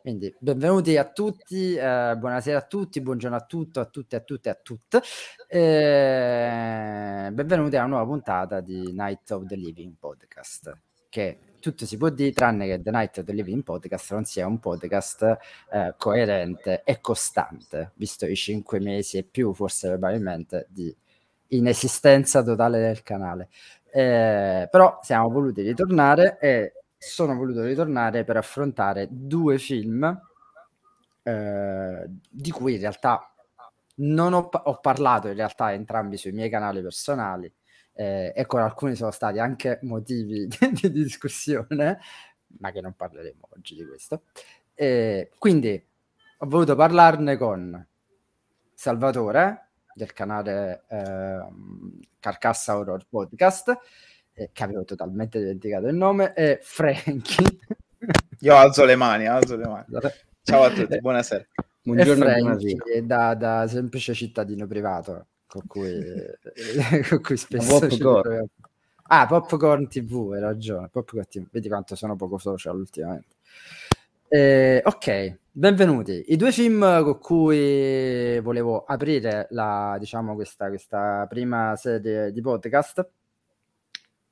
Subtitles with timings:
[0.00, 4.48] Quindi benvenuti a tutti, eh, buonasera a tutti, buongiorno a tutti, a tutti, a tutte
[4.48, 5.02] a tutte.
[5.46, 10.74] Eh, benvenuti a una nuova puntata di Night of the Living Podcast,
[11.10, 14.46] che tutto si può dire tranne che The Night of the Living Podcast non sia
[14.46, 15.36] un podcast
[15.70, 20.96] eh, coerente e costante, visto i cinque mesi e più, forse probabilmente, di
[21.48, 23.48] inesistenza totale del canale.
[23.92, 26.72] Eh, però siamo voluti ritornare e
[27.02, 30.20] sono voluto ritornare per affrontare due film
[31.22, 33.34] eh, di cui in realtà
[33.96, 37.50] non ho, ho, parlato in realtà entrambi sui miei canali personali
[37.94, 42.00] eh, e con alcuni sono stati anche motivi di, di discussione
[42.58, 44.24] ma che non parleremo oggi di questo.
[44.74, 45.82] Eh, quindi
[46.38, 47.86] ho voluto parlarne con
[48.74, 51.46] Salvatore del canale eh,
[52.18, 53.78] Carcassa Horror Podcast
[54.34, 57.58] eh, che avevo totalmente dimenticato il nome, e Frankie.
[58.40, 59.84] Io alzo le mani, alzo le mani.
[60.42, 61.46] Ciao a tutti, buonasera.
[61.82, 65.98] Buongiorno Frankie, da, da, semplice cittadino privato con cui,
[67.08, 68.46] con cui spesso Popcorn.
[69.12, 70.88] Ah, Popcorn TV, hai ragione.
[70.88, 71.46] Popcorn TV.
[71.50, 73.36] Vedi quanto sono poco social ultimamente.
[74.28, 76.26] Eh, ok, benvenuti.
[76.28, 83.08] I due film con cui volevo aprire la, diciamo, questa, questa prima serie di podcast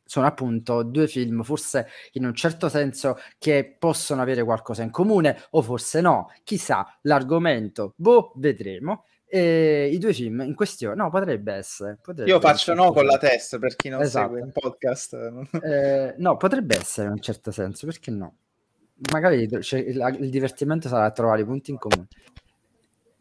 [0.09, 5.39] sono appunto due film, forse in un certo senso che possono avere qualcosa in comune
[5.51, 9.05] o forse no, chissà, l'argomento, boh, vedremo.
[9.27, 11.99] E I due film in questione, no, potrebbe essere.
[12.01, 14.33] Potrebbe Io faccio no con la testa per chi non esatto.
[14.33, 15.17] segue il podcast.
[15.63, 18.37] Eh, no, potrebbe essere in un certo senso, perché no?
[19.13, 22.09] Magari cioè, il, il divertimento sarà trovare i punti in comune.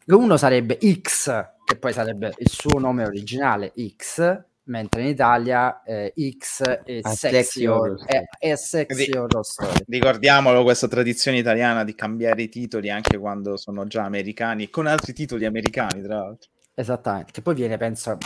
[0.06, 1.26] Uno sarebbe X,
[1.66, 7.66] che poi sarebbe il suo nome originale, X, mentre in Italia eh, X è sexy,
[7.66, 9.84] horror, è, è sexy horror story.
[9.86, 14.86] Ricordiamolo questa tradizione italiana di cambiare i titoli anche quando sono già americani e con
[14.86, 16.50] altri titoli americani, tra l'altro.
[16.74, 18.16] Esattamente, che poi viene, penso,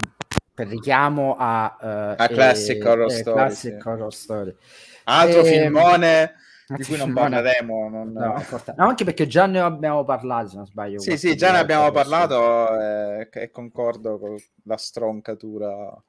[0.55, 3.89] per richiamo a, uh, a Classic, e, Horror, e story, classic sì.
[3.89, 4.57] horror Story.
[5.05, 6.35] Altro e, filmone
[6.67, 7.89] di cui non parleremo.
[7.89, 8.13] Non...
[8.13, 8.45] No,
[8.77, 10.99] no, anche perché già ne abbiamo parlato, se non sbaglio.
[10.99, 16.03] Sì, sì, già ne abbiamo parlato eh, e concordo con la stroncatura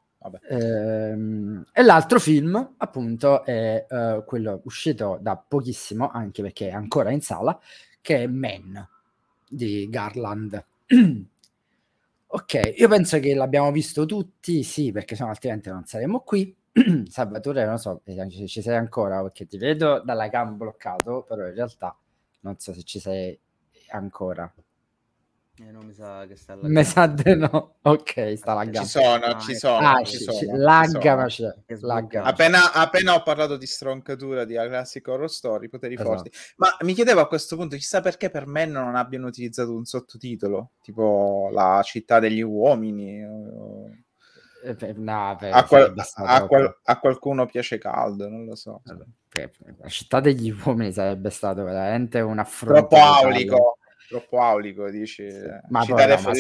[0.50, 7.12] Ehm, e l'altro film, appunto, è uh, quello uscito da pochissimo, anche perché è ancora
[7.12, 7.60] in sala,
[8.02, 8.88] che è Men
[9.48, 10.64] di Garland.
[12.28, 16.56] ok, io penso che l'abbiamo visto tutti, sì, perché sennò altrimenti non saremmo qui.
[17.08, 21.54] Salvatore, non so se ci sei ancora, perché ti vedo dalla cam bloccato, però in
[21.54, 21.96] realtà
[22.42, 23.38] non so se ci sei
[23.90, 24.52] ancora.
[25.60, 26.80] Eh, non mi sa che sta laggando.
[26.80, 27.76] Mi sa di no.
[27.84, 28.80] Ok, sta laggando.
[28.80, 29.88] Ci sono, ah, ci sono.
[29.88, 31.54] Ah, ci sono, ci lagga, ma c'è.
[31.82, 32.24] Lagga.
[32.24, 36.10] Appena, appena, ho parlato di stroncatura di Classic Horror Story, poteri esatto.
[36.10, 36.32] forti.
[36.56, 40.72] Ma mi chiedevo a questo punto, chissà perché per me non abbiano utilizzato un sottotitolo,
[40.82, 43.24] tipo La città degli uomini.
[43.24, 43.90] O...
[44.64, 48.82] Eh, no, beh, a, qual- a, qual- a, qualcuno piace caldo, non lo so.
[49.78, 52.88] La città degli uomini sarebbe stato veramente un affronto.
[52.88, 53.78] Troppo aulico
[54.08, 55.30] troppo aulico, dici.
[55.30, 55.40] Sì.
[55.70, 56.34] Ma citare ma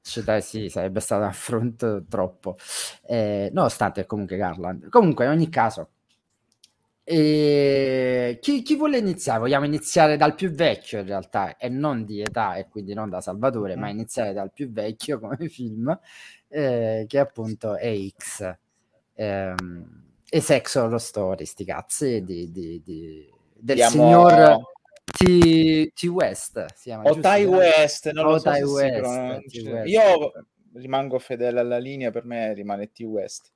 [0.00, 2.56] citare, sì, sarebbe stato un affronto troppo.
[3.06, 4.88] Eh, nonostante comunque Garland.
[4.88, 5.90] Comunque, in ogni caso,
[7.10, 9.38] e chi, chi, vuole iniziare?
[9.38, 13.22] Vogliamo iniziare dal più vecchio in realtà e non di età e quindi non da
[13.22, 13.80] Salvatore, mm.
[13.80, 15.98] ma iniziare dal più vecchio come film,
[16.48, 18.54] eh, che appunto è X.
[19.14, 24.28] Ehm, e Sex Horror Story, sti cazzi di, di, di, del Andiamo...
[24.28, 24.60] signor
[25.10, 30.32] T, T West si chiama, o Tai West, non o lo so West, West, Io
[30.74, 33.52] rimango fedele alla linea, per me rimane T West.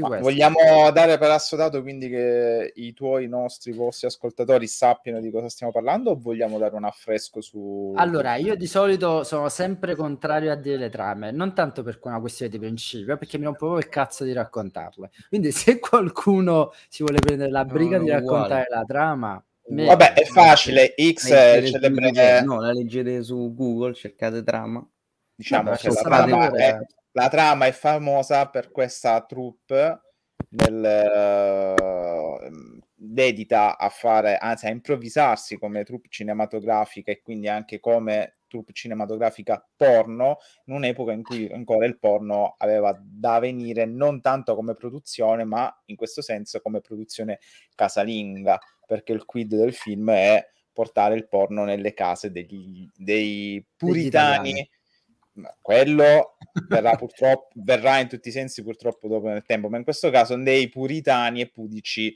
[0.00, 5.72] Vogliamo dare per assodato quindi che i tuoi, nostri, vostri ascoltatori sappiano di cosa stiamo
[5.72, 7.92] parlando o vogliamo dare un affresco su...
[7.96, 12.20] Allora, io di solito sono sempre contrario a dire le trame, non tanto per una
[12.20, 15.10] questione di principio, perché mi rompo proprio il cazzo di raccontarle.
[15.28, 18.68] Quindi se qualcuno si vuole prendere la briga no, di raccontare uguale.
[18.70, 20.94] la trama, Vabbè, è facile.
[20.96, 22.42] X è celebre...
[22.42, 24.86] No, la leggete su Google, cercate trama.
[25.34, 26.78] Diciamo no, che la trama, è,
[27.12, 30.00] la trama, è, famosa per questa troupe
[30.50, 38.36] nel, uh, dedita a fare, anzi a improvvisarsi come troupe cinematografica e quindi anche come
[38.46, 40.36] troupe cinematografica porno
[40.66, 45.74] in un'epoca in cui ancora il porno aveva da venire non tanto come produzione ma
[45.86, 47.38] in questo senso come produzione
[47.74, 48.60] casalinga
[48.92, 54.68] perché il quid del film è portare il porno nelle case degli, dei puritani.
[55.62, 56.36] Quello
[56.68, 60.36] verrà purtroppo verrà in tutti i sensi purtroppo dopo nel tempo, ma in questo caso
[60.36, 62.14] dei puritani e pudici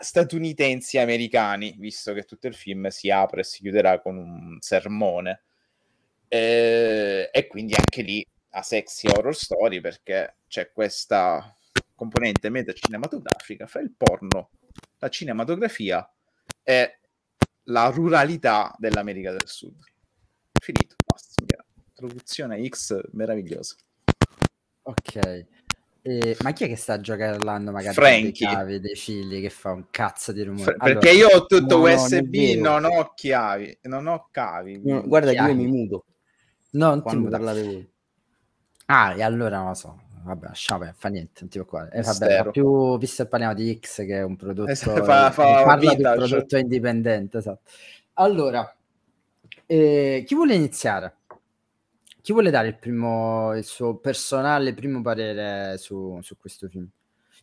[0.00, 5.42] statunitensi americani, visto che tutto il film si apre e si chiuderà con un sermone.
[6.26, 11.56] Eh, e quindi anche lì a sexy horror story perché c'è questa
[11.94, 14.50] componente metacinematografica fra il porno,
[14.98, 16.08] la cinematografia
[16.62, 16.98] e
[17.64, 19.76] la ruralità dell'America del Sud.
[20.60, 21.28] Finito, basta.
[21.94, 23.76] Traduzione X meravigliosa.
[24.82, 25.46] Ok.
[26.02, 28.22] Eh, ma chi è che sta giocando magari Frankie.
[28.22, 30.76] dei chiavi, dei figli che fa un cazzo di rumore?
[30.78, 34.80] Allora, perché io ho tutto no, USB, non, non ho chiavi, non ho cavi.
[34.82, 35.52] No, guarda chiavi.
[35.52, 36.04] che io mi muto.
[36.70, 37.90] No, non quando parlate voi.
[38.86, 40.02] Ah, e allora non lo so.
[40.22, 41.90] Vabbè, lasciamo, fa niente, non ti preoccupare.
[41.92, 45.62] Eh, vabbè, più, visto che parliamo di X che è un prodotto, esatto, fa, fa
[45.64, 47.38] parla di un prodotto indipendente.
[47.38, 47.70] Esatto.
[48.14, 48.74] Allora,
[49.66, 51.14] eh, chi vuole iniziare?
[52.20, 56.86] Chi vuole dare il, primo, il suo personale primo parere su, su questo film?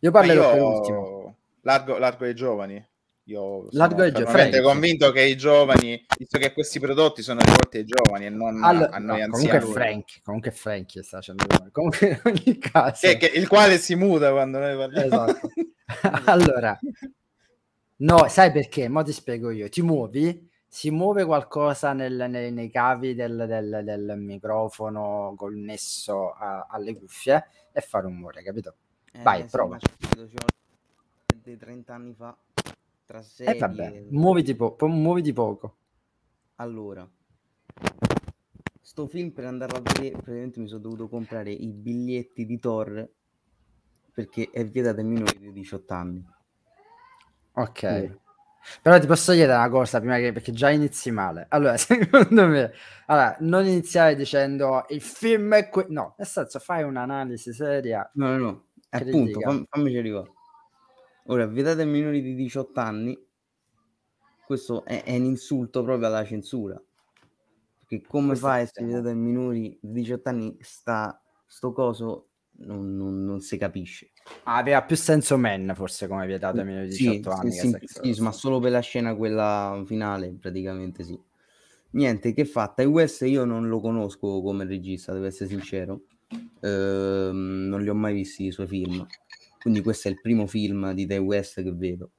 [0.00, 0.52] Io parlerò io...
[0.52, 1.36] per ultimo.
[1.62, 2.86] Largo, largo ai giovani.
[3.28, 8.30] Io sono convinto che i giovani, visto che questi prodotti sono rivolti ai giovani e
[8.30, 9.58] non allora, a noi no, anziani.
[9.58, 13.06] Comunque Frank, comunque Frank sta facendo comunque in ogni caso.
[13.06, 15.26] Che, che, il quale si muta quando noi parliamo.
[15.26, 15.50] Esatto.
[16.24, 16.78] allora,
[17.96, 18.88] no, sai perché?
[18.88, 19.68] Mo ti spiego io.
[19.68, 26.66] Ti muovi, si muove qualcosa nel, nei, nei cavi del, del, del, microfono connesso a,
[26.70, 28.74] alle cuffie e fa rumore, capito?
[29.12, 29.76] Eh, Vai, prova.
[31.42, 32.34] Dei 30 anni fa
[33.08, 33.54] tra serie...
[33.54, 35.76] Eh vabbè, muoviti, po- muoviti poco.
[36.56, 37.08] Allora,
[38.82, 43.08] sto film per andarlo a vedere, praticamente mi sono dovuto comprare i biglietti di Thor
[44.12, 46.22] perché è vietato ai minori di 18 anni.
[47.52, 47.84] Ok.
[47.84, 48.14] Mm.
[48.82, 51.46] Però ti posso chiedere una cosa prima che perché già inizi male.
[51.48, 52.72] Allora, secondo me,
[53.06, 55.86] allora, non iniziare dicendo il film è que-".
[55.88, 58.08] no, nel senso fai un'analisi seria.
[58.14, 58.64] No, no, no.
[58.90, 60.32] Appunto, fam- fammici arrivare.
[61.30, 63.18] Ora, vietate ai minori di 18 anni,
[64.46, 66.82] questo è, è, un insulto proprio alla censura.
[67.78, 72.28] Perché come fa a essere vietato ai minori di 18 anni, sta, sto coso
[72.60, 74.12] non, non, non si capisce.
[74.44, 77.52] Aveva più senso Men forse come vietato ai minori di 18 sì, anni.
[77.52, 81.18] Sì, sì, sì ma solo per la scena quella finale, praticamente sì.
[81.90, 82.80] Niente, che fatta.
[82.80, 86.04] Il West io non lo conosco come regista, devo essere sincero.
[86.60, 89.06] Ehm, non li ho mai visti i suoi film
[89.60, 92.10] quindi questo è il primo film di The West che vedo.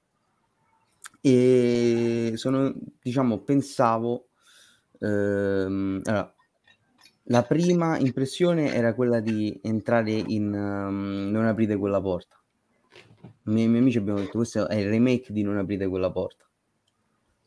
[1.22, 4.30] E sono diciamo pensavo
[5.00, 6.34] ehm, allora,
[7.24, 12.36] la prima impressione era quella di entrare in um, Non aprite quella porta.
[13.22, 16.46] I miei, miei amici abbiamo detto questo è il remake di Non aprite quella porta.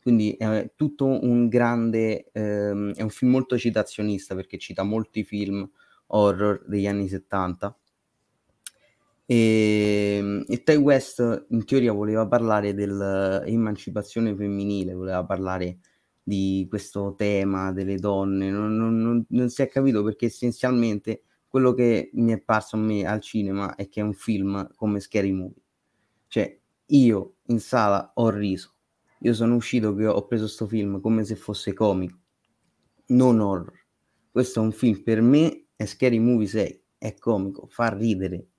[0.01, 5.69] Quindi è tutto un grande ehm, è un film molto citazionista perché cita molti film
[6.07, 7.77] horror degli anni 70
[9.33, 15.79] e, e Ty West in teoria voleva parlare dell'emancipazione femminile, voleva parlare
[16.21, 22.11] di questo tema delle donne, non, non, non, si è capito perché essenzialmente quello che
[22.13, 25.63] mi è parso a me al cinema è che è un film come Scary Movie.
[26.27, 28.75] Cioè, io in sala ho riso,
[29.21, 32.19] io sono uscito che ho preso questo film come se fosse comico,
[33.07, 33.81] non horror.
[34.29, 38.49] Questo è un film per me, è Scary Movie 6, è comico, fa ridere,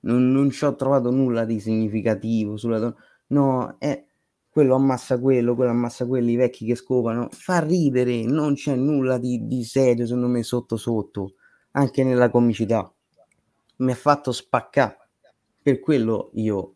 [0.00, 2.96] non, non ci ho trovato nulla di significativo sulla donna.
[3.28, 4.04] No, è
[4.48, 7.28] quello ammassa quello, quello ammassa quelli, i vecchi che scopano.
[7.30, 11.34] Fa ridere, non c'è nulla di, di serio, secondo me, sotto sotto,
[11.72, 12.92] anche nella comicità.
[13.76, 14.98] Mi ha fatto spaccare.
[15.62, 16.74] Per quello io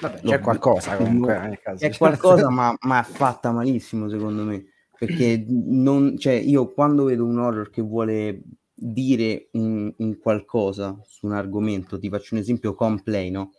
[0.00, 1.60] Vabbè, c'è qualcosa comunque.
[1.76, 4.64] C'è qualcosa, ma, ma fatta malissimo secondo me.
[4.98, 8.40] Perché non, cioè, io quando vedo un horror che vuole
[8.80, 13.52] dire un, un, qualcosa su un argomento, ti faccio un esempio Complay, no?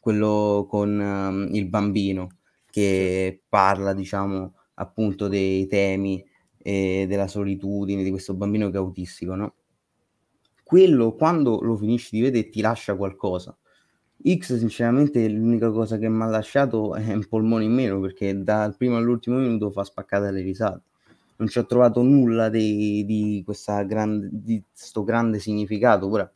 [0.00, 2.38] Quello con um, il bambino
[2.70, 6.24] che parla, diciamo, appunto dei temi
[6.56, 9.54] e della solitudine di questo bambino che è autistico, no?
[10.62, 13.56] Quello quando lo finisci di vedere ti lascia qualcosa.
[14.22, 18.76] X sinceramente l'unica cosa che mi ha lasciato è un polmone in meno perché dal
[18.76, 20.89] primo all'ultimo minuto fa spaccata le risate
[21.40, 24.62] non ci ho trovato nulla di, di questo grande, di
[25.04, 26.06] grande significato.
[26.06, 26.30] Ora,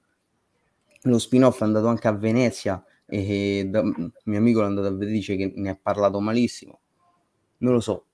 [1.03, 5.13] lo spin-off è andato anche a Venezia e da, mio amico l'è andato a vedere
[5.13, 6.81] dice che ne ha parlato malissimo.
[7.59, 8.07] Non lo so,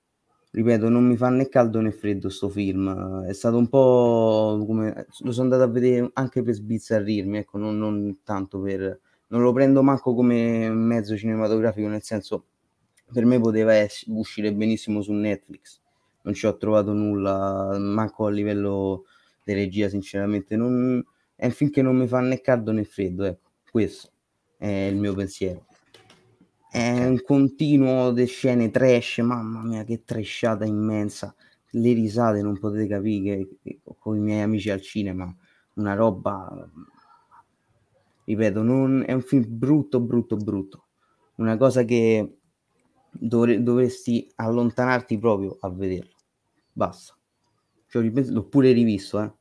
[0.51, 3.23] ripeto, non mi fa né caldo né freddo sto film.
[3.25, 7.77] È stato un po' come lo sono andato a vedere anche per sbizzarrirmi, ecco, non,
[7.77, 12.47] non tanto per non lo prendo manco come mezzo cinematografico, nel senso
[13.13, 15.80] per me poteva essere, uscire benissimo su Netflix
[16.23, 19.05] non ci ho trovato nulla, manco a livello
[19.43, 20.55] di regia, sinceramente.
[20.55, 21.03] Non,
[21.35, 24.09] è un film che non mi fa né caldo né freddo, ecco, questo
[24.57, 25.65] è il mio pensiero.
[26.69, 31.35] è un continuo di scene trash, mamma mia che trashata immensa,
[31.71, 35.35] le risate non potete capire che, con i miei amici al cinema,
[35.75, 36.69] una roba,
[38.25, 40.85] ripeto, non, è un film brutto, brutto, brutto,
[41.35, 42.40] una cosa che
[43.11, 46.15] dovre, dovresti allontanarti proprio a vederlo,
[46.71, 47.15] basta.
[47.87, 49.31] Cioè, l'ho pure rivisto, eh.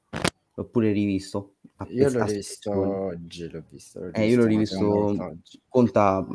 [0.54, 1.54] l'ho pure rivisto.
[1.88, 4.00] Io l'ho rivisto oggi, l'ho visto.
[4.00, 6.26] L'ho eh, io l'ho rivisto, conta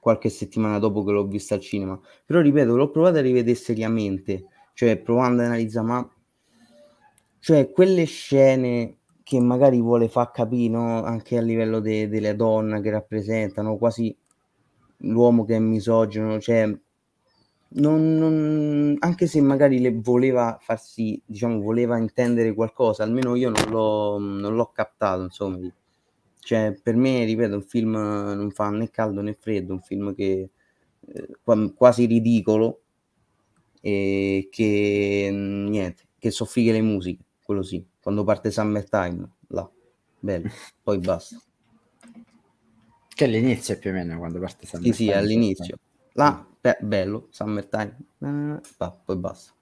[0.00, 1.98] qualche settimana dopo che l'ho vista al cinema.
[2.26, 6.14] Però ripeto, l'ho provato a rivedere seriamente, cioè provando ad analizzare, ma
[7.38, 11.02] cioè quelle scene che magari vuole far capire no?
[11.02, 14.14] anche a livello de- delle donne che rappresentano quasi
[14.98, 16.66] l'uomo che è misogino, cioè
[17.76, 23.70] non, non, anche se magari le voleva farsi, diciamo, voleva intendere qualcosa, almeno io non
[23.70, 25.58] l'ho, non l'ho captato, insomma.
[26.38, 30.50] Cioè, per me, ripeto, un film non fa né caldo né freddo, un film che
[31.00, 31.28] eh,
[31.74, 32.82] quasi ridicolo
[33.80, 39.68] e che niente, che soffrighe le musiche, quello sì, quando parte Summertime, là,
[40.20, 40.48] bello,
[40.82, 41.40] poi basta.
[43.14, 44.94] Che all'inizio più o meno quando parte Summertime.
[44.94, 45.78] Sì, sì, all'inizio.
[46.14, 48.60] Là, beh, bello, Summertime, eh,
[49.04, 49.52] poi basta.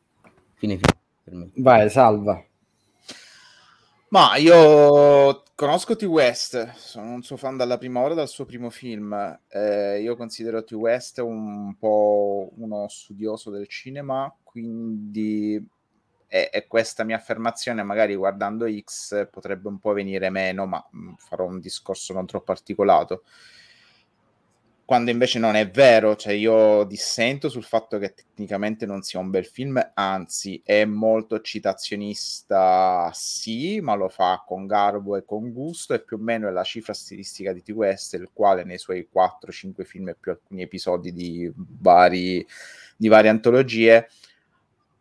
[0.54, 1.50] Fine fine per me.
[1.56, 2.42] Vai, salva.
[4.08, 6.02] Ma io conosco T.
[6.02, 9.38] West, sono un suo fan dalla prima ora dal suo primo film.
[9.48, 10.72] Eh, io considero T.
[10.72, 15.66] West un po' uno studioso del cinema, quindi
[16.32, 21.12] è, è questa mia affermazione, magari guardando X potrebbe un po' venire meno, ma mm,
[21.18, 23.24] farò un discorso non troppo articolato
[24.84, 29.30] quando invece non è vero, cioè io dissento sul fatto che tecnicamente non sia un
[29.30, 35.94] bel film, anzi è molto citazionista, sì, ma lo fa con garbo e con gusto
[35.94, 37.70] e più o meno è la cifra stilistica di T.
[37.70, 42.46] West, il quale nei suoi 4-5 film e più alcuni episodi di, vari,
[42.94, 44.08] di varie antologie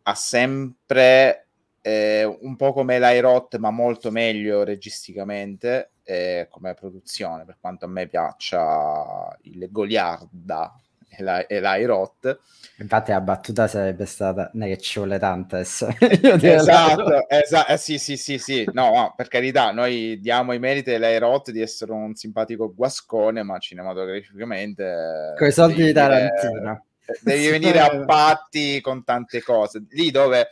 [0.02, 1.48] ha sempre
[1.82, 7.88] eh, un po' come l'Airot, ma molto meglio registicamente eh, come produzione, per quanto a
[7.88, 10.72] me piaccia il Goliarda
[11.08, 12.38] e, la, e l'Airot.
[12.78, 18.16] Infatti la battuta sarebbe stata ne che ci vuole tanta esatto, esatto eh, sì, sì,
[18.16, 22.72] sì, sì, no, no, per carità, noi diamo i meriti dell'Airot di essere un simpatico
[22.74, 25.34] guascone, ma cinematograficamente...
[25.36, 26.86] Con i soldi di Tarantino.
[27.22, 29.84] Devi venire a patti con tante cose.
[29.90, 30.50] Lì dove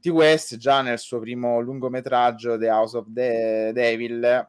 [0.00, 0.08] T.
[0.08, 4.48] West già nel suo primo lungometraggio The House of the Devil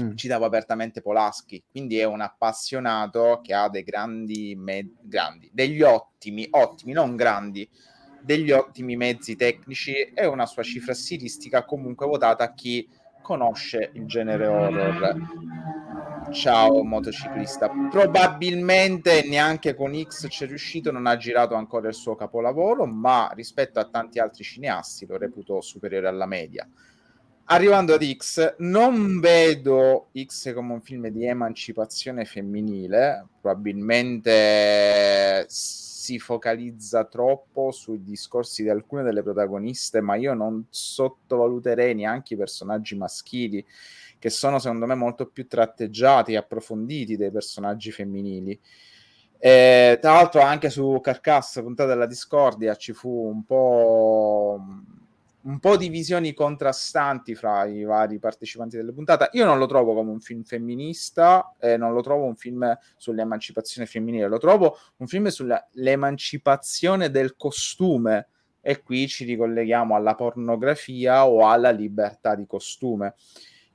[0.00, 0.14] mm.
[0.14, 6.46] citava apertamente Polaschi, quindi è un appassionato che ha dei grandi, me- grandi, degli ottimi,
[6.50, 7.68] ottimi, non grandi,
[8.22, 12.88] degli ottimi mezzi tecnici e una sua cifra stilistica comunque votata a chi
[13.22, 15.14] conosce il genere horror.
[16.32, 17.70] Ciao motociclista.
[17.90, 23.78] Probabilmente neanche con X c'è riuscito, non ha girato ancora il suo capolavoro, ma rispetto
[23.78, 26.68] a tanti altri cineasti lo reputo superiore alla media.
[27.44, 37.04] Arrivando ad X, non vedo X come un film di emancipazione femminile, probabilmente si focalizza
[37.04, 43.64] troppo sui discorsi di alcune delle protagoniste, ma io non sottovaluterei neanche i personaggi maschili,
[44.18, 48.58] che sono secondo me molto più tratteggiati e approfonditi dei personaggi femminili.
[49.38, 54.60] E, tra l'altro anche su Carcass, puntata della Discordia, ci fu un po'
[55.46, 59.30] un po' di visioni contrastanti fra i vari partecipanti delle puntate.
[59.32, 63.86] Io non lo trovo come un film femminista, eh, non lo trovo un film sull'emancipazione
[63.86, 68.28] femminile, lo trovo un film sull'emancipazione del costume.
[68.60, 73.14] E qui ci ricolleghiamo alla pornografia o alla libertà di costume.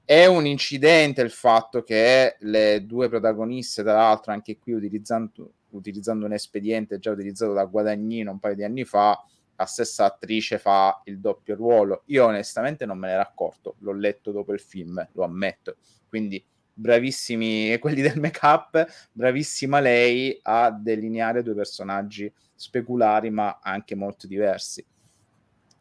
[0.04, 6.26] È un incidente il fatto che le due protagoniste, tra l'altro, anche qui utilizzando, utilizzando
[6.26, 9.24] un espediente già utilizzato da Guadagnino un paio di anni fa,
[9.56, 12.04] la stessa attrice fa il doppio ruolo.
[12.08, 15.78] Io onestamente non me ne ero accorto, l'ho letto dopo il film, lo ammetto.
[16.10, 16.44] Quindi
[16.74, 24.84] bravissimi quelli del make-up, bravissima lei a delineare due personaggi speculari ma anche molto diversi.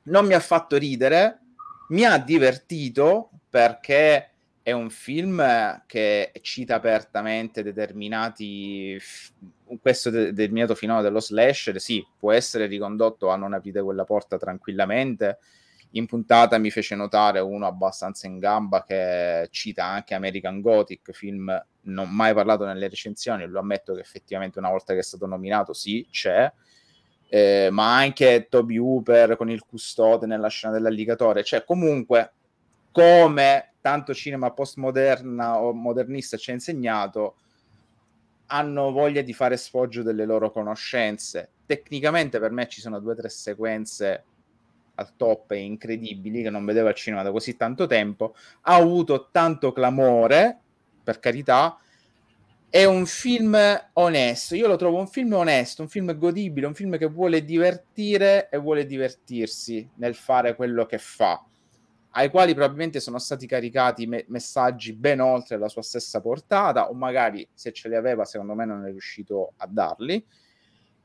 [0.02, 1.40] Non mi ha fatto ridere,
[1.88, 4.30] mi ha divertito perché
[4.62, 5.42] è un film
[5.86, 8.98] che cita apertamente determinati
[9.80, 15.38] questo determinato finale dello slasher sì, può essere ricondotto a non aprire quella porta tranquillamente.
[15.94, 21.66] In puntata mi fece notare uno abbastanza in gamba che cita anche American Gothic, film
[21.82, 25.72] non mai parlato nelle recensioni, lo ammetto che effettivamente una volta che è stato nominato
[25.72, 26.52] sì, c'è,
[27.28, 32.34] eh, ma anche Toby Hooper con il custode nella scena dell'alligatore, cioè comunque
[32.92, 37.36] come tanto cinema postmoderna o modernista ci ha insegnato,
[38.46, 41.50] hanno voglia di fare sfoggio delle loro conoscenze.
[41.66, 44.24] Tecnicamente per me ci sono due o tre sequenze
[44.96, 48.34] al top e incredibili che non vedevo al cinema da così tanto tempo.
[48.62, 50.58] Ha avuto tanto clamore,
[51.02, 51.78] per carità,
[52.68, 53.56] è un film
[53.94, 54.56] onesto.
[54.56, 58.58] Io lo trovo un film onesto, un film godibile, un film che vuole divertire e
[58.58, 61.44] vuole divertirsi nel fare quello che fa
[62.12, 66.94] ai quali probabilmente sono stati caricati me- messaggi ben oltre la sua stessa portata, o
[66.94, 70.24] magari se ce li aveva, secondo me non è riuscito a darli,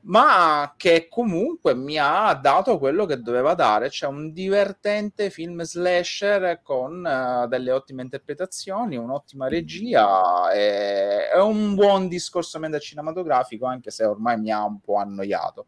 [0.06, 6.60] ma che comunque mi ha dato quello che doveva dare, cioè un divertente film slasher
[6.62, 14.04] con uh, delle ottime interpretazioni, un'ottima regia e, e un buon discorso cinematografico, anche se
[14.04, 15.66] ormai mi ha un po' annoiato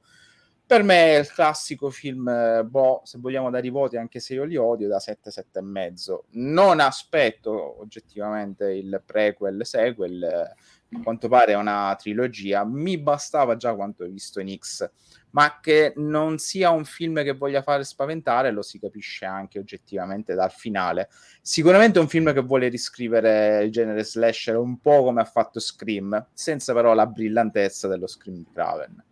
[0.69, 4.35] per me è il classico film, eh, boh, se vogliamo dare i voti, anche se
[4.35, 6.25] io li odio, da 7, 7 e mezzo.
[6.33, 13.75] Non aspetto oggettivamente il prequel, sequel, a quanto pare è una trilogia, mi bastava già
[13.75, 14.87] quanto ho visto in X,
[15.31, 20.35] ma che non sia un film che voglia fare spaventare lo si capisce anche oggettivamente
[20.35, 21.09] dal finale.
[21.41, 25.61] Sicuramente è un film che vuole riscrivere il genere slasher un po' come ha fatto
[25.61, 29.07] Scream, senza però la brillantezza dello Scream di Craven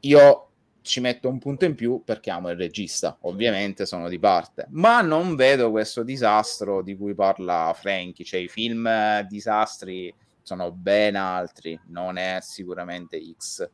[0.00, 0.48] io
[0.82, 5.02] ci metto un punto in più perché amo il regista, ovviamente sono di parte, ma
[5.02, 11.14] non vedo questo disastro di cui parla Frankie, cioè i film eh, disastri sono ben
[11.14, 13.68] altri, non è sicuramente X,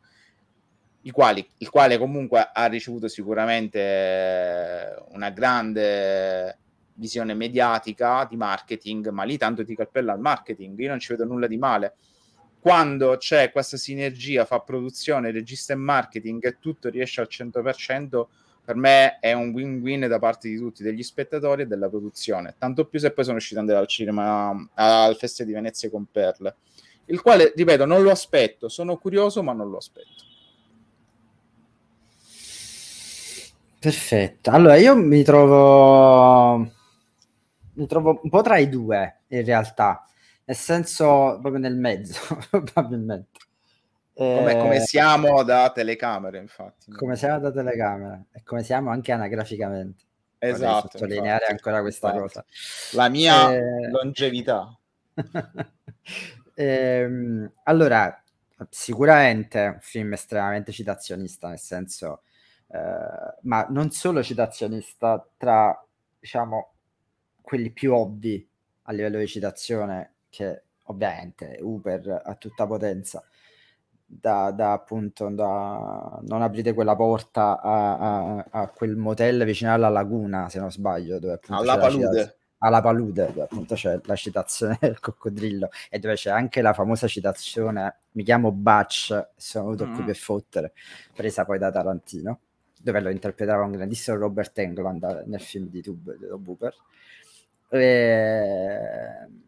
[1.02, 6.58] il quale, il quale comunque ha ricevuto sicuramente eh, una grande
[6.94, 11.24] visione mediatica di marketing, ma lì tanto ti cappella al marketing, io non ci vedo
[11.24, 11.94] nulla di male
[12.64, 18.24] quando c'è questa sinergia fra produzione, regista e marketing e tutto riesce al 100%,
[18.64, 22.54] per me è un win-win da parte di tutti, degli spettatori e della produzione.
[22.56, 26.56] Tanto più se poi sono uscito andare al cinema al Festival di Venezia con Perle.
[27.04, 30.24] Il quale, ripeto, non lo aspetto, sono curioso, ma non lo aspetto.
[33.78, 34.48] Perfetto.
[34.48, 36.56] Allora, io mi trovo
[37.74, 40.02] mi trovo un po' tra i due, in realtà
[40.44, 43.40] nel senso proprio nel mezzo, probabilmente.
[44.14, 46.92] Come, eh, come, siamo da telecamere, infatti.
[46.92, 50.04] Come siamo da telecamere e come siamo anche anagraficamente.
[50.38, 50.90] Esatto.
[50.92, 52.22] Sottolineare infatti, ancora questa infatti.
[52.22, 52.44] cosa.
[52.92, 53.88] La mia eh...
[53.90, 54.78] longevità.
[56.54, 58.22] eh, allora,
[58.68, 62.22] sicuramente un film estremamente citazionista, nel senso,
[62.68, 65.76] eh, ma non solo citazionista tra,
[66.20, 66.74] diciamo,
[67.40, 68.48] quelli più ovvi
[68.82, 73.22] a livello di citazione che ovviamente Uber a tutta potenza
[74.04, 79.88] da, da appunto da non aprite quella porta a, a, a, quel motel vicino alla
[79.88, 84.76] laguna se non sbaglio dove appunto alla palude alla palude dove appunto c'è la citazione
[84.80, 89.94] del coccodrillo e dove c'è anche la famosa citazione mi chiamo Batch sono venuto mm.
[89.94, 90.72] qui per fottere
[91.14, 92.40] presa poi da Tarantino
[92.80, 96.74] dove lo interpretava un grandissimo Robert Englund nel film di Tube di Booper
[97.70, 99.42] e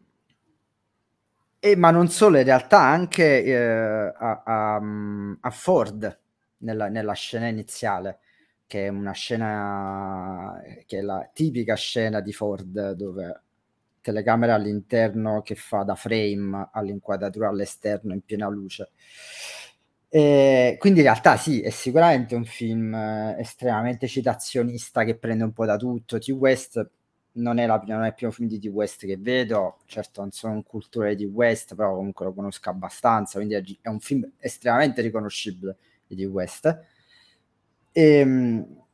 [1.71, 4.81] e, ma non solo, in realtà anche eh, a, a,
[5.39, 6.19] a, Ford
[6.59, 8.19] nella, nella, scena iniziale,
[8.65, 13.41] che è una scena che è la tipica scena di Ford dove
[14.01, 18.91] telecamera all'interno che fa da frame all'inquadratura all'esterno in piena luce.
[20.09, 25.51] E quindi in realtà sì, è sicuramente un film eh, estremamente citazionista che prende un
[25.51, 26.17] po' da tutto.
[26.17, 26.29] T.
[26.29, 26.89] West
[27.37, 28.67] non è, la, non è il primo film di T.
[28.67, 33.39] West che vedo, certo non sono un cultore di West, però comunque lo conosco abbastanza,
[33.39, 36.29] quindi è, un film estremamente riconoscibile di T.
[36.29, 36.65] West.
[37.91, 38.85] E, ehm,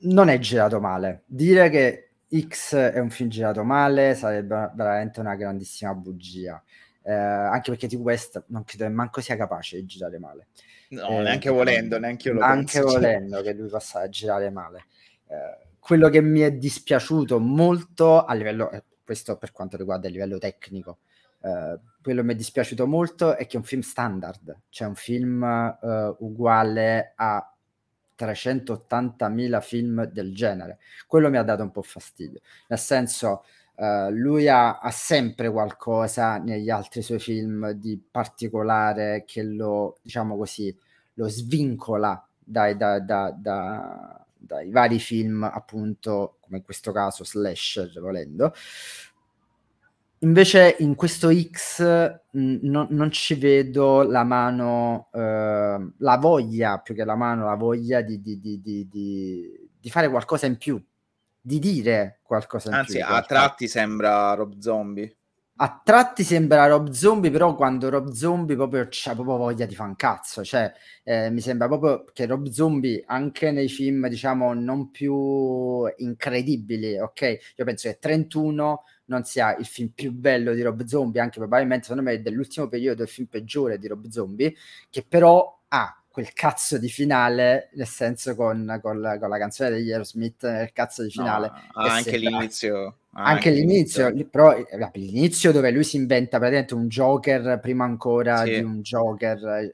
[0.00, 1.22] non è girato male.
[1.26, 6.62] Dire che X è un film girato male sarebbe veramente una grandissima bugia.
[7.02, 7.94] Eh, anche perché T.
[7.94, 10.48] West non credo che manco sia capace di girare male.
[10.90, 12.94] No, eh, neanche volendo, neanche io lo Anche penso.
[12.94, 14.84] volendo che lui possa girare male.
[15.26, 20.12] Eh, quello che mi è dispiaciuto molto a livello, eh, questo per quanto riguarda il
[20.12, 20.98] livello tecnico,
[21.40, 24.94] eh, quello che mi è dispiaciuto molto è che è un film standard, cioè un
[24.94, 27.54] film eh, uguale a
[28.18, 30.78] 380.000 film del genere.
[31.06, 33.44] Quello mi ha dato un po' fastidio, nel senso
[33.78, 40.36] Uh, lui ha, ha, sempre qualcosa negli altri suoi film di particolare che lo, diciamo
[40.36, 40.76] così,
[41.14, 48.00] lo svincola dai, da, da, da, dai vari film, appunto, come in questo caso, slasher,
[48.00, 48.54] volendo.
[50.20, 51.80] Invece in questo X
[52.30, 57.54] mh, no, non ci vedo la mano, eh, la voglia, più che la mano, la
[57.54, 60.82] voglia di, di, di, di fare qualcosa in più,
[61.40, 63.04] di dire qualcosa in Anzi, più.
[63.04, 65.17] Anzi, a tratti sembra Rob Zombie.
[65.60, 69.96] A tratti sembra Rob Zombie, però quando Rob Zombie proprio c'ha proprio voglia di fan
[69.96, 75.84] cazzo, cioè eh, mi sembra proprio che Rob Zombie anche nei film diciamo non più
[75.96, 77.38] incredibili, ok?
[77.56, 81.86] Io penso che 31 non sia il film più bello di Rob Zombie, anche probabilmente
[81.86, 84.54] secondo me dell'ultimo periodo il film peggiore di Rob Zombie,
[84.90, 89.70] che però ha quel cazzo di finale, nel senso con, con, la, con la canzone
[89.70, 91.46] degli Aerosmith, il cazzo di finale.
[91.46, 92.30] No, anche sembra...
[92.30, 92.96] l'inizio.
[93.12, 97.84] Anche, anche l'inizio, l'inizio, però eh, l'inizio dove lui si inventa praticamente un Joker prima
[97.84, 98.50] ancora sì.
[98.50, 99.70] di un Joker.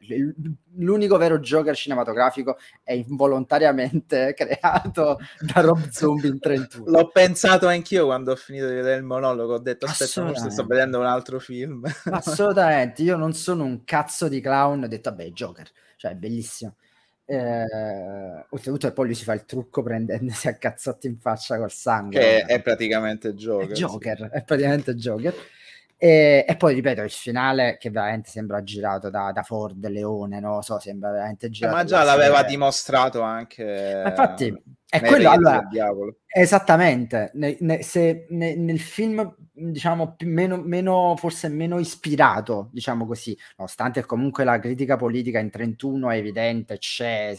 [0.76, 6.90] L'unico vero Joker cinematografico è involontariamente creato da Rob Zombie in 31.
[6.90, 9.54] L'ho pensato anch'io quando ho finito di vedere il monologo.
[9.54, 11.82] Ho detto: Aspetta, sto vedendo un altro film.
[12.10, 14.82] Assolutamente, io non sono un cazzo di clown.
[14.82, 15.70] Ho detto, vabbè, Joker
[16.04, 16.74] cioè è bellissimo.
[17.26, 17.64] Eh,
[18.50, 22.20] oltretutto poi lui si fa il trucco prendendosi a cazzotti in faccia col sangue.
[22.20, 23.70] Che è, è praticamente Joker.
[23.70, 24.36] È Joker, sì.
[24.36, 25.34] è praticamente Joker.
[25.96, 30.60] E, e, poi ripeto il finale che veramente sembra girato da, da Ford Leone, no?
[30.60, 31.74] So, sembra veramente girato.
[31.74, 32.50] Eh, ma già l'aveva serie.
[32.50, 34.00] dimostrato anche.
[34.02, 34.62] Ma infatti,
[34.98, 35.68] è quello allora,
[36.26, 37.30] esattamente.
[37.34, 44.04] Ne, ne, se ne, nel film, diciamo, meno, meno, forse meno ispirato, diciamo così, nonostante
[44.04, 47.36] comunque la critica politica in 31 è evidente, c'è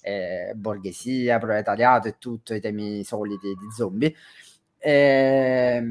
[0.00, 4.14] eh, borghesia, proletariato e tutto, i temi soliti di zombie.
[4.78, 5.82] Eh,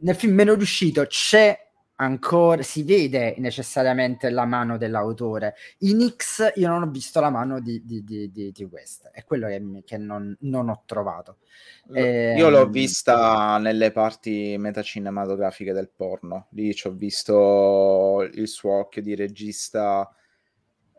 [0.00, 1.67] nel film meno riuscito c'è
[2.00, 5.54] ancora, si vede necessariamente la mano dell'autore.
[5.78, 9.24] In X io non ho visto la mano di, di, di, di, di West, è
[9.24, 11.38] quello che, che non, non, ho trovato.
[11.92, 18.72] Eh, io l'ho vista nelle parti metacinematografiche del porno, lì ci ho visto il suo
[18.78, 20.10] occhio di regista.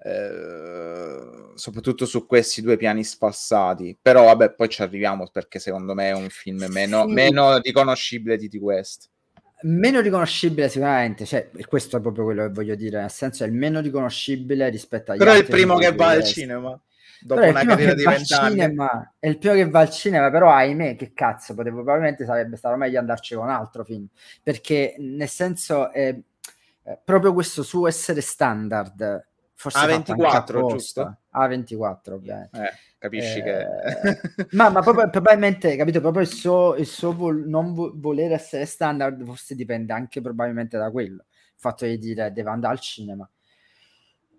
[0.02, 6.08] Eh, soprattutto su questi due piani spassati però vabbè poi ci arriviamo perché secondo me
[6.08, 7.12] è un film meno, sì.
[7.12, 8.56] meno riconoscibile di T.
[8.62, 9.10] West
[9.62, 13.54] meno riconoscibile sicuramente, cioè, questo è proprio quello che voglio dire, nel senso è il
[13.54, 15.45] meno riconoscibile rispetto agli Però altri.
[15.45, 16.82] Però è il primo che va al cinema.
[17.22, 18.60] Dopo una carriera di vent'anni.
[19.19, 22.78] È il primo che va al cinema, però ahimè, che cazzo, potevo, probabilmente sarebbe stato
[22.78, 24.08] meglio andarci con un altro film,
[24.41, 26.17] perché nel senso è,
[26.84, 31.17] è proprio questo suo essere standard, forse A24, giusto?
[31.34, 32.62] A24, ovviamente.
[32.62, 34.48] Eh capisci eh, che...
[34.52, 38.66] ma, ma proprio, probabilmente, capito, proprio il suo, il suo vol- non vo- voler essere
[38.66, 43.28] standard forse dipende anche probabilmente da quello, il fatto di dire devo andare al cinema.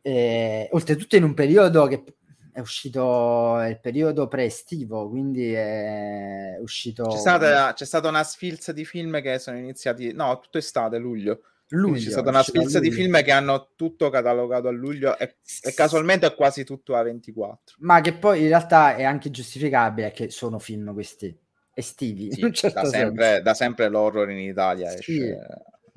[0.03, 2.05] E, oltretutto in un periodo che
[2.53, 7.07] è uscito il periodo pre-estivo, quindi è uscito...
[7.07, 11.41] C'è stata, c'è stata una sfilza di film che sono iniziati, no, tutto estate, luglio,
[11.71, 15.73] Luglio, c'è stata una sfilza di film che hanno tutto catalogato a luglio e, e,
[15.73, 17.77] casualmente è quasi tutto a 24.
[17.81, 21.37] Ma che poi in realtà è anche giustificabile che sono film questi
[21.73, 22.33] estivi.
[22.33, 24.97] Sì, certo da, sempre, da, sempre, l'horror in Italia sì.
[24.97, 25.39] esce.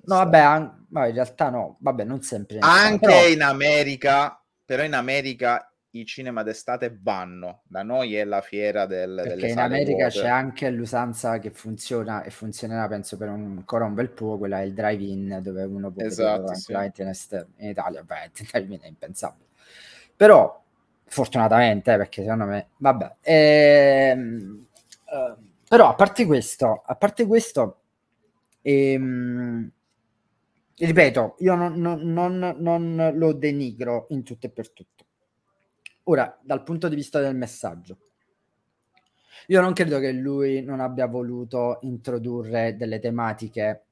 [0.06, 2.60] No, vabbè, an- no, in realtà no, vabbè, non sempre.
[2.60, 3.28] Anche però...
[3.28, 7.62] in America, però in America i cinema d'estate vanno.
[7.68, 10.22] Da noi è la fiera del, Perché in America vuote.
[10.22, 14.62] c'è anche l'usanza che funziona e funzionerà, penso, per un, ancora un bel po', quella
[14.62, 16.72] è il drive-in dove uno può esatto, sì.
[16.72, 17.12] in,
[17.58, 19.46] in Italia, beh, il drive-in è impensabile.
[20.16, 20.64] Però,
[21.06, 23.16] fortunatamente, eh, perché secondo me, vabbè.
[23.22, 24.66] Ehm,
[25.06, 25.36] eh,
[25.68, 27.82] però, a parte questo, a parte questo,
[28.64, 29.72] ehm,
[30.76, 34.93] ripeto, io non, non, non, non lo denigro in tutto e per tutto
[36.04, 37.98] Ora, dal punto di vista del messaggio,
[39.48, 43.84] io non credo che lui non abbia voluto introdurre delle tematiche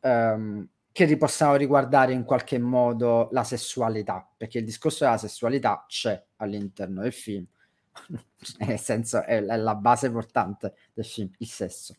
[0.00, 6.20] um, che possano riguardare in qualche modo la sessualità, perché il discorso della sessualità c'è
[6.36, 7.44] all'interno del film,
[8.66, 11.94] nel senso è, è la base portante del film, il sesso.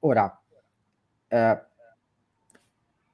[0.00, 0.40] Ora,
[1.28, 1.64] eh,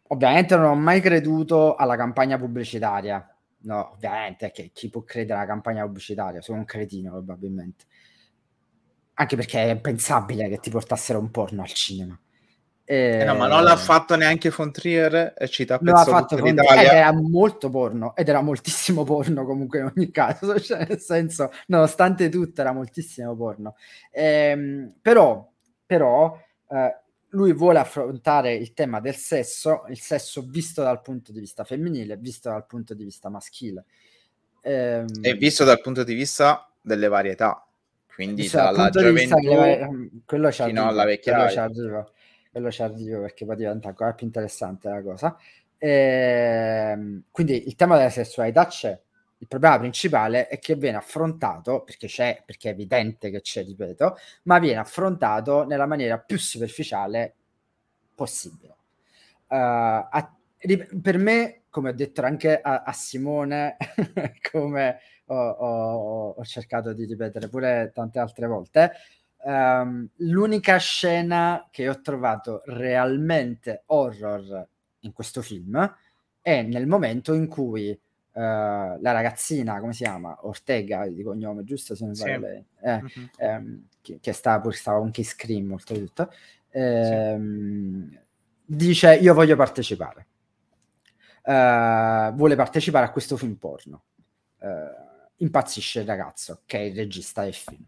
[0.09, 3.32] ovviamente non ho mai creduto alla campagna pubblicitaria
[3.63, 6.41] No, ovviamente, che chi può credere alla campagna pubblicitaria?
[6.41, 7.85] Sono un cretino, probabilmente.
[9.15, 12.19] Anche perché è impensabile che ti portassero un porno al cinema.
[12.85, 13.21] E...
[13.21, 17.13] Eh no, ma non l'ha fatto neanche Fontrier e ci l'ha fatto Fontrier, ed era
[17.13, 22.61] molto porno ed era moltissimo porno comunque in ogni caso cioè nel senso nonostante tutto
[22.61, 23.77] era moltissimo porno
[24.11, 25.49] ehm, però
[25.87, 26.37] però
[26.69, 27.02] eh,
[27.33, 32.17] lui vuole affrontare il tema del sesso, il sesso visto dal punto di vista femminile,
[32.17, 33.85] visto dal punto di vista maschile.
[34.63, 37.67] Ehm, e visto dal punto di vista delle varietà,
[38.15, 41.39] quindi dalla gioventù delle, quello fino arrivo, alla vecchiaia.
[41.39, 42.13] Quello ci arrivo,
[42.51, 45.37] quello ci arrivo perché poi diventa ancora più interessante la cosa.
[45.79, 48.99] Ehm, quindi il tema della sessualità c'è,
[49.43, 54.17] il problema principale è che viene affrontato, perché c'è, perché è evidente che c'è, ripeto,
[54.45, 57.35] ma viene affrontato nella maniera più superficiale
[58.15, 58.77] possibile.
[59.49, 60.37] a,
[61.03, 63.77] per me, come ho detto anche a, a Simone,
[64.53, 68.93] come ho, ho, ho, cercato di ripetere pure tante altre volte,
[69.39, 74.69] um, l'unica scena che ho trovato realmente horror
[75.01, 75.97] in questo film
[76.41, 77.99] è nel momento in cui
[78.35, 80.39] Uh, la ragazzina, come si chiama?
[80.47, 81.95] Ortega di cognome, giusto?
[81.95, 82.25] Se non sì.
[82.39, 83.29] lei, eh, uh-huh.
[83.37, 86.33] ehm, che, che stava, stava anche Scream, oltretutto,
[86.71, 88.19] ehm, sì.
[88.65, 90.27] dice: Io voglio partecipare.
[91.45, 94.05] Uh, vuole partecipare a questo film porno.
[94.61, 97.85] Uh, impazzisce il ragazzo, che è il regista del film.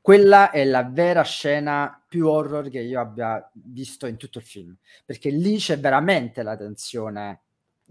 [0.00, 4.76] Quella è la vera scena più horror che io abbia visto in tutto il film,
[5.04, 7.40] perché lì c'è veramente la tensione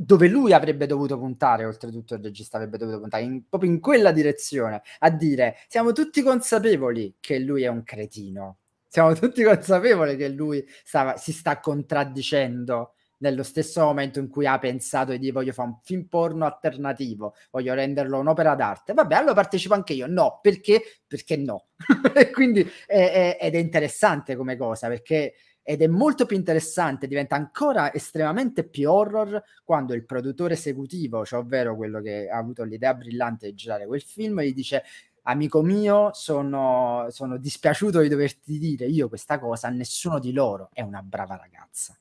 [0.04, 4.12] dove lui avrebbe dovuto puntare, oltretutto il regista avrebbe dovuto puntare in, proprio in quella
[4.12, 10.30] direzione, a dire siamo tutti consapevoli che lui è un cretino, siamo tutti consapevoli che
[10.30, 15.54] lui stava, si sta contraddicendo nello stesso momento in cui ha pensato di dire voglio
[15.54, 20.40] fare un film porno alternativo, voglio renderlo un'opera d'arte, vabbè allora partecipo anche io, no,
[20.42, 20.82] perché?
[21.06, 21.68] Perché no.
[22.16, 27.08] e quindi è, è, ed è interessante come cosa, perché ed è molto più interessante,
[27.08, 32.64] diventa ancora estremamente più horror quando il produttore esecutivo, cioè ovvero quello che ha avuto
[32.64, 34.84] l'idea brillante di girare quel film, gli dice
[35.24, 40.82] amico mio, sono, sono dispiaciuto di doverti dire io questa cosa, nessuno di loro è
[40.82, 41.96] una brava ragazza.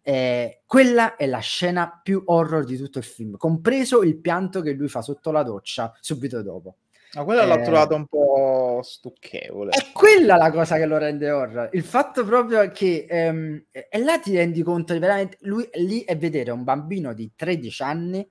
[0.00, 4.72] Eh, quella è la scena più horror di tutto il film, compreso il pianto che
[4.72, 6.76] lui fa sotto la doccia subito dopo.
[7.16, 9.70] Ma quella eh, l'ho trovato un po' stucchevole.
[9.70, 11.70] È quella la cosa che lo rende horror.
[11.72, 13.06] Il fatto proprio che...
[13.08, 15.38] Ehm, e là ti rendi conto di veramente...
[15.40, 18.30] Lui lì è vedere un bambino di 13 anni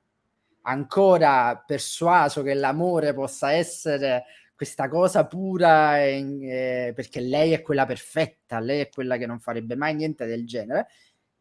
[0.68, 8.60] ancora persuaso che l'amore possa essere questa cosa pura eh, perché lei è quella perfetta,
[8.60, 10.90] lei è quella che non farebbe mai niente del genere.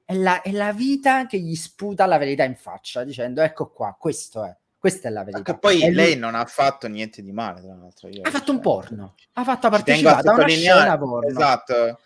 [0.02, 3.94] È la, è la vita che gli sputa la verità in faccia dicendo ecco qua,
[3.98, 5.42] questo è questa è la verità.
[5.42, 8.08] Perché poi lei non ha fatto niente di male, tra l'altro.
[8.08, 9.14] Io, ha fatto cioè, un porno.
[9.32, 11.26] Ha fatto partecipare a una scena porno.
[11.26, 12.00] Esatto.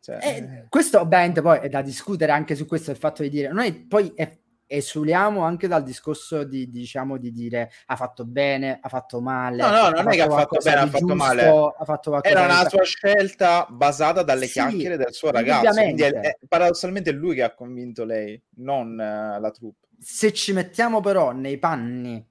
[0.00, 3.52] Cioè, eh, questo ovviamente poi è da discutere anche su questo il fatto di dire
[3.52, 8.88] noi poi è, esuliamo anche dal discorso di diciamo di dire ha fatto bene ha
[8.88, 12.22] fatto male no no non è che ha fatto bene ha fatto male ha fatto
[12.22, 17.10] era una sua scelta basata dalle sì, chiacchiere del suo ragazzo quindi è, è, paradossalmente
[17.10, 21.58] è lui che ha convinto lei non uh, la troupe se ci mettiamo però nei
[21.58, 22.24] panni,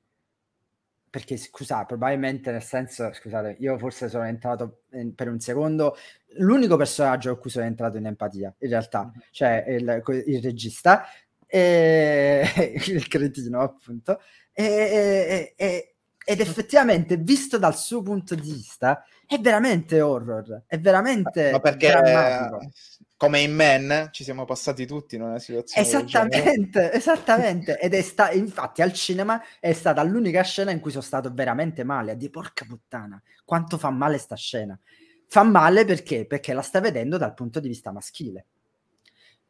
[1.09, 5.95] perché scusate, probabilmente nel senso, scusate, io forse sono entrato in, per un secondo,
[6.39, 9.27] l'unico personaggio con cui sono entrato in empatia, in realtà, mm-hmm.
[9.31, 11.05] cioè il, il regista,
[11.47, 12.43] e,
[12.87, 14.19] il cretino appunto,
[14.51, 15.95] e, e,
[16.27, 21.87] ed effettivamente visto dal suo punto di vista è veramente horror, è veramente ma perché
[21.87, 22.71] drammatico
[23.17, 27.79] come in Men ci siamo passati tutti in una situazione esattamente, esattamente.
[27.79, 31.83] Ed è sta- infatti al cinema è stata l'unica scena in cui sono stato veramente
[31.83, 32.11] male.
[32.11, 34.77] A dire porca puttana quanto fa male sta scena.
[35.27, 36.25] Fa male perché?
[36.25, 38.45] perché la stai vedendo dal punto di vista maschile.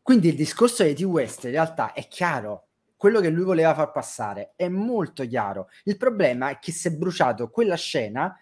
[0.02, 1.02] Quindi il discorso di T.
[1.02, 2.68] West in realtà è chiaro.
[2.96, 5.70] Quello che lui voleva far passare è molto chiaro.
[5.84, 8.38] Il problema è che si è bruciato quella scena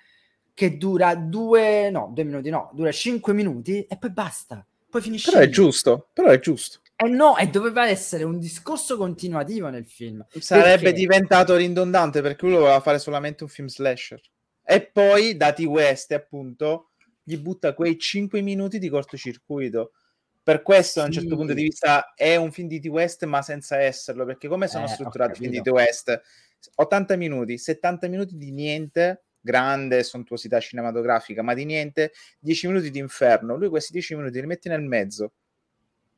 [0.54, 5.32] che dura due no due minuti no dura cinque minuti e poi basta poi finisce.
[5.32, 6.82] Però è giusto, però è giusto.
[6.96, 10.24] Eh no, e doveva essere un discorso continuativo nel film.
[10.40, 11.00] Sarebbe perché...
[11.00, 14.22] diventato ridondante perché lui voleva fare solamente un film slasher.
[14.64, 16.92] E poi, dati West, appunto,
[17.24, 19.94] gli butta quei 5 minuti di cortocircuito.
[20.44, 21.00] Per questo, sì.
[21.00, 22.86] da un certo punto di vista, è un film di T.
[22.86, 24.26] West, ma senza esserlo.
[24.26, 25.70] Perché come sono eh, strutturati i film di T.
[25.70, 26.22] West?
[26.76, 33.00] 80 minuti, 70 minuti di niente, grande sontuosità cinematografica, ma di niente, 10 minuti di
[33.00, 33.58] inferno.
[33.58, 35.34] Lui questi 10 minuti li metti nel mezzo,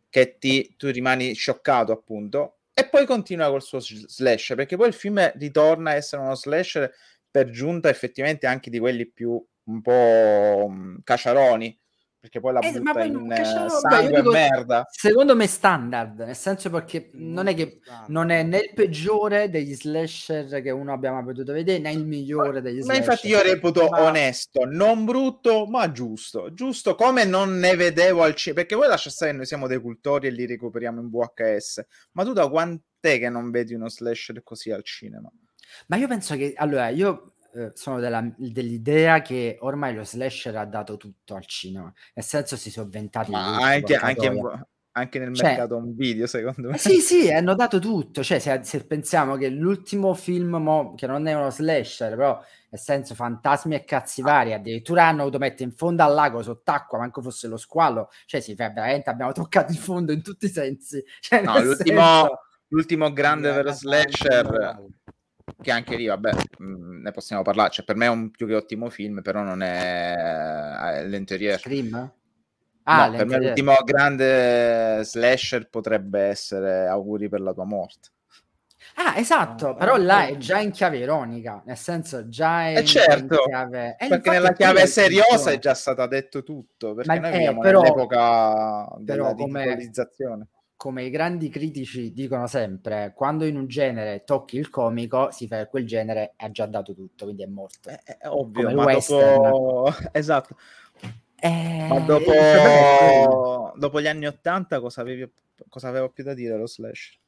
[0.10, 4.94] che ti, tu rimani scioccato appunto, e poi continua col suo slash, perché poi il
[4.94, 6.90] film ritorna a essere uno slash
[7.32, 11.78] per giunta effettivamente anche di quelli più un po' um, caciaroni,
[12.26, 14.88] perché poi la eh, butta poi in eh, sangue dico, merda.
[14.90, 19.76] Secondo me standard, nel senso perché non è che non è né il peggiore degli
[19.76, 23.06] slasher che uno abbiamo potuto vedere, né il migliore degli ma slasher.
[23.06, 24.02] Ma infatti io reputo ma...
[24.02, 26.52] onesto, non brutto, ma giusto.
[26.52, 30.26] Giusto come non ne vedevo al cinema, perché voi lascia stare noi siamo dei cultori
[30.26, 34.72] e li recuperiamo in VHS, ma tu da quant'è che non vedi uno slasher così
[34.72, 35.32] al cinema?
[35.88, 40.66] Ma io penso che, allora, io eh, sono della, dell'idea che ormai lo slasher ha
[40.66, 44.30] dato tutto al cinema, nel senso si sono inventati Ma anche, anche,
[44.92, 46.78] anche nel cioè, mercato un video, secondo me.
[46.78, 48.24] Sì, sì, hanno dato tutto.
[48.24, 52.80] Cioè, se, se pensiamo che l'ultimo film, mo, che non è uno slasher, però nel
[52.80, 57.22] senso fantasmi e cazzi vari, addirittura hanno dovuto mettere in fondo al lago sott'acqua, manco
[57.22, 58.10] fosse lo squalo.
[58.26, 61.04] Cioè, sì, veramente abbiamo toccato il fondo in tutti i sensi.
[61.22, 62.40] Cioè, no, l'ultimo, senso...
[62.68, 64.78] l'ultimo grande vero slasher
[65.62, 67.72] che anche lì, vabbè, mh, ne possiamo parlare.
[67.72, 70.16] Cioè, per me è un più che ottimo film, però non è
[70.98, 71.60] eh, l'Interior.
[71.60, 72.14] Scream?
[72.84, 78.10] Ah, no, per me l'ultimo grande slasher potrebbe essere Auguri per la tua morte.
[78.98, 82.86] Ah, esatto, ah, però là è già in chiave ironica, nel senso già è eh
[82.86, 83.96] certo, in chiave...
[84.00, 87.62] Eh, perché nella chiave seriosa è già stato detto tutto, perché Ma, noi eh, viviamo
[87.62, 90.48] però, nell'epoca della digitalizzazione.
[90.78, 95.68] Come i grandi critici dicono sempre, quando in un genere tocchi il comico, si fa
[95.68, 97.90] quel genere ha già dato tutto, quindi è morto.
[97.90, 99.94] È, è ovvio, come ma dopo...
[100.12, 100.56] esatto
[101.46, 102.32] eh, Ma dopo,
[103.78, 105.30] dopo, gli anni Ottanta cosa, avevi,
[105.70, 107.20] cosa avevo più da dire lo slash?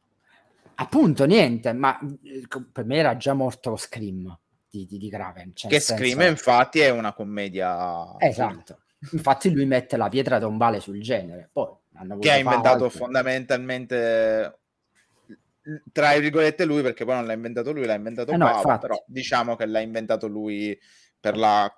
[0.75, 4.35] Appunto, niente, ma eh, per me era già morto lo Scream
[4.69, 5.51] di, di, di Graven.
[5.53, 6.29] Cioè che Scream senso...
[6.29, 8.15] infatti è una commedia...
[8.17, 8.79] Esatto,
[9.11, 11.69] infatti lui mette la pietra tombale sul genere, poi
[12.19, 12.89] che ha inventato altro.
[12.89, 14.59] fondamentalmente
[15.91, 19.03] tra virgolette lui perché poi non l'ha inventato lui l'ha inventato eh no, Pava, però
[19.05, 20.77] diciamo che l'ha inventato lui
[21.19, 21.71] per la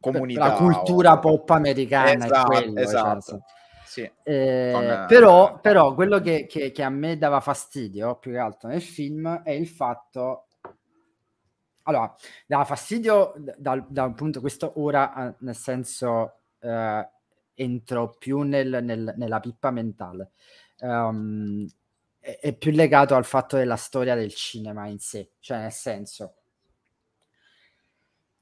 [0.00, 0.48] comunità.
[0.48, 1.18] La cultura o...
[1.18, 3.44] pop americana esatto, quello, cioè, esatto.
[3.84, 4.10] Sì.
[4.22, 5.04] Eh, Con...
[5.08, 9.42] però, però, quello che, che, che, a me dava fastidio più che altro nel film
[9.42, 10.48] è il fatto
[11.84, 12.14] allora
[12.46, 17.08] dava fastidio dal, da punto questo ora nel senso eh,
[17.58, 20.30] entro più nel, nel, nella pippa mentale
[20.80, 21.66] um,
[22.18, 26.34] è, è più legato al fatto della storia del cinema in sé cioè nel senso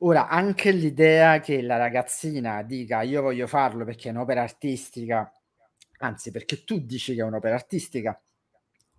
[0.00, 5.32] Ora, anche l'idea che la ragazzina dica io voglio farlo perché è un'opera artistica,
[6.00, 8.20] anzi perché tu dici che è un'opera artistica,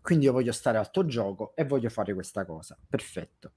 [0.02, 2.76] quindi io voglio stare al tuo gioco e voglio fare questa cosa.
[2.90, 3.54] Perfetto.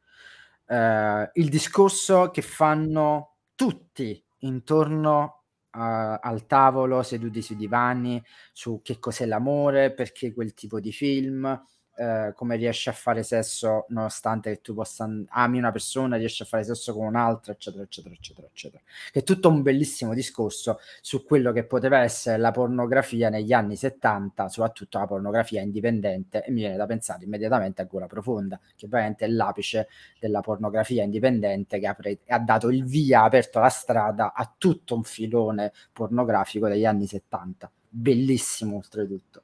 [0.67, 5.40] Uh, il discorso che fanno tutti intorno
[5.73, 11.61] uh, al tavolo, seduti sui divani, su che cos'è l'amore, perché quel tipo di film,
[12.01, 16.65] eh, come riesci a fare sesso nonostante tu possa ami una persona, riesci a fare
[16.65, 18.83] sesso con un'altra, eccetera, eccetera, eccetera, eccetera.
[19.13, 23.77] Che è tutto un bellissimo discorso su quello che poteva essere la pornografia negli anni
[23.77, 28.89] 70, soprattutto la pornografia indipendente, e mi viene da pensare immediatamente a Gola Profonda, che
[28.89, 33.69] veramente è l'apice della pornografia indipendente che apre, ha dato il via, ha aperto la
[33.69, 37.71] strada a tutto un filone pornografico degli anni 70.
[37.91, 39.43] Bellissimo oltretutto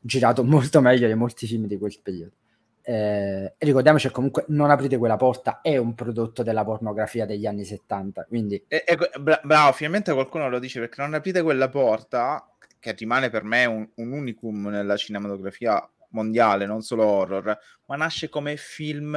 [0.00, 2.32] girato molto meglio di molti film di quel periodo.
[2.82, 7.64] Eh, ricordiamoci che comunque Non aprite quella porta è un prodotto della pornografia degli anni
[7.64, 8.24] 70.
[8.24, 8.64] Quindi...
[8.66, 12.44] E, e, bra- bravo, finalmente qualcuno lo dice perché Non aprite quella porta,
[12.78, 18.28] che rimane per me un, un unicum nella cinematografia mondiale, non solo horror, ma nasce
[18.28, 19.12] come film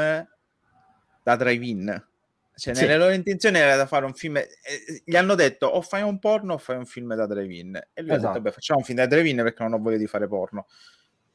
[1.23, 2.07] da drive-in
[2.55, 2.81] cioè, sì.
[2.81, 4.37] nelle loro intenzioni era da fare un film.
[4.37, 4.49] Eh,
[5.03, 7.75] gli hanno detto o fai un porno o fai un film da drive-in.
[7.93, 8.27] E lui esatto.
[8.27, 10.67] ha detto: Beh, facciamo un film da drive-in perché non ho voglia di fare porno.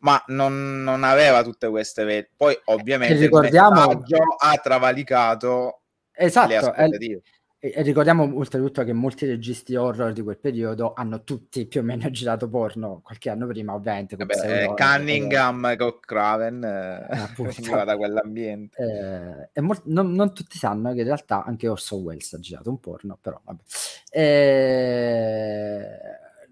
[0.01, 2.31] Ma non, non aveva tutte queste vere.
[2.37, 3.91] Poi, ovviamente, ricordiamo...
[3.91, 5.81] il ha travalicato
[6.13, 7.23] esatto, le aspettative.
[7.25, 11.81] È e, e, ricordiamo oltretutto che molti registi horror di quel periodo hanno tutti più
[11.81, 14.15] o meno girato porno qualche anno prima, ovviamente.
[14.15, 19.51] Vabbè, eh, Cunningham e eh, Craven eh, veniva da quell'ambiente.
[19.53, 22.71] Eh, e mol- non, non, tutti sanno che in realtà anche Orson Welles ha girato
[22.71, 23.63] un porno, però vabbè.
[24.11, 25.89] Eh,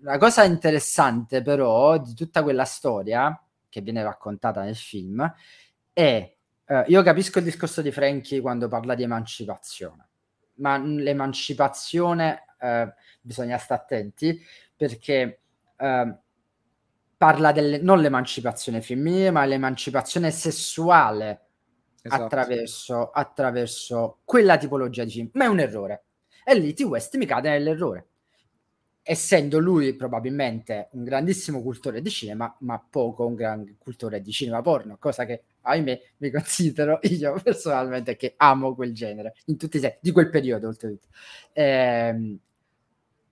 [0.00, 5.32] la cosa interessante però di tutta quella storia che viene raccontata nel film
[5.92, 10.05] è, eh, io capisco il discorso di Frankie quando parla di emancipazione
[10.56, 14.40] ma l'emancipazione eh, bisogna stare attenti
[14.76, 15.40] perché
[15.76, 16.18] eh,
[17.16, 21.46] parla delle, non l'emancipazione femminile, ma l'emancipazione sessuale
[22.02, 22.22] esatto.
[22.24, 25.30] attraverso, attraverso quella tipologia di film.
[25.32, 26.04] Ma è un errore.
[26.44, 26.82] E lì T.
[26.82, 28.08] West mi cade nell'errore
[29.08, 34.62] essendo lui probabilmente un grandissimo cultore di cinema, ma poco un gran cultore di cinema
[34.62, 39.80] porno, cosa che ahimè mi considero io personalmente che amo quel genere, in tutti i
[39.80, 41.06] sensi, di quel periodo oltretutto.
[41.52, 42.38] Eh,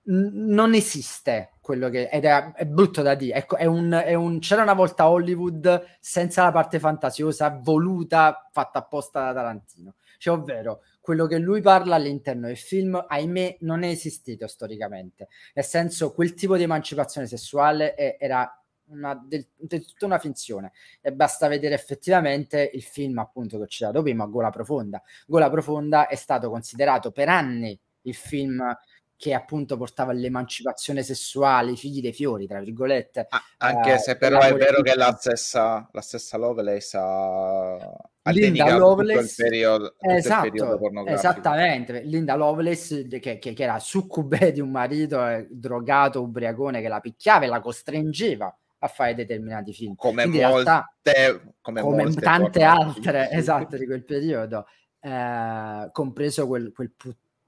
[0.06, 4.38] non esiste quello che ed è, è brutto da dire ecco, è un, è un,
[4.38, 10.82] c'era una volta Hollywood senza la parte fantasiosa voluta fatta apposta da Tarantino cioè ovvero
[11.04, 15.28] quello che lui parla all'interno del film, ahimè, non è esistito storicamente.
[15.52, 18.50] Nel senso, quel tipo di emancipazione sessuale è, era
[18.86, 23.66] una, del, del, tutta una finzione e basta vedere effettivamente il film appunto che ho
[23.66, 25.02] citato prima, Gola Profonda.
[25.26, 28.74] Gola Profonda è stato considerato per anni il film
[29.14, 33.26] che appunto portava all'emancipazione sessuale, i figli dei fiori, tra virgolette.
[33.28, 38.76] Ah, anche eh, se però è vero che la stessa, la stessa Lovelace ha, Linda
[38.76, 45.26] Lovelace, il periodo, esatto, esattamente, Linda Lovelace che, che, che, era succube di un marito
[45.26, 49.94] eh, drogato, ubriacone che la picchiava e la costringeva a fare determinati film.
[49.94, 50.70] Come Quindi molte,
[51.02, 54.66] realtà, come, come tante altre, esatto, di quel periodo,
[55.00, 56.92] eh, compreso quel, quel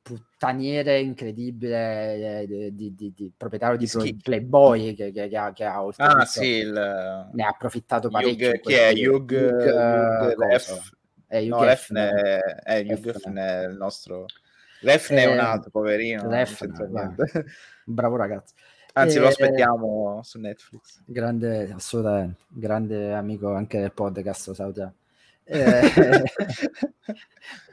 [0.06, 5.64] puttaniere incredibile eh, di, di, di, proprietario di Schi- Playboy che, che, che, ha, che
[5.64, 6.70] ha ah, sì, il...
[6.70, 8.92] ne ha approfittato parecchio Hugh, chi è?
[8.92, 10.94] Hugh, Hugh, Hugh Ref
[11.26, 14.26] eh, no, Refne è, Refne è il nostro
[14.82, 17.16] Refne eh, è un altro poverino Refne,
[17.84, 18.54] bravo ragazzo.
[18.92, 21.02] Anzi lo aspettiamo su Netflix.
[21.04, 24.94] grande assolutamente grande amico anche del podcast salutiamo
[25.46, 26.24] eh,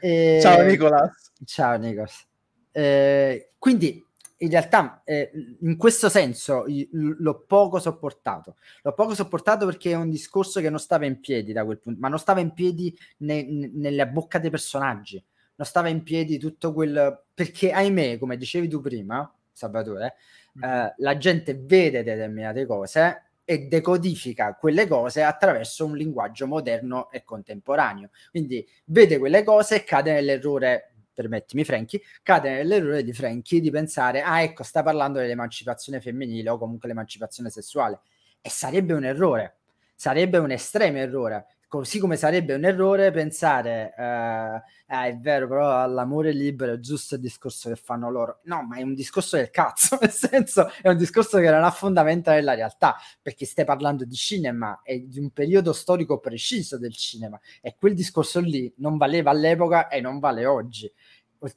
[0.00, 1.32] eh, ciao Nicolas.
[1.44, 2.26] Ciao Nicolas.
[2.70, 4.04] Eh, quindi
[4.38, 8.56] in realtà eh, in questo senso l'ho poco sopportato.
[8.82, 12.00] L'ho poco sopportato perché è un discorso che non stava in piedi da quel punto,
[12.00, 15.22] ma non stava in piedi ne, ne, nella bocca dei personaggi.
[15.56, 17.22] Non stava in piedi tutto quel...
[17.32, 20.14] Perché ahimè, come dicevi tu prima, Salvatore,
[20.58, 20.62] mm.
[20.96, 28.10] la gente vede determinate cose e decodifica quelle cose attraverso un linguaggio moderno e contemporaneo.
[28.30, 34.22] Quindi vede quelle cose e cade nell'errore, permettimi Franchi, cade nell'errore di Franchi di pensare,
[34.22, 38.00] ah ecco, sta parlando dell'emancipazione femminile o comunque l'emancipazione sessuale.
[38.40, 39.58] E sarebbe un errore,
[39.94, 45.86] sarebbe un estremo errore, Così come sarebbe un errore pensare, eh, ah, è vero, però
[45.88, 48.40] l'amore libero è giusto il discorso che fanno loro.
[48.44, 51.70] No, ma è un discorso del cazzo, nel senso è un discorso che non ha
[51.70, 56.94] fondamento nella realtà, perché stai parlando di cinema e di un periodo storico preciso del
[56.94, 60.90] cinema e quel discorso lì non valeva all'epoca e non vale oggi.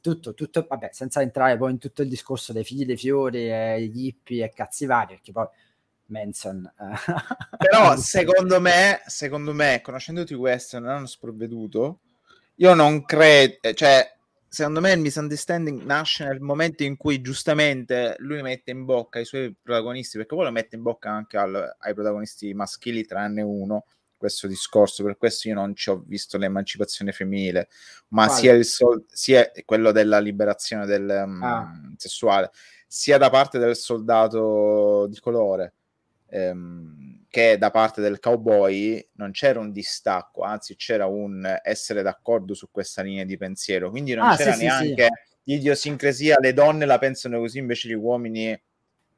[0.02, 3.86] Tutto, tutto, vabbè, senza entrare poi in tutto il discorso dei figli dei fiori e
[3.86, 5.46] gli hippie e cazzi vari, perché poi
[6.08, 6.70] Manson.
[7.58, 12.00] Però secondo me, secondo me, conoscendoti questo, non hanno sprovveduto.
[12.56, 14.16] Io non credo, eh, cioè,
[14.48, 19.24] secondo me il misunderstanding nasce nel momento in cui giustamente lui mette in bocca i
[19.24, 23.84] suoi protagonisti, perché poi lo mette in bocca anche al, ai protagonisti maschili, tranne uno,
[24.16, 27.68] questo discorso, per questo io non ci ho visto l'emancipazione femminile,
[28.08, 28.38] ma vale.
[28.38, 31.70] sia, il sol- sia quello della liberazione del, ah.
[31.72, 32.50] um, sessuale,
[32.86, 35.74] sia da parte del soldato di colore
[36.28, 42.54] ehm, che da parte del cowboy non c'era un distacco, anzi c'era un essere d'accordo
[42.54, 46.86] su questa linea di pensiero, quindi non ah, c'era sì, neanche sì, l'idiosincrasia, le donne
[46.86, 48.58] la pensano così, invece gli uomini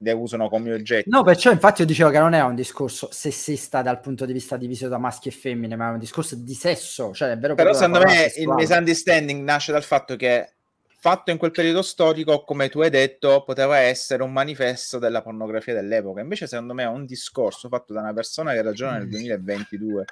[0.02, 1.10] le usano come oggetti.
[1.10, 4.56] No, perciò infatti io dicevo che non è un discorso sessista dal punto di vista
[4.56, 7.72] diviso da maschi e femmine, ma è un discorso di sesso, cioè è vero Però
[7.72, 10.54] secondo me il misunderstanding nasce dal fatto che
[11.00, 15.72] fatto in quel periodo storico, come tu hai detto, poteva essere un manifesto della pornografia
[15.72, 16.20] dell'epoca.
[16.20, 20.04] Invece, secondo me, è un discorso fatto da una persona che ragiona nel 2022.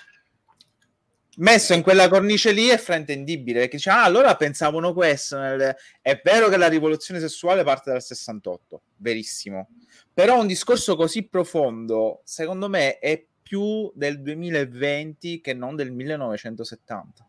[1.37, 5.39] Messo in quella cornice lì è fraintendibile perché dice: Ah, allora pensavano questo.
[5.39, 5.77] Nel...
[6.01, 9.69] È vero che la rivoluzione sessuale parte dal 68, verissimo.
[10.13, 17.28] Però un discorso così profondo, secondo me, è più del 2020 che non del 1970.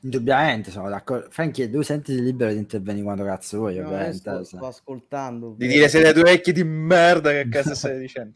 [0.00, 1.28] Indubbiamente sono d'accordo.
[1.30, 4.16] Franchi, tu senti libero di intervenire quando cazzo vuoi, no, ovviamente.
[4.16, 5.54] Sto, sto ascoltando.
[5.56, 8.34] Di dire siete due vecchi di merda che cazzo stai dicendo.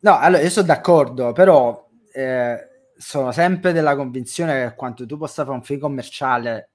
[0.00, 5.44] No, allora io sono d'accordo, però eh, sono sempre della convinzione che quanto tu possa
[5.44, 6.70] fare un film commerciale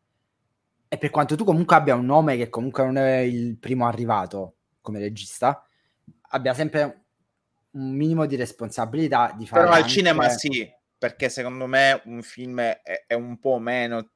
[0.88, 4.56] e per quanto tu comunque abbia un nome che comunque non è il primo arrivato
[4.82, 5.66] come regista,
[6.30, 7.06] abbia sempre
[7.72, 9.64] un minimo di responsabilità di fare.
[9.64, 10.72] Però al cinema sì
[11.04, 14.08] perché secondo me un film è, è un po' meno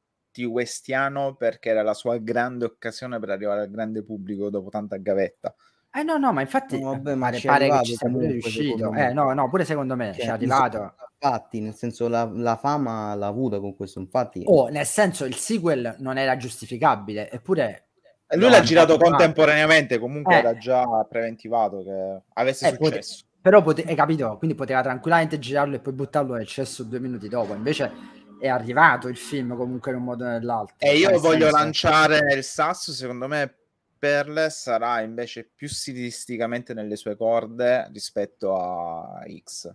[0.46, 5.54] westiano perché era la sua grande occasione per arrivare al grande pubblico dopo tanta gavetta.
[5.92, 8.94] Eh no, no, ma infatti no, vabbè, ma pare che ci sia pure riuscito.
[8.94, 10.94] Eh no, no, pure secondo me cioè, ci è arrivato.
[11.20, 14.44] Infatti, nel senso la, la, fama l'ha avuta con questo, infatti.
[14.46, 17.88] Oh, nel senso il sequel non era giustificabile, eppure
[18.36, 20.40] lui no, l'ha girato contemporaneamente, comunque eh.
[20.40, 23.26] era già preventivato che avesse eh, successo.
[23.42, 24.38] Però pote- hai capito?
[24.38, 27.54] Quindi poteva tranquillamente girarlo e poi buttarlo nel cesso due minuti dopo.
[27.54, 27.92] Invece
[28.40, 30.76] è arrivato il film comunque in un modo o nell'altro.
[30.80, 31.58] E io voglio senso...
[31.58, 33.56] lanciare il sasso, secondo me
[33.98, 39.66] Perle sarà invece più stilisticamente nelle sue corde rispetto a X.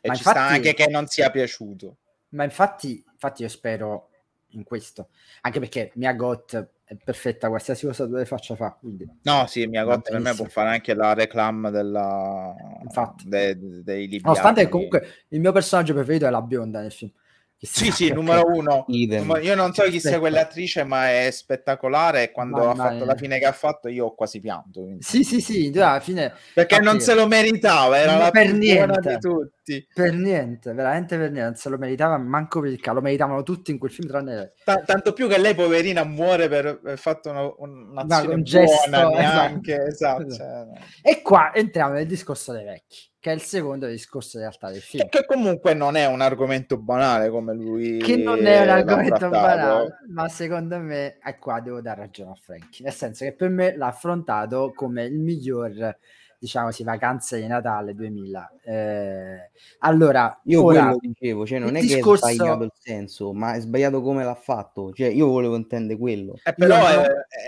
[0.00, 1.96] E ma ci infatti, sta anche che non sia piaciuto.
[2.30, 4.07] Ma infatti, infatti io spero
[4.50, 5.08] in questo,
[5.42, 8.70] anche perché Mia Got è perfetta qualsiasi cosa le faccia fa.
[8.78, 9.06] Quindi.
[9.22, 12.54] No, sì, Mia Got per me può fare anche la reclam della...
[12.82, 13.28] Infatti.
[13.28, 14.24] De, de, dei libri.
[14.24, 17.12] Nonostante comunque il mio personaggio preferito è la bionda nel film.
[17.60, 18.84] Sì, sì, numero uno.
[18.86, 19.40] Idem.
[19.42, 22.24] Io non so chi sia quell'attrice, ma è spettacolare.
[22.24, 23.06] E quando ma, ha fatto è...
[23.06, 24.82] la fine che ha fatto, io ho quasi pianto.
[24.82, 25.02] Quindi.
[25.02, 26.32] Sì, sì, sì, alla fine...
[26.54, 29.00] Perché Infatti, non se lo meritava, era la per niente.
[29.08, 29.86] di tutti.
[29.92, 32.96] Per niente, veramente per niente, non se lo meritava manco per il caso.
[32.98, 34.50] Lo meritavano tutti in quel film, tranne lei.
[34.64, 39.08] T- tanto più che lei, poverina, muore per aver fatto una, un'azione un gesto, buona,
[39.18, 40.26] neanche, esatto.
[40.26, 40.34] esatto.
[40.34, 40.78] Cioè, no.
[41.02, 44.80] E qua entriamo nel discorso dei vecchi che è il secondo discorso in realtà del
[44.80, 45.08] film.
[45.08, 47.98] Che comunque non è un argomento banale come lui.
[47.98, 52.38] Che non è un argomento banale, ma secondo me, e qua devo dare ragione a
[52.40, 55.96] Frankie, nel senso che per me l'ha affrontato come il miglior
[56.40, 58.52] diciamo sì, vacanze di Natale 2000.
[58.62, 59.50] Eh,
[59.80, 62.26] allora, io ora, quello dicevo, cioè non è discorso...
[62.26, 64.92] che è sbagliato il senso, ma è sbagliato come l'ha fatto.
[64.92, 66.38] Cioè, io volevo intendere quello.
[66.44, 67.06] Eh, però è,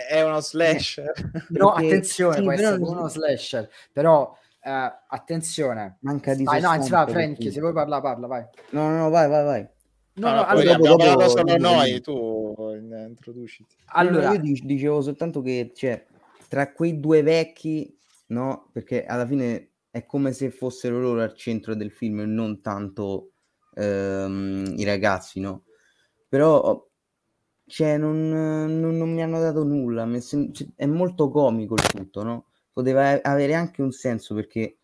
[0.08, 1.12] è, uno slasher.
[1.50, 6.90] No, attenzione, sì, può essere uno slasher, però Uh, attenzione, manca di vai, no, anzi,
[6.90, 8.44] va, Frankie, se vuoi parlare, parla, vai.
[8.70, 9.68] No, no, no, vai, vai, vai.
[10.14, 12.54] No, no, no allora, dopo, dopo, solo noi, tu
[13.08, 13.74] introduciti.
[13.86, 16.04] Allora, io dicevo soltanto che cioè,
[16.48, 17.96] tra quei due vecchi,
[18.26, 22.60] no, perché alla fine è come se fossero loro al centro del film e non
[22.60, 23.30] tanto
[23.74, 25.64] ehm, i ragazzi, no?
[26.28, 26.86] Però
[27.66, 32.44] cioè, non, non, non mi hanno dato nulla, cioè, è molto comico il tutto, no?
[32.72, 34.78] Poteva avere anche un senso perché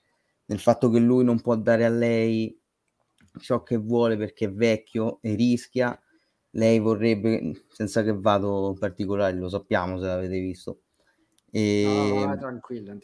[0.47, 2.59] nel fatto che lui non può dare a lei
[3.41, 5.99] ciò che vuole perché è vecchio e rischia,
[6.51, 10.81] lei vorrebbe, senza che vado in particolare, lo sappiamo se l'avete visto.
[11.51, 12.99] E, no, no, tranquillo.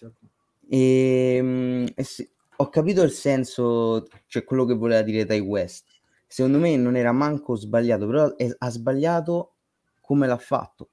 [0.69, 5.87] E, mm, e se, ho capito il senso, cioè quello che voleva dire Ty West.
[6.27, 9.55] Secondo me non era manco sbagliato, però è, ha sbagliato
[10.01, 10.91] come l'ha fatto.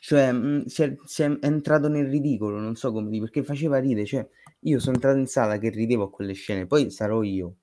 [0.00, 3.42] Cioè, mh, mm, si, è, si, è, entrato nel ridicolo, non so come dire, perché
[3.42, 4.06] faceva ridere.
[4.06, 4.26] Cioè,
[4.60, 7.56] io sono entrato in sala che ridevo a quelle scene, poi sarò io,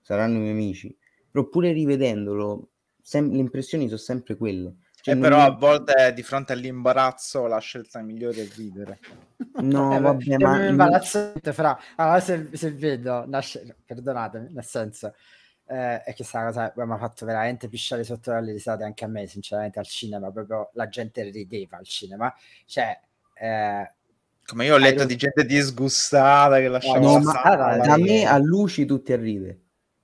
[0.00, 0.96] saranno i miei amici,
[1.30, 2.70] però pure rivedendolo,
[3.00, 4.76] sem- le impressioni sono sempre quelle.
[5.02, 5.42] Cioè, eh, però mi...
[5.42, 9.00] a volte di fronte all'imbarazzo la scelta migliore è ridere.
[9.62, 10.64] No, eh, vabbè, ma...
[10.64, 11.76] Imbarazzante, fra...
[11.96, 13.78] Allora, se, se vedo, nasce...
[13.84, 15.14] perdonatemi, nel senso,
[15.66, 19.26] eh, e questa cosa mi ha fatto veramente pisciare sotto dalle risate anche a me,
[19.26, 22.34] sinceramente, al cinema, proprio la gente rideva al cinema,
[22.66, 22.98] cioè...
[23.34, 23.92] Eh,
[24.44, 28.36] come io ho letto di gente disgustata che lasciava no, ma, allora, da me a
[28.38, 29.60] luci tutti a ridere.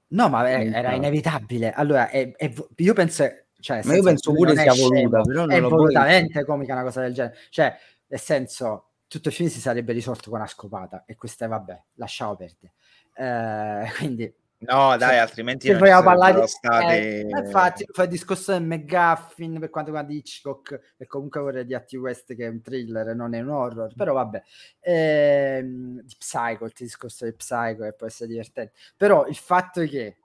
[0.09, 1.73] No, ma era, era inevitabile.
[1.73, 3.25] Allora, è, è, io penso...
[3.61, 7.13] Cioè, ma io penso pure sia voluta, però non è volutamente comica una cosa del
[7.13, 7.37] genere.
[7.51, 11.83] Cioè, nel senso, tutto il film si sarebbe risolto con una scopata e questa vabbè,
[11.95, 12.73] lasciamo perdere.
[13.17, 16.95] Eh, quindi No, dai, cioè, altrimenti non vogliamo parlare di stati...
[16.97, 21.75] eh, infatti fa il discorso del McGuffin per quanto riguarda Hitchcock e comunque vorrei di
[21.75, 24.43] Atti West che è un thriller non è un horror però vabbè.
[24.81, 28.73] Ehm, di Psycho il discorso di Psycho che può essere divertente.
[28.97, 30.17] Però il fatto che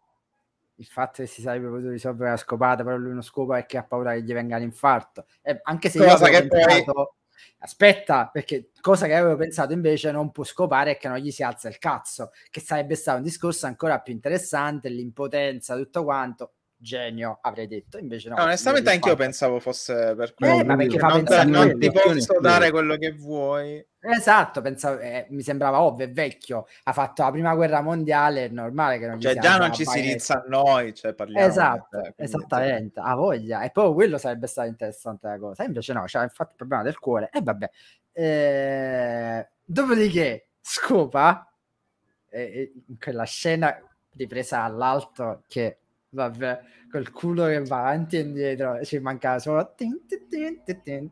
[0.77, 3.83] il fatto che si sarebbe potuto risolvere la scopata però lui non scopa che ha
[3.83, 5.27] paura che gli venga l'infarto.
[5.43, 7.07] Eh, anche se cosa io che pensato, poi
[7.59, 11.43] aspetta, perché cosa che avevo pensato invece non può scopare è che non gli si
[11.43, 16.53] alza il cazzo, che sarebbe stato un discorso ancora più interessante, l'impotenza, tutto quanto.
[16.83, 17.97] Genio, avrei detto.
[17.97, 18.35] Invece no.
[18.35, 20.59] no onestamente anch'io pensavo fosse per quello.
[20.59, 23.83] Eh, ma perché fa non, te, non ti posso dare quello che vuoi.
[24.05, 28.49] Esatto, pensavo, eh, mi sembrava ovvio, è vecchio, ha fatto la prima guerra mondiale, è
[28.49, 31.47] normale che non cioè, già non ci si inizia a noi, cioè parliamo.
[31.47, 33.63] Esatto, te, esattamente, ha voglia.
[33.63, 36.99] E poi quello sarebbe stato interessante la cosa, invece no, cioè, infatti il problema del
[36.99, 37.69] cuore, e vabbè.
[38.11, 41.49] Eh, dopodiché, scopa,
[42.29, 43.73] eh, in quella scena
[44.15, 45.82] ripresa all'alto che,
[46.13, 46.61] vabbè,
[46.91, 49.73] col culo che va avanti e indietro ci mancava solo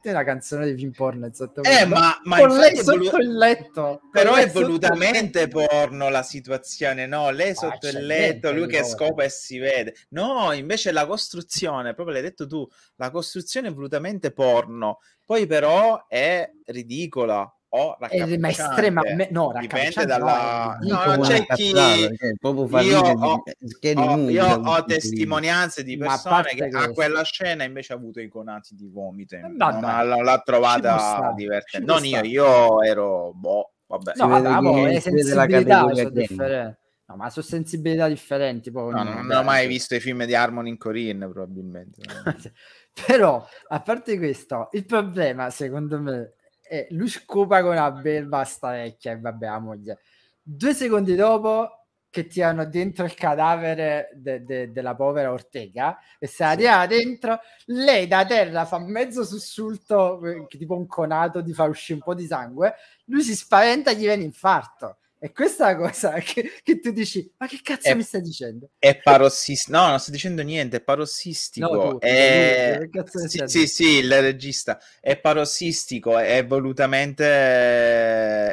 [0.03, 4.01] la canzone di film porno sotto eh ma, ma con lei sotto volu- il letto
[4.11, 7.31] però è volutamente porno la situazione no?
[7.31, 9.95] Lei sotto il letto lui che scopa e si vede.
[10.09, 14.99] No invece la costruzione proprio l'hai detto tu la costruzione è volutamente porno.
[15.25, 18.37] Poi però è ridicola o raccapricciante.
[18.37, 23.43] Ma estremamente no, dipende dalla no, no, c'è chi io ho,
[23.95, 26.77] ho, io ho testimonianze di persone che questo.
[26.77, 31.33] a quella scena invece ha avuto i conati di vomito no, non no, l'ha trovata
[31.33, 36.79] divertente non io io ero boh vabbè no, vabbè, sensibilità differenti
[37.11, 38.71] No, ma sono sensibilità differenti.
[38.71, 41.99] Poi, no, non, non ho mai visto i film di Harmony in Corinne, probabilmente.
[43.05, 46.35] Però, a parte questo, il problema, secondo me,
[46.71, 49.99] e lui scopa con una belva sta vecchia e vabbè la moglie.
[50.41, 56.45] Due secondi dopo che tirano dentro il cadavere de- de- della povera Ortega e se
[56.45, 61.69] la tira dentro lei da terra fa mezzo sussulto eh, tipo un conato di far
[61.69, 66.13] uscire un po' di sangue lui si spaventa e gli viene infarto E questa cosa
[66.25, 68.71] che, che, tu dici, ma che cazzo è, mi stai dicendo?
[68.79, 69.77] È parossistico.
[69.77, 71.71] No, non sto dicendo niente, è parossistico.
[71.71, 72.89] No, tu, è...
[72.89, 74.79] Tu, sì, sì, sì, il regista.
[74.99, 77.23] È parossistico, è volutamente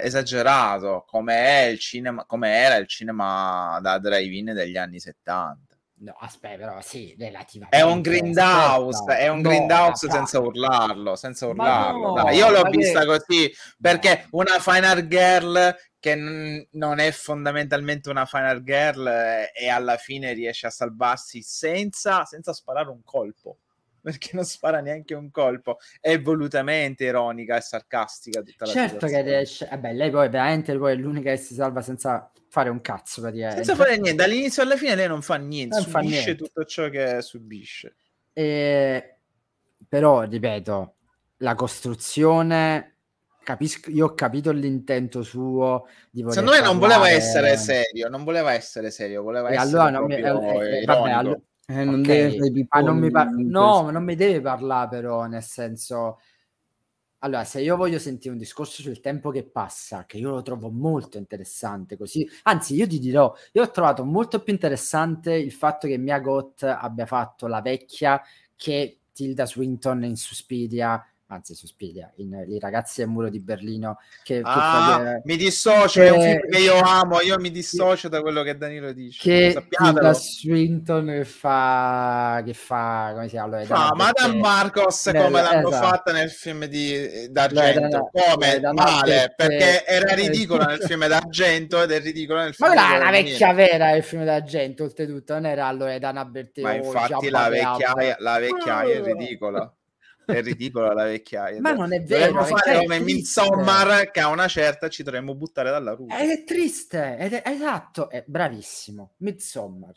[0.02, 5.67] esagerato, come, è il cinema, come era il cinema da drive-in degli anni 70.
[6.00, 7.76] No, aspetta, però sì, relativamente.
[7.76, 12.14] È un grindhouse, è un no, grindhouse senza urlarlo, senza urlarlo.
[12.14, 13.06] No, io l'ho vista che...
[13.06, 19.68] così perché una final girl che n- non è fondamentalmente una final girl eh, e
[19.68, 23.58] alla fine riesce a salvarsi senza, senza sparare un colpo
[24.02, 25.78] perché non spara neanche un colpo.
[26.00, 29.68] È volutamente ironica e sarcastica tutta la Certo che riesce.
[29.70, 33.64] Vabbè, lei poi veramente poi è l'unica che si salva senza fare un cazzo praticamente.
[33.64, 36.34] Senza fare niente, dall'inizio alla fine lei non fa niente, non subisce fa niente.
[36.36, 37.96] tutto ciò che subisce.
[38.32, 39.14] E...
[39.88, 40.94] Però, ripeto,
[41.38, 42.98] la costruzione
[43.48, 48.24] capisco, io ho capito l'intento suo di voler Secondo me non voleva essere serio, non
[48.24, 51.40] voleva essere serio, voleva e essere allora non mi, eh, eh, vabbè, allora,
[51.70, 52.38] eh, non okay.
[52.38, 56.18] deve ah, non mi par- no, non mi deve parlare però, nel senso
[57.22, 60.70] allora, se io voglio sentire un discorso sul tempo che passa, che io lo trovo
[60.70, 65.88] molto interessante così, anzi io ti dirò, io ho trovato molto più interessante il fatto
[65.88, 68.22] che Mia Goth abbia fatto la vecchia
[68.54, 74.40] che Tilda Swinton in Suspiria anzi Suspiria, in, i ragazzi del muro di Berlino che,
[74.42, 78.08] ah, che fa, mi dissocio, che, è un film che io amo, io mi dissocio
[78.08, 83.30] che, da quello che Danilo dice che Tilda Swinton che fa che fa, come si
[83.30, 83.62] chiama?
[83.64, 85.86] Fa Madame Marcos nel, come l'hanno esatto.
[85.86, 88.10] fatta nel film di d'Argento.
[88.10, 88.60] Come?
[88.72, 93.52] Male, perché era ridicola nel film d'Argento ed è ridicola nel film ma la vecchia
[93.52, 98.94] vera il film d'Argento oltretutto non era Loredana Berteo ma infatti la vecchiaia, la vecchiaia
[98.94, 99.70] è ridicola
[100.32, 101.60] è ridicola la vecchiaia.
[101.60, 102.32] Ma non è vero.
[102.32, 106.14] Dovremmo fare come Midsommar che a una certa ci dovremmo buttare dalla rupe.
[106.16, 109.14] È triste, ed è, esatto, è bravissimo.
[109.18, 109.94] Midsommar.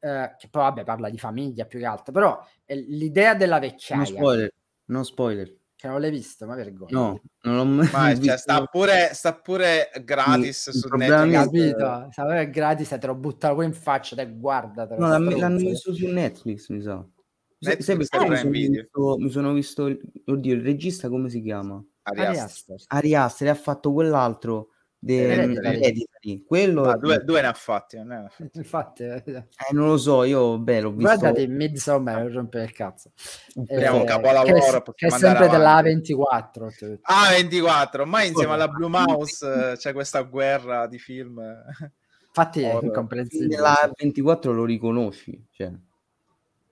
[0.00, 4.02] Uh, che poi vabbè parla di famiglia più che altro, però l'idea della vecchiaia.
[4.02, 4.52] Non spoiler,
[4.86, 5.56] non spoiler.
[5.76, 6.90] Che non l'hai visto, ma vergogna.
[6.92, 11.44] No, non l'ho mai ma, cioè, sta, pure, sta pure gratis il, su Netflix.
[11.44, 12.08] Capito?
[12.10, 14.86] Sta gratis e te lo buttano poi in faccia, te guarda.
[14.96, 17.04] No, l'hanno messo su Netflix, mi sa.
[17.62, 21.82] Netflix sai, mi, sono visto, mi sono visto, oddio, il regista come si chiama?
[22.02, 22.82] Ari Aster.
[22.88, 24.68] Ari Aster ha fatto quell'altro
[25.04, 26.44] Hereditary.
[26.44, 28.50] Quello ah, due, due, ne ha fatti, non ne ha fatti.
[28.54, 31.02] Infatti, eh, eh, non lo so, io beh, l'ho visto.
[31.02, 33.10] Guardate Midsommar, non rompere il cazzo.
[33.66, 37.00] È un capolavoro, che, che è sempre della A24.
[37.02, 41.42] A24, ma insieme alla Blue Mouse c'è questa guerra di film.
[42.26, 43.56] Infatti è incomprensibile.
[43.58, 45.70] La 24 lo riconosci, cioè.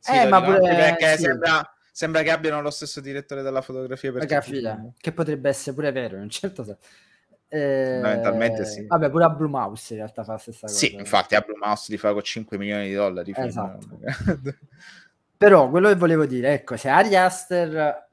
[0.00, 1.22] Sì, eh, ma pure, perché sì.
[1.24, 4.10] sembra, sembra, che abbiano lo stesso direttore della fotografia.
[4.10, 6.80] fotografia che potrebbe essere pure vero in un certo senso.
[7.52, 8.86] Eh, Fondamentalmente sì.
[8.86, 10.78] Vabbè, pure a Blue Mouse in realtà fa la stessa cosa.
[10.78, 13.32] Sì, infatti a Blue Mouse li fa con 5 milioni di dollari.
[13.36, 13.98] Esatto.
[15.36, 18.08] Però quello che volevo dire, ecco, se Ari Aster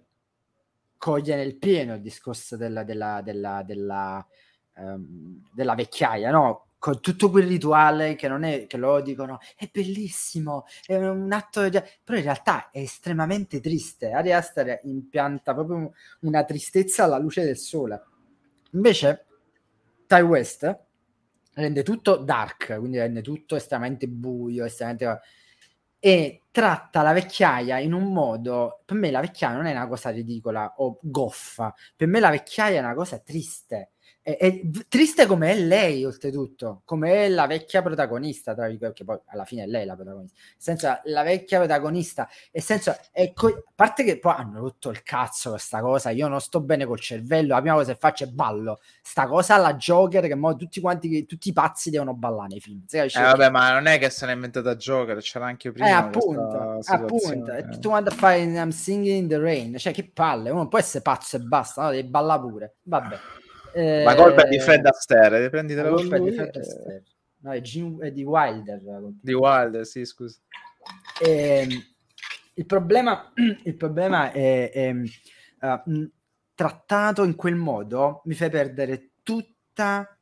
[0.98, 4.28] coglie nel pieno il discorso della, della, della, della,
[4.76, 6.67] um, della vecchiaia, no?
[6.88, 11.70] Con tutto quel rituale che non è che loro dicono è bellissimo, è un atto
[11.70, 14.12] però in realtà è estremamente triste.
[14.12, 14.32] Ari
[14.84, 18.02] impianta proprio una tristezza alla luce del sole.
[18.72, 19.26] Invece
[20.08, 20.80] Ty West
[21.56, 25.20] rende tutto dark, quindi rende tutto estremamente buio, estremamente
[26.00, 30.10] e tratta la vecchiaia in un modo per me la vecchiaia non è una cosa
[30.12, 33.92] ridicola o goffa, per me la vecchiaia è una cosa triste
[34.28, 34.60] è, è
[34.90, 39.64] triste come è lei, oltretutto, come è la vecchia protagonista, tra virgolette, poi alla fine
[39.64, 44.34] è lei la protagonista, senza la vecchia protagonista, e senza, ecco, a parte che poi
[44.36, 47.94] hanno rotto il cazzo questa cosa, io non sto bene col cervello, la prima cosa
[47.94, 51.90] che faccio è ballo, sta cosa alla Joker, che mo tutti quanti, tutti i pazzi
[51.90, 52.84] devono ballare nei film.
[52.92, 55.88] Eh, vabbè, ma non è che se l'ha inventata Joker, c'era anche prima.
[55.88, 57.66] Eh, appunto, appunto, eh.
[57.70, 61.02] tutto quanto a fare I'm singing in the rain, cioè che palle, uno può essere
[61.02, 61.92] pazzo e basta, no?
[61.92, 63.20] devi ballare pure, vabbè.
[63.74, 67.04] Eh, la colpa è di Fred Astaire, prendite la colpa di Fred Astaire.
[67.40, 68.82] No, è, Gene, è, di Wilder.
[69.22, 70.40] Di Wilder, sì, scusa.
[71.22, 71.68] Eh,
[72.54, 73.32] il, problema,
[73.64, 76.12] il problema è, è uh,
[76.56, 80.18] trattato in quel modo mi fa perdere tutta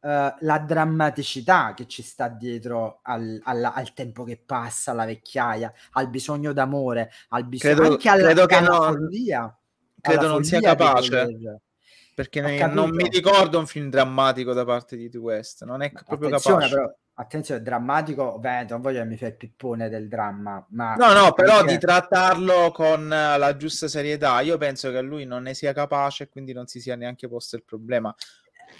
[0.00, 5.72] uh, la drammaticità che ci sta dietro al, al, al, tempo che passa, alla vecchiaia,
[5.92, 9.54] al bisogno d'amore, al bisogno credo, anche alla, credo alla no, follia.
[10.02, 11.60] Credo non sia capace
[12.20, 16.28] perché ne, non mi ricordo un film drammatico da parte di West, non è proprio
[16.28, 16.74] attenzione, capace.
[16.74, 20.96] Però, attenzione, drammatico, beh, non voglio che mi fai il pippone del dramma, ma...
[20.96, 25.54] No, no, però di trattarlo con la giusta serietà, io penso che lui non ne
[25.54, 28.14] sia capace e quindi non si sia neanche posto il problema.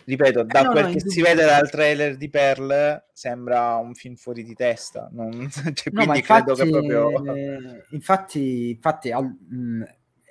[0.05, 3.95] ripeto, da eh, no, quel no, che si vede dal trailer di Pearl sembra un
[3.95, 5.49] film fuori di testa, non...
[5.73, 7.35] cioè, quindi infatti, credo che proprio...
[7.35, 9.83] Eh, infatti, infatti al, mh, mm,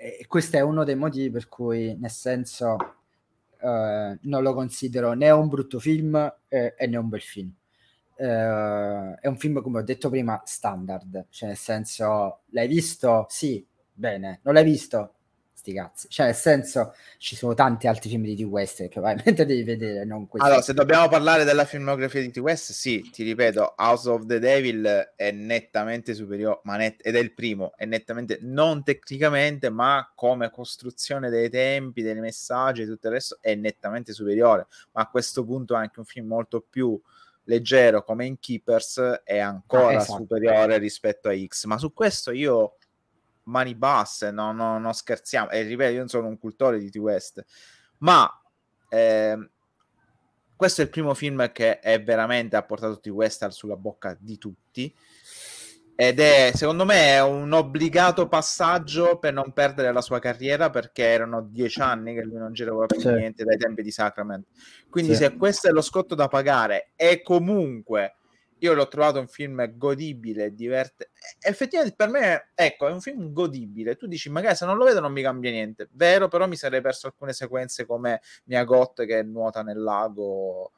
[0.01, 2.98] eh, questo è uno dei motivi per cui, nel senso,
[3.61, 6.15] eh, non lo considero né un brutto film
[6.47, 7.53] eh, né un bel film.
[8.19, 13.25] Uh, è un film, come ho detto prima, standard, cioè nel senso, l'hai visto?
[13.29, 15.18] Sì, bene, non l'hai visto?
[15.69, 16.07] Sti cazzi.
[16.09, 18.41] Cioè, nel senso, ci sono tanti altri film di T.
[18.41, 20.47] West che probabilmente devi vedere, non questo.
[20.47, 22.37] Allora, se dobbiamo parlare della filmografia di T.
[22.37, 27.19] West, sì, ti ripeto, House of the Devil è nettamente superiore, ma net- ed è
[27.19, 33.07] il primo, è nettamente, non tecnicamente, ma come costruzione dei tempi, dei messaggi e tutto
[33.07, 34.67] il resto, è nettamente superiore.
[34.91, 36.99] Ma a questo punto è anche un film molto più
[37.43, 40.19] leggero come in Keepers è ancora ah, esatto.
[40.19, 42.75] superiore rispetto a X ma su questo io
[43.49, 45.49] mani basse, no, no, non scherziamo.
[45.49, 47.43] E ripeto, io non sono un cultore di T-West,
[47.99, 48.29] ma
[48.87, 49.49] eh,
[50.55, 54.93] questo è il primo film che è veramente ha portato T-West sulla bocca di tutti.
[55.95, 61.03] Ed è, secondo me, è un obbligato passaggio per non perdere la sua carriera perché
[61.03, 63.09] erano dieci anni che lui non girava più sì.
[63.09, 64.45] niente dai tempi di Sacrament.
[64.89, 65.23] Quindi, sì.
[65.23, 68.15] se questo è lo scotto da pagare e comunque
[68.59, 71.11] io l'ho trovato un film godibile, divertente.
[71.41, 73.95] Effettivamente per me, ecco, è un film godibile.
[73.95, 75.87] Tu dici, magari se non lo vedo non mi cambia niente.
[75.91, 80.71] Vero, però mi sarei perso alcune sequenze come Mia Got che nuota nel lago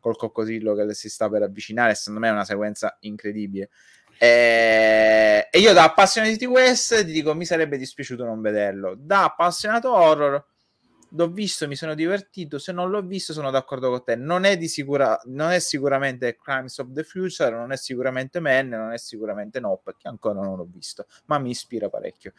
[0.00, 1.94] col coccodrillo che le si sta per avvicinare.
[1.94, 3.70] Secondo me è una sequenza incredibile.
[4.18, 8.94] E, e io da appassionato di West ti dico, mi sarebbe dispiaciuto non vederlo.
[8.96, 10.44] Da appassionato horror
[11.16, 12.58] l'ho visto, mi sono divertito.
[12.58, 14.16] Se non l'ho visto, sono d'accordo con te.
[14.16, 18.68] Non è, di sicura, non è sicuramente Crimes of the Future, non è sicuramente Men,
[18.68, 22.32] non è sicuramente Nope, che ancora non l'ho visto, ma mi ispira parecchio.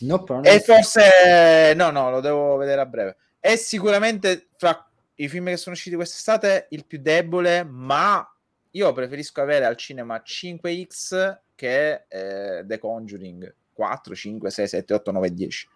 [0.00, 3.16] Nope, e forse, no, no, lo devo vedere a breve.
[3.38, 8.26] È sicuramente fra i film che sono usciti quest'estate il più debole, ma
[8.72, 15.10] io preferisco avere al cinema 5X che eh, The Conjuring 4, 5, 6, 7, 8,
[15.10, 15.68] 9, 10.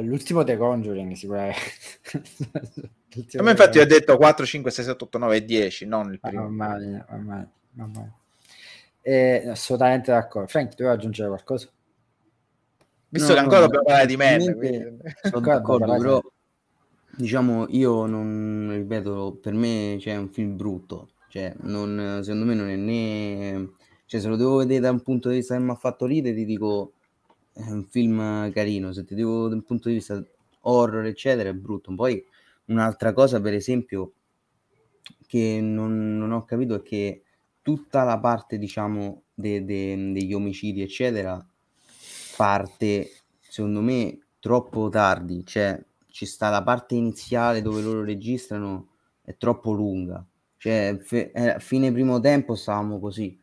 [0.00, 1.60] L'ultimo The Conjuring sicuramente.
[3.36, 6.42] A me infatti ho detto 4, 5, 6, 7, 8, 9, 10, non il primo.
[6.42, 8.10] Ah, ormai, ormai,
[9.00, 10.48] Eh, assolutamente d'accordo.
[10.48, 11.68] Frank, devo aggiungere qualcosa?
[13.08, 14.54] Visto no, che ancora no, dobbiamo parlare di me.
[14.56, 14.98] Quindi...
[15.22, 16.20] Sono d'accordo, però
[17.16, 21.10] diciamo io non ripeto, per me c'è un film brutto.
[21.28, 23.70] Cioè, non, secondo me non è né...
[24.06, 26.34] Cioè, se lo devo vedere da un punto di vista che mi ha fatto ridere,
[26.34, 26.93] ti dico
[27.54, 30.20] è un film carino, se ti dico da un punto di vista
[30.62, 31.94] horror, eccetera, è brutto.
[31.94, 32.22] Poi
[32.66, 34.14] un'altra cosa, per esempio,
[35.26, 37.22] che non, non ho capito è che
[37.62, 41.46] tutta la parte, diciamo, de, de, degli omicidi, eccetera,
[42.36, 45.44] parte, secondo me, troppo tardi.
[45.46, 48.88] Cioè, ci sta la parte iniziale dove loro registrano,
[49.22, 50.26] è troppo lunga.
[50.56, 53.40] Cioè, fe, a fine primo tempo stavamo così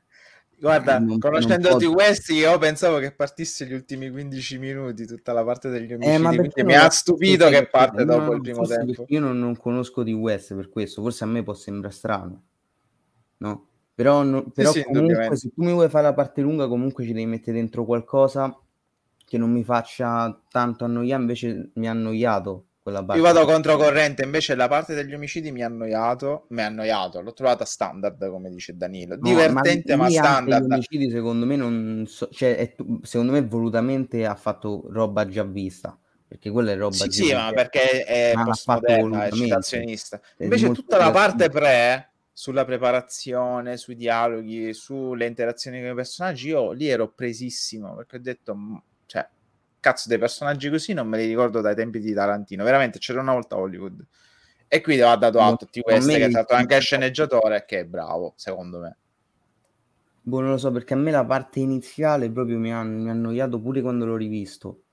[0.61, 5.43] Guarda, non, conoscendoti non West, io pensavo che partisse gli ultimi 15 minuti, tutta la
[5.43, 9.05] parte degli omicidi, eh, mi ha stupito che parte dopo il primo tempo.
[9.07, 12.43] Io non, non, conosco di West per questo, forse a me può sembrare strano,
[13.37, 13.67] no?
[13.95, 17.13] Però, no, però sì, comunque se tu mi vuoi fare la parte lunga, comunque ci
[17.13, 18.55] devi mettere dentro qualcosa
[19.25, 23.21] che non mi faccia tanto annoiare, invece mi ha annoiato quella parte.
[23.21, 27.33] Io vado controcorrente, invece la parte degli omicidi mi ha annoiato, mi ha annoiato, l'ho
[27.33, 29.15] trovata standard, come dice Danilo.
[29.17, 30.67] Divertente, no, ma, ma standard.
[30.67, 35.43] Gli omicidi, secondo me, non so, cioè, è, secondo me, volutamente ha fatto roba già
[35.43, 35.97] vista.
[36.31, 40.21] Perché quella è roba sì, sì, ma perché è postmoderna, è citazionista.
[40.37, 46.71] Invece tutta la parte pre sulla preparazione, sui dialoghi, sulle interazioni con i personaggi, io
[46.71, 48.57] lì ero presissimo perché ho detto,
[49.07, 49.27] cioè,
[49.81, 52.63] cazzo dei personaggi così non me li ricordo dai tempi di Tarantino.
[52.63, 54.05] Veramente c'era una volta Hollywood.
[54.69, 57.83] E quindi ha dato atto a tutti questi che è stato anche sceneggiatore che è
[57.83, 58.97] bravo, secondo me.
[60.21, 63.11] Boh, non lo so, perché a me la parte iniziale proprio mi ha, mi ha
[63.11, 64.83] annoiato pure quando l'ho rivisto.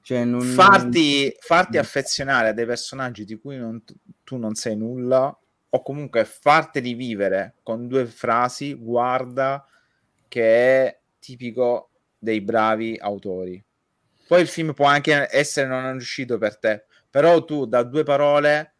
[0.00, 0.40] Cioè, non...
[0.40, 3.82] farti, farti affezionare a dei personaggi di cui non,
[4.22, 5.36] tu non sai nulla,
[5.68, 9.66] o comunque farteli vivere con due frasi, guarda,
[10.28, 13.62] che è tipico dei bravi autori.
[14.26, 18.74] Poi il film può anche essere non riuscito per te, però tu da due parole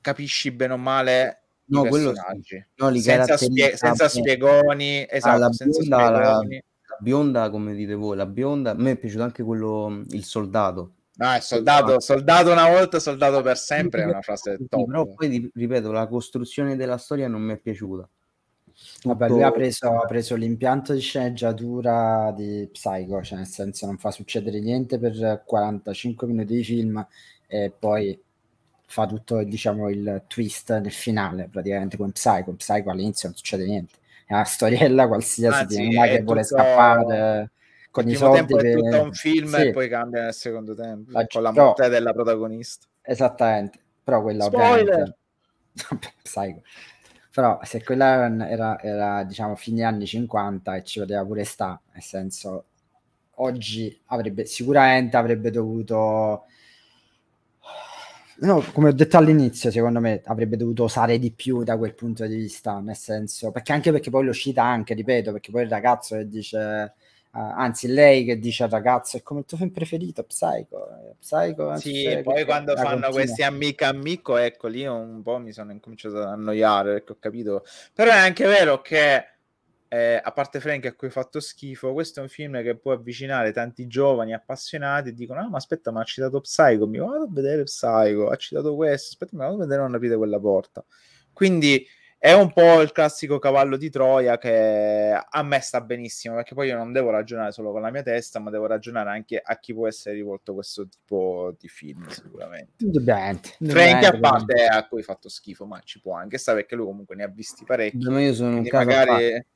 [0.00, 2.66] capisci bene o male no, i personaggi.
[2.76, 6.54] No, senza, spie- senza, spiegoni, esatto, ah, senza bionda, spiegoni.
[6.54, 10.24] La, la, bionda, come dite voi, la bionda, a me è piaciuto anche quello, il
[10.24, 10.92] soldato.
[11.16, 14.86] No, il soldato, soldato una volta, soldato per sempre, è una frase top.
[14.86, 18.08] Però poi, ripeto, la costruzione della storia non mi è piaciuta.
[19.04, 23.96] Vabbè, lui ha preso, ha preso, l'impianto di sceneggiatura di Psycho, cioè nel senso non
[23.96, 27.06] fa succedere niente per 45 minuti di film
[27.46, 28.20] e poi
[28.90, 33.94] fa tutto diciamo il twist nel finale praticamente con Psycho, Psycho all'inizio non succede niente
[34.24, 37.50] è una storiella qualsiasi di una che vuole scappare
[37.90, 38.64] con i soldi per...
[38.64, 39.60] è tutto un film sì.
[39.60, 41.88] e poi cambia nel secondo tempo la, con la morte no.
[41.88, 45.16] della protagonista esattamente però quella Spoiler.
[46.22, 46.62] Psycho
[47.38, 52.02] però se quella era, era diciamo fine anni 50 e ci poteva pure sta nel
[52.02, 52.64] senso
[53.36, 56.46] oggi avrebbe sicuramente avrebbe dovuto
[58.40, 62.24] no, come ho detto all'inizio, secondo me avrebbe dovuto osare di più da quel punto
[62.26, 66.16] di vista, nel senso, perché anche perché poi l'uscita anche, ripeto, perché poi il ragazzo
[66.16, 66.94] che dice
[67.38, 71.76] anzi lei che dice al ragazzo è come il tuo film preferito Psycho, eh, Psycho
[71.76, 73.10] sì poi quando fanno continua.
[73.10, 77.64] questi amica amico ecco lì un po' mi sono incominciato ad annoiare perché ho capito
[77.92, 79.24] però è anche vero che
[79.88, 82.92] eh, a parte Frank a cui ha fatto schifo, questo è un film che può
[82.92, 87.24] avvicinare tanti giovani appassionati e dicono: ah, ma aspetta, ma ha citato Psycho, mi vado
[87.24, 90.84] a vedere Psycho, ha citato questo, aspetta, mi vado a vedere non aprite quella porta.
[91.32, 91.86] Quindi
[92.18, 96.66] è un po' il classico cavallo di Troia che a me sta benissimo perché poi
[96.66, 99.72] io non devo ragionare solo con la mia testa, ma devo ragionare anche a chi
[99.72, 102.08] può essere rivolto questo tipo di film.
[102.08, 103.56] Sicuramente, indubbiamente.
[103.60, 106.86] Frank, a parte a cui ha fatto schifo, ma ci può anche stare perché lui
[106.86, 108.08] comunque ne ha visti parecchi.
[108.08, 109.46] Ma io sono un caso magari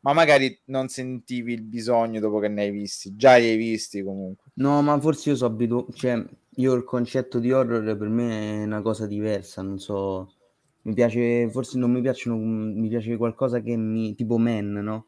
[0.00, 4.02] ma magari non sentivi il bisogno dopo che ne hai visti, già li hai visti
[4.02, 4.50] comunque.
[4.54, 8.64] No, ma forse io so abituato, cioè io il concetto di horror per me è
[8.64, 10.32] una cosa diversa, non so,
[10.82, 15.06] mi piace, forse non mi piacciono, mi piace qualcosa che mi, tipo Men, no?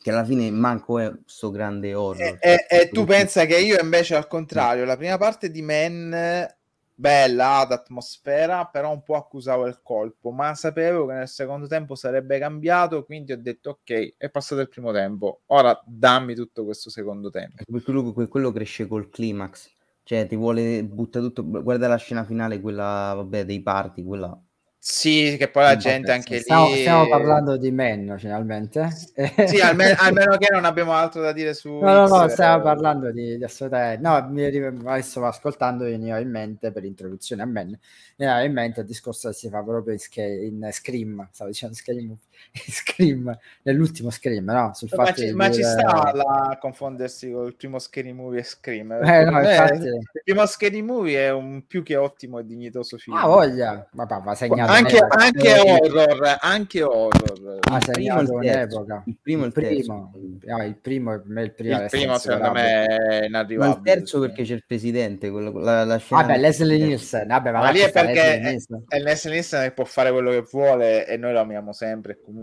[0.00, 2.38] Che alla fine manco è sto grande horror.
[2.38, 6.52] E, e, e tu pensa che io invece al contrario, la prima parte di Men
[6.94, 11.94] bella ad atmosfera, però un po' accusavo il colpo, ma sapevo che nel secondo tempo
[11.94, 16.90] sarebbe cambiato, quindi ho detto ok, è passato il primo tempo, ora dammi tutto questo
[16.90, 17.64] secondo tempo.
[17.82, 19.70] Quello, quello cresce col climax,
[20.04, 24.40] cioè ti vuole buttare tutto, guarda la scena finale, quella vabbè dei party, quella
[24.86, 26.80] sì, che poi la gente anche stiamo, lì...
[26.80, 28.90] Stiamo parlando di Men, finalmente.
[29.46, 31.72] Sì, almeno, almeno, che non abbiamo altro da dire su...
[31.78, 34.06] No, no, no, stiamo parlando di, di assolutamente...
[34.06, 37.78] No, mi, adesso ascoltando mi veniva in mente, per l'introduzione a Men, mi
[38.26, 42.14] veniva in mente il discorso che si fa proprio in, in Scream, stavo dicendo Scream,
[42.70, 44.72] Scream, nell'ultimo Scream, no?
[44.74, 45.62] Sul ma, ci, ma dire...
[45.62, 46.12] ci, sta
[46.50, 48.92] a confondersi con il primo Scary Movie e Scream.
[48.92, 49.86] Eh, no, infatti...
[49.86, 53.16] Il primo Scary Movie è un più che ottimo e dignitoso film.
[53.16, 53.88] Ah, voglia!
[53.92, 57.58] Ma va segnato anche, anche horror, anche horror.
[57.62, 59.02] Ah, segnato un'epoca.
[59.06, 60.12] Il primo, il primo.
[60.46, 63.56] Ah, il primo, il primo, il primo, il primo secondo me è inarrivabile.
[63.58, 67.26] Ma il terzo perché c'è il presidente, quello, la, la scena Vabbè, Leslie Nielsen.
[67.26, 68.56] Vabbè, ma, ma lì è perché è,
[68.88, 72.33] è Leslie Nielsen può fare quello che vuole e noi lo amiamo sempre comunque.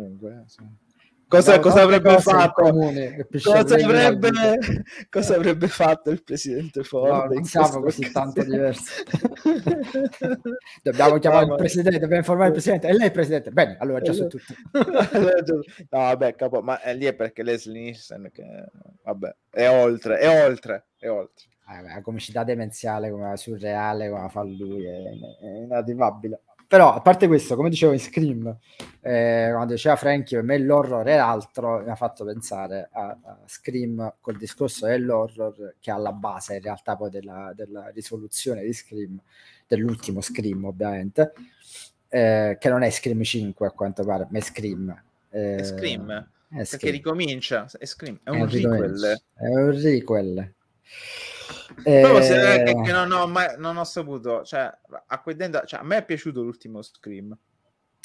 [0.45, 0.89] Sì.
[1.31, 2.61] Cosa, cosa, avrebbe fatto?
[2.61, 4.29] Comune, cosa, avrebbe,
[5.09, 7.29] cosa, avrebbe, fatto il presidente Ford?
[7.29, 9.01] No, non siamo così tanto diversi.
[10.83, 12.89] dobbiamo chiamare no, il presidente, dobbiamo informare il presidente.
[12.89, 13.51] E lei è presidente?
[13.51, 14.53] Bene, allora già su tutto.
[15.89, 18.43] no, vabbè, capo, ma è lì è perché Leslie Nielsen che,
[19.01, 21.45] vabbè, è oltre, è oltre, è oltre.
[21.63, 26.41] Ah, la comicità demenziale, come surreale, come fa lui, è, è inarrivabile.
[26.71, 28.57] Però, a parte questo, come dicevo in Scream,
[29.01, 33.39] eh, quando diceva Frankie, per me l'horror è altro, mi ha fatto pensare a, a,
[33.45, 38.71] Scream col discorso dell'horror che è alla base in realtà poi della, della risoluzione di
[38.71, 39.19] Scream,
[39.67, 41.33] dell'ultimo Scream ovviamente,
[42.07, 45.03] eh, che non è Scream 5 a quanto pare, ma è Scream.
[45.29, 46.93] Eh, è Scream, è perché Scream.
[46.93, 49.21] ricomincia, è Scream, è un, è un requel.
[49.33, 50.53] È un requel.
[51.83, 52.21] Eh...
[52.21, 54.71] Se, che, che non, ho mai, non ho saputo, cioè,
[55.07, 55.21] a,
[55.65, 57.37] cioè, a me è piaciuto l'ultimo Scream.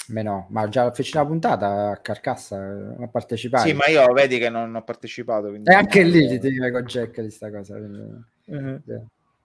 [0.08, 3.68] No, ma già feci una puntata a Carcassa, a partecipare.
[3.68, 5.52] Sì, ma io vedi che non ho partecipato.
[5.52, 7.74] E anche lì ti dico con Jack di sta cosa.
[7.74, 7.98] Quindi...
[8.46, 8.82] Uh-huh.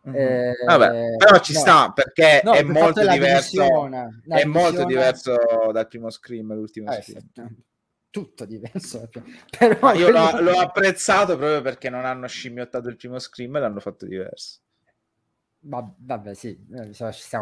[0.04, 0.16] Uh-huh.
[0.16, 3.90] Eh, Vabbè, però ci no, sta perché no, è molto diverso.
[4.28, 5.36] È molto diverso
[5.72, 7.30] dal primo Scream, l'ultimo eh, Scream.
[7.34, 7.70] Sì
[8.12, 9.10] tutto diverso.
[9.58, 13.80] Però io l'ho, l'ho, apprezzato proprio perché non hanno scimmiottato il primo scream e l'hanno
[13.80, 14.60] fatto diverso.
[15.64, 16.92] Ma, vabbè, sì, eh,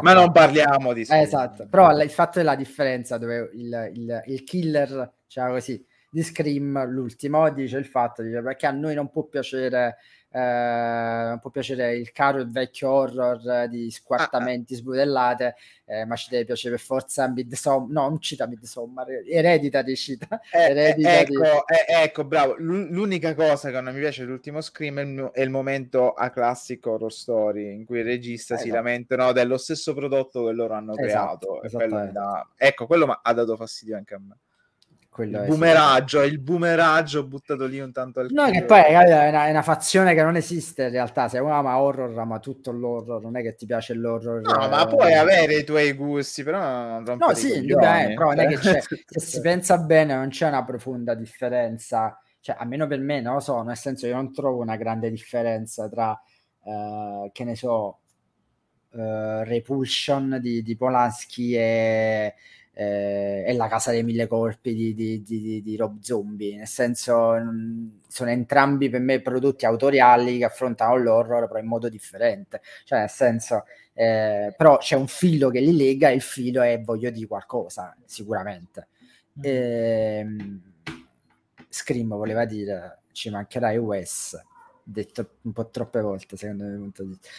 [0.02, 4.44] ma non parliamo di eh, esatto, però il fatto della differenza dove il, il, il
[4.44, 9.24] killer, cioè così, di Scream, l'ultimo, dice il fatto dice, perché a noi non può
[9.24, 9.96] piacere
[10.32, 15.56] eh, può piacere il caro e vecchio horror di squartamenti, ah, sbudellate,
[15.86, 20.40] eh, ma ci deve piacere per forza Midsommar, no, non cita Midsommar, Ereditary cita.
[20.52, 21.34] Eh, eh Ereditary.
[21.34, 25.40] Ecco, eh, ecco, bravo, l'unica cosa che non mi piace dell'ultimo Scream è il, è
[25.42, 28.76] il momento a classico horror story in cui il regista si esatto.
[28.76, 31.76] lamentano dello stesso prodotto che loro hanno esatto, creato.
[31.76, 32.48] Quello da...
[32.56, 34.36] Ecco, quello ha dato fastidio anche a me.
[35.10, 39.46] Quello il boomeraggio, il boomeraggio buttato lì un tanto al No, che poi è una,
[39.46, 41.26] è una, fazione che non esiste in realtà.
[41.26, 44.40] Se uno ama horror, ama tutto l'horror, non è che ti piace l'horror.
[44.40, 48.46] No, ma puoi avere i tuoi gusti, però non No, sì, beh, però non è
[48.46, 52.16] che c'è, se si pensa bene, non c'è una profonda differenza.
[52.38, 55.88] Cioè, almeno per me, non lo so, nel senso io non trovo una grande differenza
[55.88, 56.18] tra,
[56.62, 57.98] uh, che ne so,
[58.92, 62.34] uh, Repulsion di, di Polanski e
[62.72, 67.34] eh, è la casa dei mille colpi di, di, di, di, Rob Zombie, nel senso
[68.08, 73.10] sono entrambi per me prodotti autoriali che affrontano l'horror però in modo differente, cioè nel
[73.10, 77.26] senso eh, però c'è un filo che li lega e il filo è voglio di
[77.26, 78.88] qualcosa sicuramente.
[79.38, 79.42] Mm.
[79.42, 80.62] E, ehm,
[81.68, 84.40] Scream voleva dire ci mancherai Wes
[84.82, 86.90] detto un po' troppe volte secondo me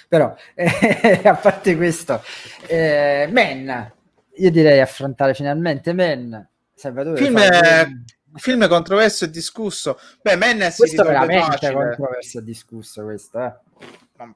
[0.08, 2.22] però eh, a parte questo
[2.68, 3.94] eh, Men
[4.36, 6.48] io direi affrontare finalmente Men.
[6.74, 8.04] Salvatore film, fare...
[8.36, 10.00] film controverso e discusso.
[10.22, 11.74] Beh, Men si questo veramente facile.
[11.74, 13.54] controverso e discusso questo, eh.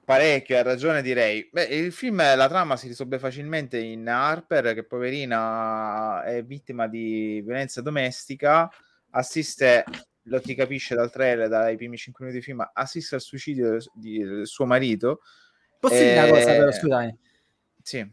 [0.03, 1.47] Parecchio, ha ragione direi.
[1.51, 7.41] Beh, il film, la trama si risolve facilmente in Harper, che poverina è vittima di
[7.45, 8.67] violenza domestica,
[9.11, 9.83] assiste,
[10.23, 13.83] lo ti capisce dal trailer, dai primi 5 minuti di film, assiste al suicidio del,
[13.93, 15.21] del suo marito.
[15.79, 17.17] Posso dire una cosa però, scusami?
[17.83, 18.11] Sì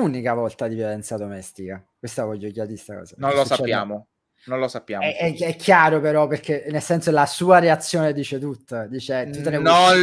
[0.00, 1.84] unica volta di violenza domestica.
[1.98, 3.14] Questa voglio chiarire questa cosa.
[3.18, 4.08] Non lo sappiamo.
[4.44, 5.04] Non lo sappiamo.
[5.04, 8.88] È, è, è, chiaro, però, perché nel senso la sua reazione dice tutto.
[8.88, 9.94] Dice tu te ne non,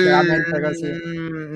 [0.64, 0.92] così.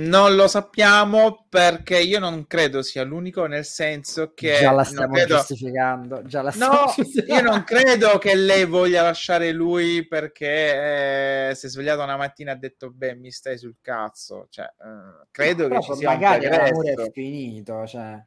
[0.09, 5.13] non lo sappiamo perché io non credo sia l'unico, nel senso che già la stiamo
[5.13, 5.37] credo...
[5.37, 6.23] giustificando.
[6.23, 6.93] Già la no,
[7.25, 12.51] io non credo che lei voglia lasciare lui perché eh, si è svegliata una mattina
[12.51, 14.47] e ha detto: Beh, mi stai sul cazzo.
[14.49, 17.87] Cioè, eh, credo no, che ci sia magari un l'amore è finito.
[17.87, 18.25] Cioè.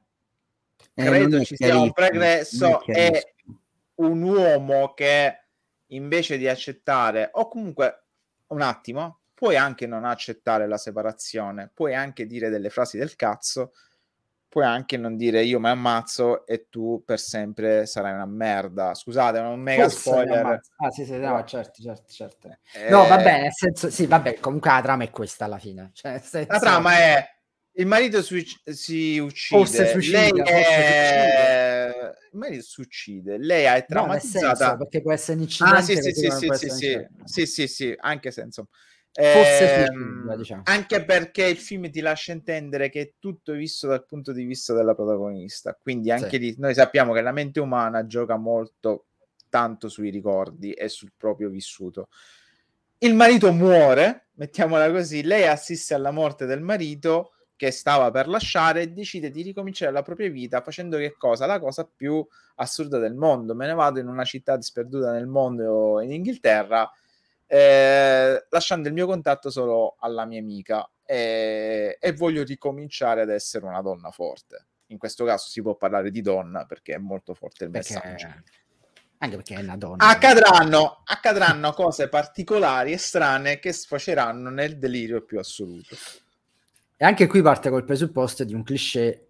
[0.94, 3.34] Credo ci sia un progresso e
[3.96, 5.44] un uomo che
[5.88, 8.04] invece di accettare, o comunque
[8.48, 13.72] un attimo, puoi anche non accettare la separazione, puoi anche dire delle frasi del cazzo,
[14.48, 18.94] puoi anche non dire io mi ammazzo e tu per sempre sarai una merda.
[18.94, 20.60] Scusate, un mega Forse spoiler.
[20.76, 22.56] Ah, sì, sì, no, certo, certo, certo.
[22.72, 22.88] Eh...
[22.88, 25.90] No, va bene, nel senso, sì, vabbè, comunque la trama è questa alla fine.
[25.92, 26.50] Cioè, senso...
[26.50, 27.34] La trama è
[27.78, 30.54] il marito si, si uccide, forse suicida, lei forse è...
[30.54, 31.65] Suicida.
[32.32, 35.76] Il marito si uccide, lei è traumatizzata no, senso, perché può essere un incidente.
[35.76, 38.68] Ah, sì, sì, sì, sì, sì, sì, sì, sì, sì, anche senso.
[39.12, 40.62] Forse eh, diciamo.
[40.66, 44.74] Anche perché il film ti lascia intendere che è tutto visto dal punto di vista
[44.74, 46.38] della protagonista, quindi anche sì.
[46.38, 49.06] lì noi sappiamo che la mente umana gioca molto
[49.48, 52.08] tanto sui ricordi e sul proprio vissuto.
[52.98, 58.92] Il marito muore, mettiamola così, lei assiste alla morte del marito che stava per lasciare
[58.92, 61.46] decide di ricominciare la propria vita facendo che cosa?
[61.46, 62.24] La cosa più
[62.56, 63.54] assurda del mondo.
[63.54, 66.90] Me ne vado in una città disperduta nel mondo in Inghilterra,
[67.46, 73.64] eh, lasciando il mio contatto solo alla mia amica eh, e voglio ricominciare ad essere
[73.64, 74.66] una donna forte.
[74.88, 77.94] In questo caso si può parlare di donna perché è molto forte il perché...
[77.94, 78.28] messaggio.
[79.18, 80.06] Anche perché è una donna.
[80.06, 85.96] Accadranno, accadranno cose particolari e strane che sfoceranno nel delirio più assoluto.
[86.96, 89.26] E anche qui parte col presupposto di un cliché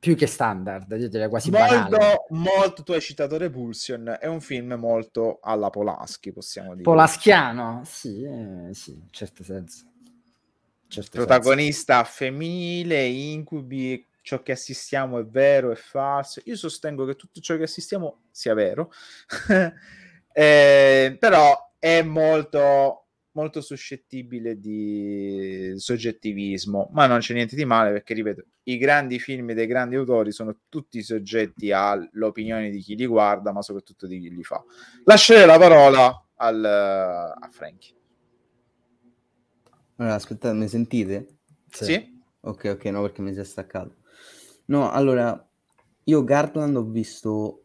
[0.00, 2.24] più che standard, io direi quasi molto, banale.
[2.30, 6.82] Molto, tu hai citato Repulsion, è un film molto alla Polaschi, possiamo dire.
[6.82, 9.84] Polaschiano, sì, eh, sì, in certo senso.
[10.88, 12.10] Certo Protagonista senso.
[12.12, 16.40] femminile, incubi, ciò che assistiamo è vero, è falso.
[16.46, 18.90] Io sostengo che tutto ciò che assistiamo sia vero,
[20.32, 22.99] eh, però è molto
[23.32, 29.52] molto suscettibile di soggettivismo, ma non c'è niente di male perché, ripeto, i grandi film
[29.52, 34.34] dei grandi autori sono tutti soggetti all'opinione di chi li guarda, ma soprattutto di chi
[34.34, 34.62] li fa.
[35.04, 37.94] Lascerei la parola al, a Frankie.
[39.96, 41.38] Allora, aspettate, mi sentite?
[41.68, 41.84] Sì.
[41.84, 42.18] sì.
[42.40, 43.96] Ok, ok, no, perché mi si è staccato.
[44.66, 45.48] No, allora,
[46.04, 47.64] io Gartland ho visto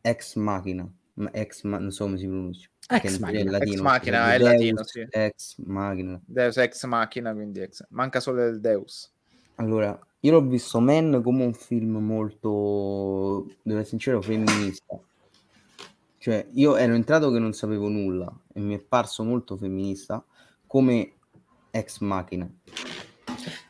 [0.00, 0.86] Ex Machina,
[1.32, 5.06] Ex, non so come si pronuncia Ex Machina, latino, ex machina è Deus, latino, sì.
[5.08, 6.20] Ex Machina.
[6.24, 7.86] Deus Ex Machina, quindi ex.
[7.90, 9.10] manca solo il Deus.
[9.56, 14.98] Allora, io l'ho visto Men come un film molto, devo essere sincero, femminista.
[16.18, 20.24] Cioè, io ero entrato che non sapevo nulla e mi è parso molto femminista
[20.66, 21.12] come
[21.70, 22.48] Ex Machina.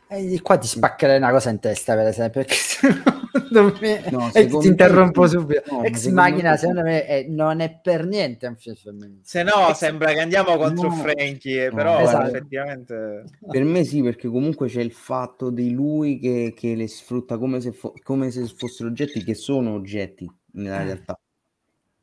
[0.08, 2.56] E qua ti spaccherei una cosa in testa, per esempio, perché
[3.32, 5.62] secondo me no, secondo ti interrompo subito.
[5.70, 9.20] No, Ex Machina, secondo me, è, non è per niente un film femminile.
[9.22, 9.76] Se no, Ex...
[9.76, 10.94] sembra che andiamo contro no.
[10.96, 12.28] Frankie, no, però esatto.
[12.28, 13.24] effettivamente.
[13.48, 17.60] Per me sì, perché comunque c'è il fatto di lui che, che le sfrutta come
[17.60, 20.84] se, fo- come se fossero oggetti che sono oggetti nella eh.
[20.84, 21.18] realtà.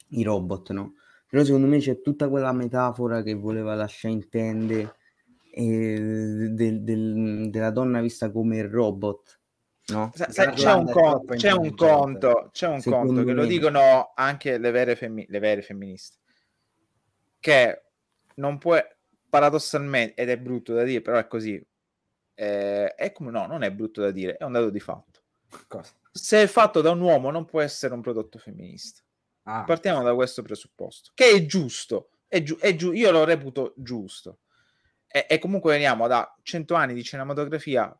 [0.09, 0.93] i robot, no?
[1.29, 4.95] Però secondo me c'è tutta quella metafora che voleva lasciare intendere
[5.51, 9.38] eh, del, del, della donna vista come robot.
[9.89, 10.11] No?
[10.13, 14.71] Sai, c'è, un conto, c'è un conto, c'è un conto che lo dicono anche le
[14.71, 16.17] vere, femmi- le vere femministe,
[17.39, 17.83] che
[18.35, 18.77] non può,
[19.29, 21.63] paradossalmente, ed è brutto da dire, però è così,
[22.35, 25.21] eh, è come no, non è brutto da dire, è un dato di fatto.
[25.67, 25.91] Cosa?
[26.11, 29.01] Se è fatto da un uomo non può essere un prodotto femminista.
[29.43, 29.63] Ah.
[29.63, 34.39] Partiamo da questo presupposto, che è giusto, è giu- è giu- io lo reputo giusto.
[35.07, 37.97] E, e comunque veniamo da 100 anni di cinematografia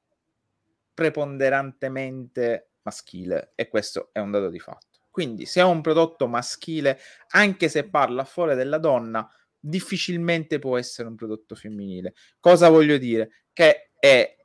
[1.00, 5.00] preponderantemente maschile e questo è un dato di fatto.
[5.10, 9.26] Quindi se è un prodotto maschile, anche se parla fuori della donna,
[9.58, 12.14] difficilmente può essere un prodotto femminile.
[12.41, 13.45] Cosa voglio dire?
[13.54, 14.36] Che è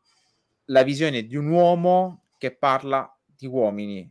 [0.67, 4.09] la visione di un uomo che parla di uomini.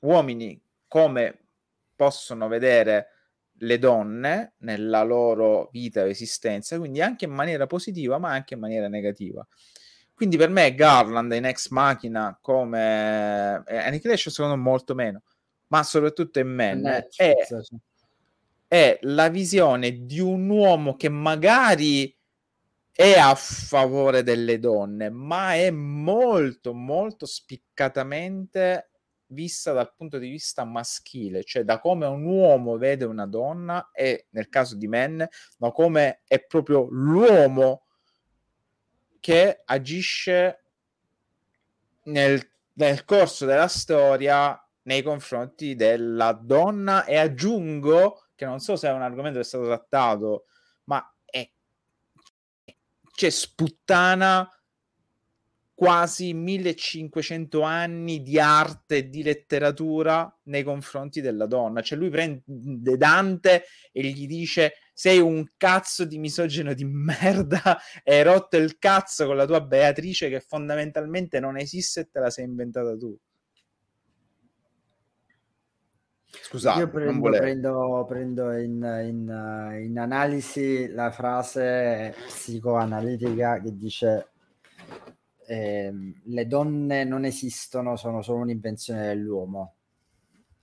[0.00, 0.58] Uomini
[0.88, 1.48] come
[1.94, 3.08] possono vedere
[3.58, 8.60] le donne nella loro vita e esistenza, quindi anche in maniera positiva, ma anche in
[8.60, 9.46] maniera negativa.
[10.14, 15.22] Quindi per me Garland in Ex Machina come eh, Annihilation secondo me molto meno,
[15.68, 16.84] ma soprattutto in Men
[17.16, 17.34] è,
[18.68, 22.16] è la visione di un uomo che magari
[22.92, 28.90] è a favore delle donne, ma è molto molto spiccatamente
[29.26, 34.26] vista dal punto di vista maschile, cioè da come un uomo vede una donna e
[34.30, 37.83] nel caso di Men, ma come è proprio l'uomo
[39.24, 40.64] che agisce
[42.02, 47.06] nel, nel corso della storia nei confronti della donna.
[47.06, 50.44] E aggiungo che non so se è un argomento che è stato trattato,
[50.84, 51.50] ma è
[53.14, 54.46] c'è sputtana
[55.74, 61.82] quasi 1500 anni di arte e di letteratura nei confronti della donna.
[61.82, 68.22] Cioè lui prende Dante e gli dice sei un cazzo di misogino di merda hai
[68.22, 72.44] rotto il cazzo con la tua Beatrice che fondamentalmente non esiste e te la sei
[72.44, 73.16] inventata tu.
[76.40, 84.33] Scusate, io prendo, prendo, prendo in, in, in analisi la frase psicoanalitica che dice
[85.46, 85.92] eh,
[86.22, 89.74] le donne non esistono, sono solo un'invenzione dell'uomo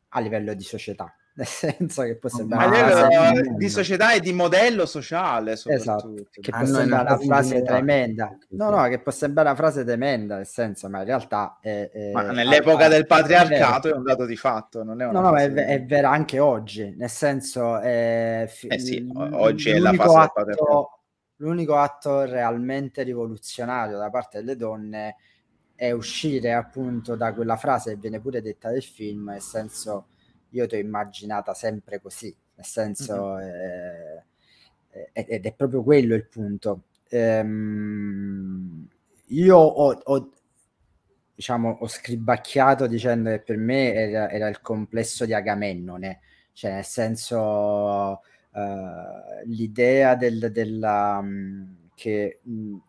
[0.10, 1.14] a livello di società.
[1.34, 6.52] Nel senso che può sembrare a livello di società e di modello sociale, esatto, che
[6.52, 8.38] può sembrare una frase tremenda.
[8.50, 12.12] No, no, che può sembrare una frase tremenda, nel senso, ma in realtà è, è
[12.12, 15.38] ma nell'epoca del patriarcato è, è, un dato di fatto, non è una No, no,
[15.38, 20.44] è, è vera anche oggi, nel senso è eh sì, oggi è la fase atto,
[20.44, 21.01] del patriarcato
[21.42, 25.16] l'unico atto realmente rivoluzionario da parte delle donne
[25.76, 30.08] è uscire appunto da quella frase che viene pure detta del film, nel senso
[30.50, 34.18] io ti ho immaginata sempre così, nel senso mm-hmm.
[34.90, 36.84] eh, ed è proprio quello il punto.
[37.10, 38.88] Ehm,
[39.28, 40.32] io ho, ho,
[41.34, 46.20] diciamo, ho scribacchiato dicendo che per me era, era il complesso di Agamennone,
[46.54, 48.22] cioè nel senso
[48.52, 52.82] uh, l'idea del, della, um, che um,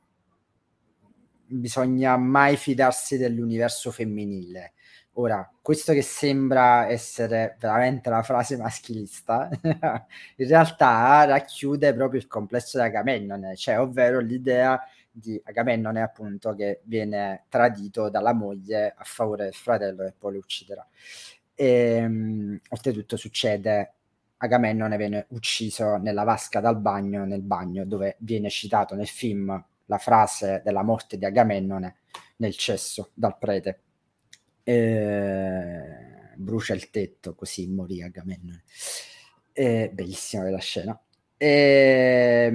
[1.47, 4.73] bisogna mai fidarsi dell'universo femminile.
[5.17, 12.79] Ora, questo che sembra essere veramente la frase maschilista, in realtà racchiude proprio il complesso
[12.79, 19.45] di Agamennone, cioè ovvero l'idea di Agamennone appunto che viene tradito dalla moglie a favore
[19.45, 20.87] del fratello che poi lo ucciderà.
[21.55, 23.93] E, um, oltretutto succede
[24.43, 29.99] Agamennone viene ucciso nella vasca dal bagno, nel bagno, dove viene citato nel film la
[29.99, 31.99] frase della morte di Agamennone
[32.37, 33.81] nel cesso dal prete.
[34.65, 35.81] E...
[36.35, 38.65] Brucia il tetto, così morì Agamennone.
[39.53, 39.91] E...
[39.93, 41.01] Bellissima quella scena.
[41.37, 42.53] E...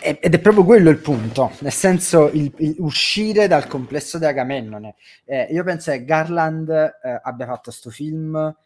[0.00, 4.94] Ed è proprio quello il punto, nel senso il, il uscire dal complesso di Agamennone.
[5.26, 8.56] Eh, io penso che Garland eh, abbia fatto questo film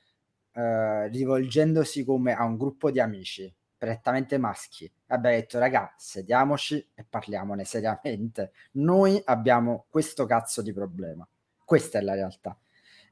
[0.61, 7.05] eh, rivolgendosi come a un gruppo di amici prettamente maschi, abbia detto raga, sediamoci e
[7.09, 8.53] parliamone seriamente.
[8.73, 11.27] Noi abbiamo questo cazzo di problema.
[11.65, 12.59] Questa è la realtà.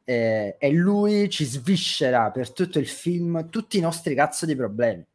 [0.04, 5.06] Eh, e lui ci sviscera per tutto il film tutti i nostri cazzo di problemi.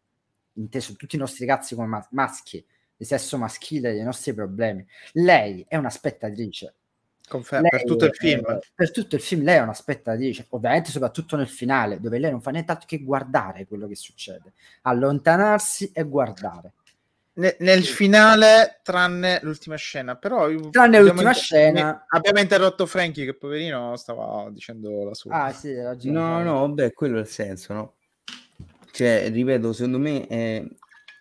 [0.53, 2.65] Inteso tutti i nostri cazzi come mas- maschi,
[2.97, 4.83] di sesso maschile, dei nostri problemi.
[5.11, 6.73] Lei è una spettatrice
[7.27, 8.45] Conferma, per tutto il film.
[8.49, 12.31] Eh, per tutto il film lei è una spettatrice, ovviamente soprattutto nel finale, dove lei
[12.31, 16.73] non fa nient'altro che guardare quello che succede, allontanarsi e guardare.
[17.35, 23.33] Ne, nel finale, tranne l'ultima scena, però tranne l'ultima inter- scena, abbiamo interrotto Frankie che
[23.33, 25.45] poverino stava dicendo la sua.
[25.45, 25.73] Ah, sì,
[26.03, 27.93] no, no, vabbè, quello è il senso, no?
[28.93, 30.69] cioè, ripeto, secondo me eh,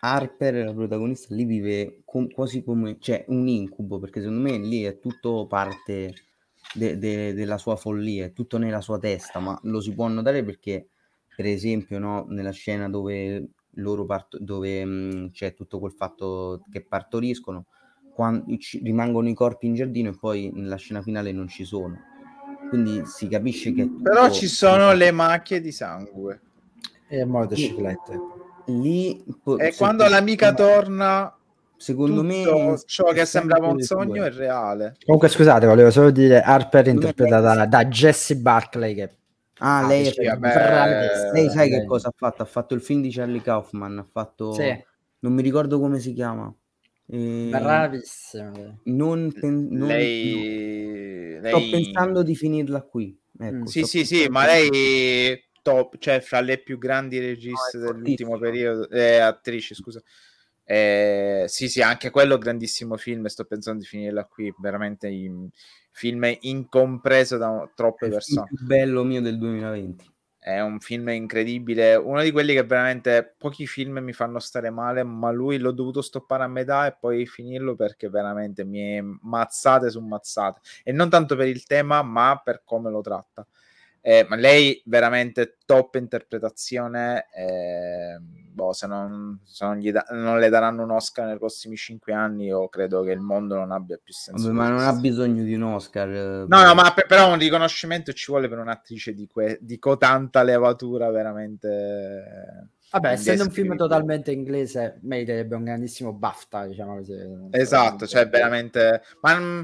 [0.05, 4.83] Harper, la protagonista, lì vive com- quasi come cioè, un incubo, perché secondo me lì
[4.83, 6.13] è tutto parte
[6.73, 10.43] de- de- della sua follia, è tutto nella sua testa, ma lo si può notare
[10.43, 10.89] perché,
[11.33, 16.83] per esempio, no, nella scena dove loro part- dove mh, c'è tutto quel fatto che
[16.83, 17.67] partoriscono,
[18.13, 21.97] quando ci- rimangono i corpi in giardino e poi nella scena finale non ci sono.
[22.67, 23.89] Quindi si capisce che...
[24.01, 26.41] Però ci sono le macchie di sangue.
[27.07, 28.19] E motociclette.
[28.65, 29.23] Lì...
[29.57, 31.35] E quando l'amica torna
[31.77, 34.95] secondo Tutto me ciò che sembrava un sogno è reale.
[35.05, 38.95] Comunque, scusate, volevo solo dire Harper interpretata da, da Jessie Buckley.
[38.95, 39.15] Che...
[39.59, 41.79] Ah, lei, sì, è vabbè, lei sai lei.
[41.81, 42.41] che cosa ha fatto?
[42.41, 43.97] Ha fatto il film di Charlie Kaufman.
[43.99, 44.73] Ha fatto Sì.
[45.19, 46.53] non mi ricordo come si chiama.
[47.05, 48.51] Eh, Bravissima.
[48.83, 51.37] non, pen- non- Lei...
[51.45, 53.17] Sto lei- pensando di finirla qui.
[53.37, 53.63] Ecco, Mm.
[53.63, 57.93] Sì, sì, sì, pensando- ma lei top, cioè fra le più grandi registe No, è
[57.93, 60.01] dell'ultimo periodo, eh, attrici, scusa.
[60.65, 65.49] Eh, sì, sì, anche quello grandissimo film, sto pensando di finirla qui, veramente in-
[65.91, 68.47] film incompreso da troppe È il persone.
[68.47, 70.11] più bello mio del 2020.
[70.37, 75.01] È un film incredibile, uno di quelli che veramente pochi film mi fanno stare male,
[75.03, 79.89] ma lui l'ho dovuto stoppare a metà e poi finirlo perché veramente mi è mazzate
[79.89, 80.59] su mazzate.
[80.83, 83.47] E non tanto per il tema, ma per come lo tratta.
[84.05, 87.27] Eh, ma lei veramente top interpretazione.
[87.33, 91.77] eh, boh, se non, se non gli da- non le daranno un Oscar nei prossimi
[91.77, 94.47] cinque anni, io credo che il mondo non abbia più senso.
[94.47, 96.09] Vabbè, ma non ha bisogno di un Oscar.
[96.09, 99.79] eh, No, no, ma per- però un riconoscimento ci vuole per un'attrice di, que- di
[99.79, 102.69] cotanta levatura veramente...
[102.91, 107.15] Vabbè, essendo un film totalmente inglese, meriterebbe un grandissimo BAFTA, diciamo così.
[107.51, 109.01] Esatto, cioè veramente...
[109.21, 109.61] Ma mm,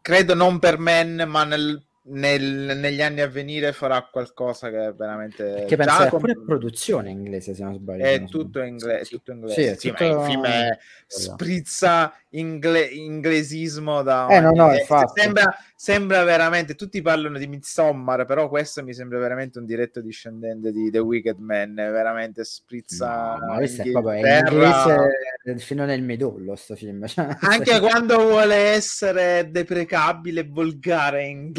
[0.00, 4.92] credo non per Men, ma nel- nel- negli anni a venire farà qualcosa che è
[4.94, 5.64] veramente...
[5.66, 8.04] Che penso è pure produzione inglese, se non sbaglio.
[8.04, 9.10] È tutto, ingle- Sì.
[9.14, 9.74] tutto inglese.
[9.74, 14.84] Sì, Sì, è tutto- il film è sprizza ingle- inglesismo da Eh, no, no, eh,
[15.14, 20.72] sembra, sembra veramente tutti parlano di Midsommar però questo mi sembra veramente un diretto discendente
[20.72, 26.02] di The Wicked Man veramente sprizza No, ma questo è proprio è inglese fino nel
[26.02, 27.04] midollo sto film.
[27.40, 31.52] anche quando vuole essere deprecabile e volgare in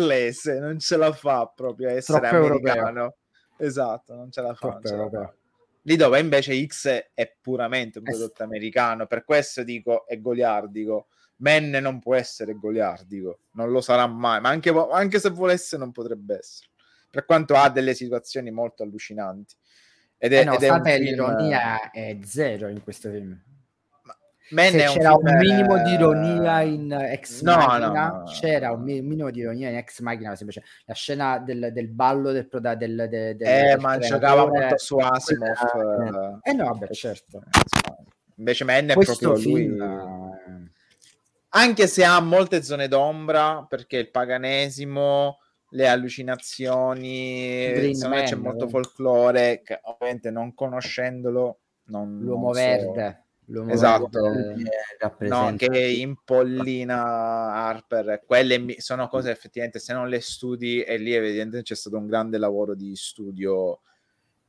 [0.46, 2.72] inglese non ce la fa proprio a essere Troppo europeo.
[2.72, 3.16] americano
[3.58, 5.06] esatto non ce la fa, ce la fa.
[5.06, 5.36] europeo.
[5.84, 11.08] Lì dove invece X è puramente un Eh, prodotto americano, per questo dico è goliardico.
[11.40, 15.92] Men non può essere goliardico, non lo sarà mai, ma anche, anche se volesse non
[15.92, 16.70] potrebbe essere,
[17.12, 19.56] per quanto ha delle situazioni molto allucinanti.
[20.18, 23.40] Ed è, Eh no, ed è un film- l'ironia è zero in questo film.
[24.52, 28.24] Men Se c'era un, film, minimo di eh, ironia in Ex no, Machina, no, no,
[28.26, 31.88] c'era un mi- minimo di ironia in Ex Machina, esempio, c'è la scena del, del
[31.90, 35.54] ballo del, del, del, del, Eh, del ma giocava molto su Asimov.
[35.72, 36.50] Quella- eh.
[36.52, 37.44] Eh no, vabbè, certo.
[38.36, 39.62] Invece Men è Questo proprio lui.
[39.64, 40.72] film, eh,
[41.50, 45.40] anche se ha molte zone d'ombra perché il paganesimo
[45.72, 48.70] le allucinazioni Green secondo me c'è Man, molto eh.
[48.70, 53.26] folklore che ovviamente non conoscendolo non, l'uomo non so- verde.
[53.50, 54.10] L'uomo Esatto.
[55.20, 56.96] che no, che impollina
[57.54, 62.08] Harper quelle sono cose effettivamente se non le studi e lì evidentemente c'è stato un
[62.08, 63.80] grande lavoro di studio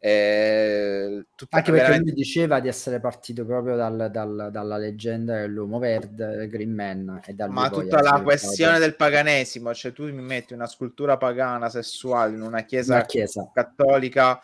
[0.00, 5.80] eh, Anche perché veramente- lui diceva di essere partito proprio dal- dal- dalla leggenda dell'uomo
[5.80, 7.20] verde, Green Man.
[7.24, 11.68] E da Ma tutta la questione del paganesimo, cioè tu mi metti una scultura pagana
[11.68, 13.50] sessuale in una chiesa la chiesa.
[13.52, 14.40] cattolica,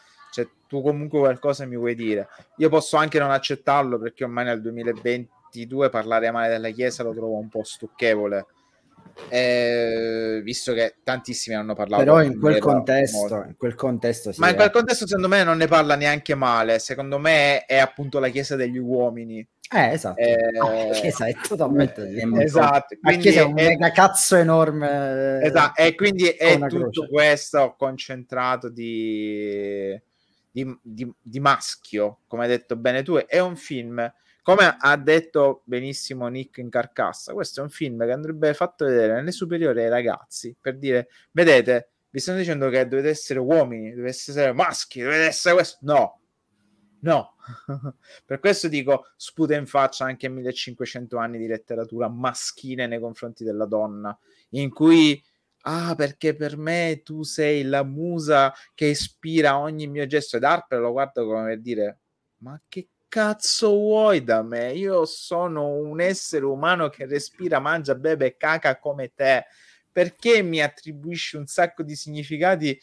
[0.75, 2.27] tu comunque qualcosa mi vuoi dire.
[2.57, 7.39] Io posso anche non accettarlo perché ormai nel 2022 parlare male della chiesa lo trovo
[7.39, 8.47] un po' stucchevole.
[9.29, 14.49] Eh, visto che tantissimi hanno parlato Però in quel contesto, in quel contesto sì, ma
[14.49, 14.57] in eh.
[14.57, 18.57] quel contesto secondo me non ne parla neanche male secondo me è appunto la chiesa
[18.57, 20.19] degli uomini Eh, esatto.
[20.19, 25.41] Eh, Ah, chiesa è totalmente molto- esatto quindi è un è- mega cazzo enorme.
[25.41, 27.07] eh, Esatto, e quindi è tutto croce.
[27.09, 29.97] questo concentrato di,
[30.55, 35.63] di, di- di maschio, come hai detto bene tu, è un film, come ha detto
[35.65, 39.89] benissimo Nick in Carcassa, questo è un film che andrebbe fatto vedere nelle superiori ai
[39.89, 45.25] ragazzi, per dire, vedete, vi stanno dicendo che dovete essere uomini, dovete essere maschi, dovete
[45.25, 46.21] essere questo, no,
[47.01, 47.35] no,
[48.25, 53.67] per questo dico sputa in faccia anche 1500 anni di letteratura maschile nei confronti della
[53.67, 54.17] donna,
[54.51, 55.21] in cui
[55.67, 60.81] ah perché per me tu sei la musa che ispira ogni mio gesto ed Harper
[60.81, 61.99] lo guardo come per dire
[62.39, 64.73] ma che cazzo vuoi da me?
[64.73, 69.45] Io sono un essere umano che respira mangia beve e caca come te.
[69.93, 72.77] Perché mi attribuisci un sacco di significati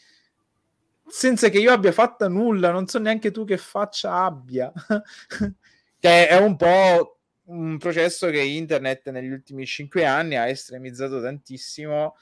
[1.06, 4.72] senza che io abbia fatto nulla, non so neanche tu che faccia abbia.
[6.00, 7.18] che è un po'
[7.48, 12.16] un processo che internet negli ultimi cinque anni ha estremizzato tantissimo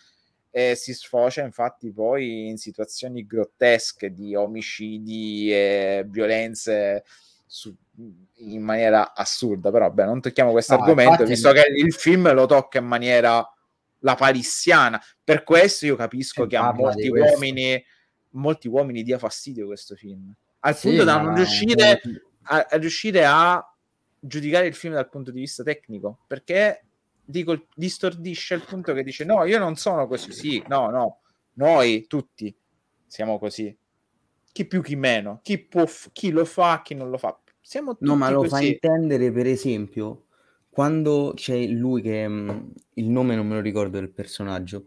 [0.50, 7.04] e si sfocia infatti poi in situazioni grottesche di omicidi e violenze
[7.46, 7.74] su,
[8.36, 9.70] in maniera assurda.
[9.70, 13.46] Però, beh, non tocchiamo questo argomento, visto che il film lo tocca in maniera
[14.00, 15.00] la palissiana.
[15.22, 17.82] Per questo io capisco che a molti uomini,
[18.30, 20.32] molti uomini dia fastidio questo film.
[20.60, 22.00] Al sì, punto da non riuscire
[22.42, 23.64] a, a, riuscire a
[24.18, 26.84] giudicare il film dal punto di vista tecnico, perché
[27.30, 31.20] dico, distordisce il punto che dice no, io non sono così, sì, no, no,
[31.54, 32.54] noi tutti
[33.06, 33.76] siamo così.
[34.52, 37.38] Chi più, chi meno, chi, può, chi lo fa, chi non lo fa.
[37.60, 38.50] Siamo tutti no, ma lo così.
[38.50, 40.26] fa intendere, per esempio,
[40.70, 44.86] quando c'è lui che mh, mm, il nome non me lo ricordo del personaggio.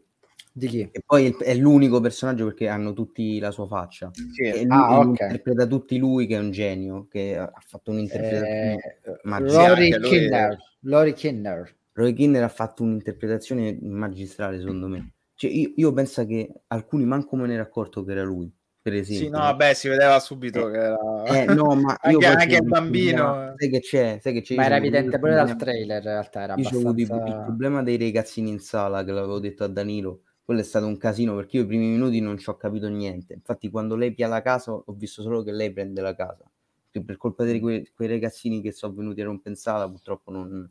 [0.56, 0.90] Di chi?
[0.92, 4.12] E poi è l'unico personaggio perché hanno tutti la sua faccia.
[4.14, 4.44] Sì.
[4.44, 5.28] E lui ah, okay.
[5.28, 10.58] interpreta tutti lui che è un genio, che ha fatto un'interpretazione eh, Rory Kinner.
[10.82, 11.76] Rory Kinner.
[11.94, 15.14] Rory Kinner ha fatto un'interpretazione magistrale, secondo me.
[15.36, 18.52] Cioè, io, io penso che alcuni manco me ne ero accorto che era lui
[18.84, 19.28] per esempio.
[19.28, 20.98] Sì, no, vabbè, si vedeva subito eh, che era...
[21.24, 23.54] Eh, no, ma anche, anche il bambino...
[23.56, 24.56] Sai che c'è, sai che c'è.
[24.56, 27.16] Ma era evidente pure dal trailer, in realtà era io abbastanza...
[27.16, 30.86] il, il problema dei ragazzini in sala, che l'avevo detto a Danilo, quello è stato
[30.86, 33.36] un casino, perché io i primi minuti non ci ho capito niente.
[33.36, 36.44] Infatti quando lei pia la casa, ho visto solo che lei prende la casa.
[36.92, 40.70] Perché per colpa di quei, quei ragazzini che sono venuti a rompensala, purtroppo non...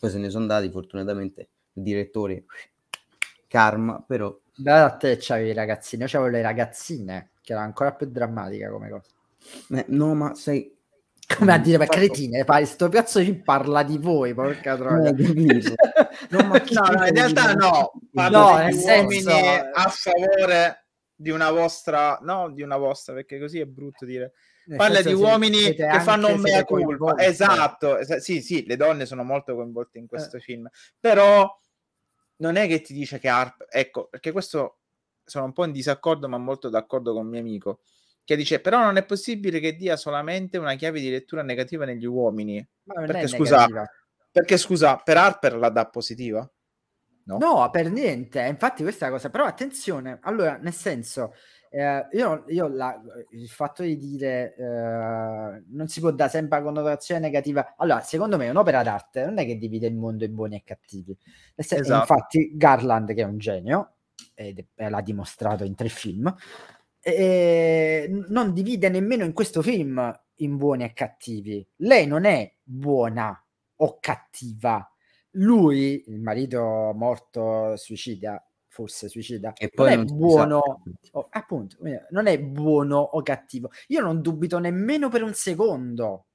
[0.00, 2.44] Poi se ne sono andati, fortunatamente, il direttore...
[3.46, 4.34] Karma, però...
[4.54, 8.70] Da a te c'avevi i ragazzini, io c'avevo le ragazzine che era ancora più drammatica
[8.70, 9.08] come cosa.
[9.70, 10.76] Eh, no, ma sei...
[11.36, 15.12] Come a dire, ma cretine, fai sto piazzo ci parla di voi, porca troia.
[16.30, 19.30] no, no, no, in realtà no, no, nel senso...
[19.30, 24.32] a favore di una vostra, no, di una vostra, perché così è brutto dire.
[24.76, 27.16] Parla di uomini che fanno un mea culpa.
[27.18, 30.40] Esatto, sì, sì, le donne sono molto coinvolte in questo eh.
[30.40, 30.68] film,
[30.98, 31.48] però
[32.36, 34.78] non è che ti dice che Harp, ecco, perché questo
[35.24, 37.80] sono un po' in disaccordo, ma molto d'accordo con mio amico,
[38.24, 42.06] che dice: Però non è possibile che dia solamente una chiave di lettura negativa negli
[42.06, 42.66] uomini.
[42.84, 43.66] Perché scusa,
[44.30, 46.48] perché scusa, per Harper la dà positiva?
[47.24, 47.38] No?
[47.38, 48.40] no, per niente.
[48.40, 49.30] Infatti, questa è la cosa.
[49.30, 51.34] Però attenzione, allora, nel senso,
[51.70, 56.64] eh, io, io la, il fatto di dire eh, non si può dare sempre la
[56.64, 57.74] connotazione negativa.
[57.76, 61.16] Allora, secondo me, un'opera d'arte non è che divide il mondo in buoni e cattivi.
[61.54, 61.92] Esatto.
[61.92, 63.94] Infatti, Garland, che è un genio,
[64.34, 66.34] ed l'ha dimostrato in tre film,
[67.00, 71.66] e non divide nemmeno in questo film in buoni e cattivi.
[71.76, 73.42] Lei non è buona
[73.76, 74.92] o cattiva.
[75.34, 81.76] Lui, il marito morto suicida, forse suicida, e poi non è buono, oh, appunto,
[82.10, 83.70] non è buono o cattivo.
[83.88, 86.26] Io non dubito nemmeno per un secondo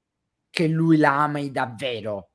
[0.49, 2.31] che lui la ami davvero.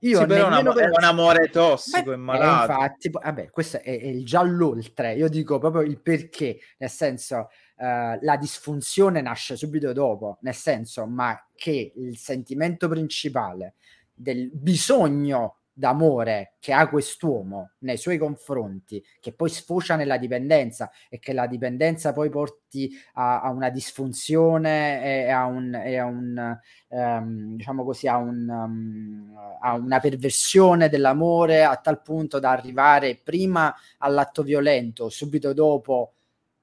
[0.00, 0.84] Io sì, però una, per...
[0.84, 2.72] è un amore tossico e malato.
[2.72, 5.14] Eh, infatti, vabbè, questo è, è, il già l'oltre.
[5.14, 11.06] Io dico proprio il perché, nel senso, uh, la disfunzione nasce subito dopo, nel senso,
[11.06, 13.74] ma che il sentimento principale
[14.12, 21.18] del bisogno d'amore che ha quest'uomo nei suoi confronti, che poi sfocia nella dipendenza e
[21.18, 26.58] che la dipendenza poi porti a, a una disfunzione e a un, e a un
[26.88, 33.20] um, diciamo così, a, un, um, a una perversione dell'amore a tal punto da arrivare
[33.22, 36.12] prima all'atto violento, subito dopo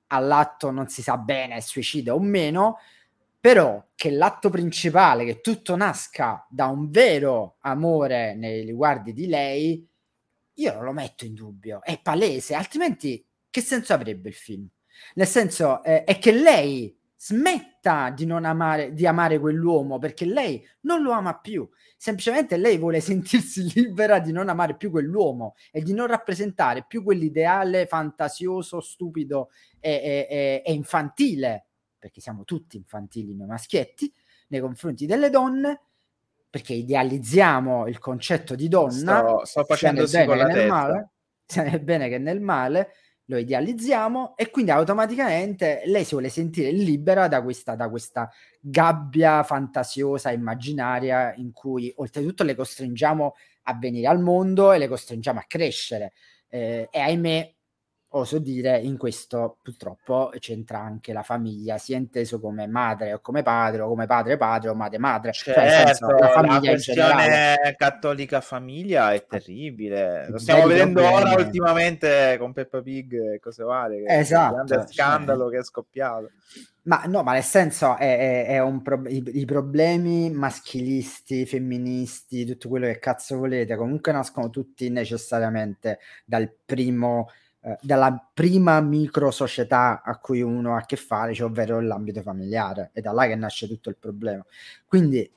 [0.08, 2.78] all'atto non si sa bene, suicidio o meno,
[3.42, 9.86] però che l'atto principale, che tutto nasca da un vero amore nei riguardi di lei,
[10.54, 14.68] io non lo metto in dubbio, è palese, altrimenti che senso avrebbe il film?
[15.16, 20.64] Nel senso eh, è che lei smetta di non amare, di amare quell'uomo perché lei
[20.82, 21.68] non lo ama più.
[21.98, 27.04] Semplicemente lei vuole sentirsi libera di non amare più quell'uomo e di non rappresentare più
[27.04, 29.50] quell'ideale fantasioso, stupido
[29.80, 31.66] e, e, e, e infantile
[32.02, 34.12] perché siamo tutti infantili noi maschietti,
[34.48, 35.82] nei confronti delle donne,
[36.50, 41.10] perché idealizziamo il concetto di donna, sto, sto facendo sia nel bene che nel male,
[41.46, 42.94] sia nel bene che nel male,
[43.26, 48.30] lo idealizziamo e quindi automaticamente lei si vuole sentire libera da questa, da questa
[48.60, 55.40] gabbia fantasiosa, immaginaria, in cui oltretutto le costringiamo a venire al mondo e le costringiamo
[55.40, 56.14] a crescere.
[56.50, 57.54] Eh, e ahimè,
[58.14, 63.42] oso dire, in questo purtroppo c'entra anche la famiglia, sia inteso come madre o come
[63.42, 65.32] padre, o come padre padre o madre madre.
[65.32, 70.28] Certo, cioè, senso, certo, la, famiglia la questione cattolica famiglia è terribile.
[70.30, 71.24] Lo stiamo vedendo problemi.
[71.24, 74.06] ora ultimamente con Peppa Pig e cose varie.
[74.08, 74.56] Esatto.
[74.56, 75.52] Un grande scandalo cioè.
[75.52, 76.32] che è scoppiato.
[76.84, 82.44] Ma no, ma nel senso è, è, è un pro- i, i, problemi maschilisti, femministi,
[82.44, 87.30] tutto quello che cazzo volete, comunque nascono tutti necessariamente dal primo
[87.64, 92.22] eh, dalla prima micro società a cui uno ha a che fare, cioè ovvero l'ambito
[92.22, 94.46] familiare, è da là che nasce tutto il problema.
[94.86, 95.30] Quindi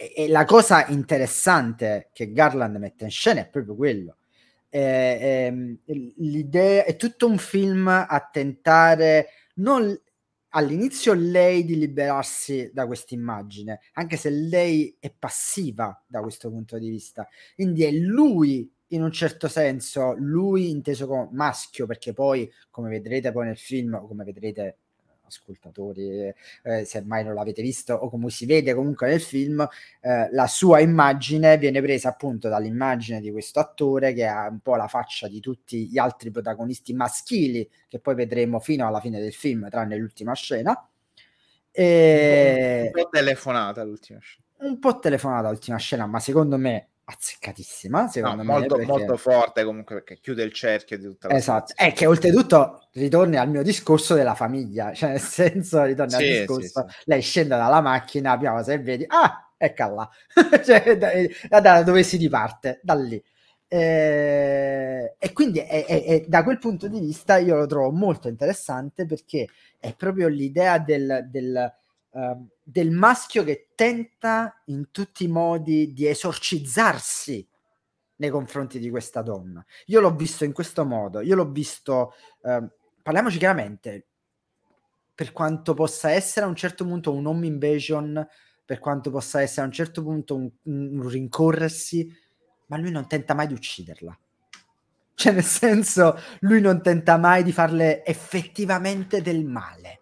[0.00, 4.16] e, e la cosa interessante che Garland mette in scena è proprio quello.
[4.70, 9.94] Eh, eh, l'idea è tutto un film a tentare non
[10.50, 16.78] all'inizio lei di liberarsi da questa immagine, anche se lei è passiva da questo punto
[16.78, 17.28] di vista.
[17.54, 23.32] Quindi è lui in un certo senso lui inteso come maschio, perché poi, come vedrete
[23.32, 24.76] poi nel film, o come vedrete
[25.30, 29.66] ascoltatori, eh, se mai non l'avete visto o come si vede comunque nel film,
[30.00, 34.76] eh, la sua immagine viene presa appunto dall'immagine di questo attore che ha un po'
[34.76, 39.32] la faccia di tutti gli altri protagonisti maschili che poi vedremo fino alla fine del
[39.32, 40.88] film, tranne l'ultima scena.
[41.70, 42.90] E...
[42.92, 44.44] Un po' telefonata l'ultima scena.
[44.58, 48.58] Un po' telefonata l'ultima scena, ma secondo me azzeccatissima, secondo no, me.
[48.58, 48.90] Molto, perché...
[48.90, 53.36] molto forte comunque perché chiude il cerchio di tutta la Esatto, è che oltretutto ritorni
[53.36, 57.02] al mio discorso della famiglia, cioè nel senso ritorni sì, al discorso, sì, sì.
[57.04, 60.08] lei scende dalla macchina, prima cosa che vedi, ah, ecco là,
[60.64, 63.22] cioè, da, da, dove si riparte, da lì.
[63.72, 68.26] Eh, e quindi è, è, è, da quel punto di vista io lo trovo molto
[68.26, 69.46] interessante perché
[69.78, 71.72] è proprio l'idea del, del
[72.10, 77.46] uh, del maschio che tenta in tutti i modi di esorcizzarsi
[78.16, 79.64] nei confronti di questa donna.
[79.86, 82.68] Io l'ho visto in questo modo, io l'ho visto, uh,
[83.02, 84.06] parliamoci chiaramente,
[85.14, 88.26] per quanto possa essere a un certo punto un home invasion,
[88.64, 92.10] per quanto possa essere a un certo punto un, un rincorrersi,
[92.66, 94.18] ma lui non tenta mai di ucciderla.
[95.14, 99.99] Cioè, nel senso, lui non tenta mai di farle effettivamente del male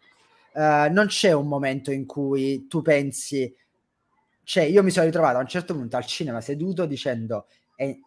[0.54, 3.54] uh, non c'è un momento in cui tu pensi,
[4.44, 7.46] cioè io mi sono ritrovato a un certo punto al cinema seduto dicendo,
[7.76, 8.00] eh,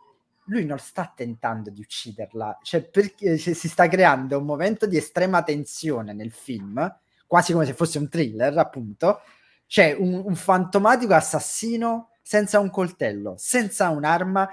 [0.45, 5.43] lui non sta tentando di ucciderla, cioè perché si sta creando un momento di estrema
[5.43, 9.22] tensione nel film, quasi come se fosse un thriller appunto,
[9.68, 14.49] c'è un, un fantomatico assassino senza un coltello, senza un'arma,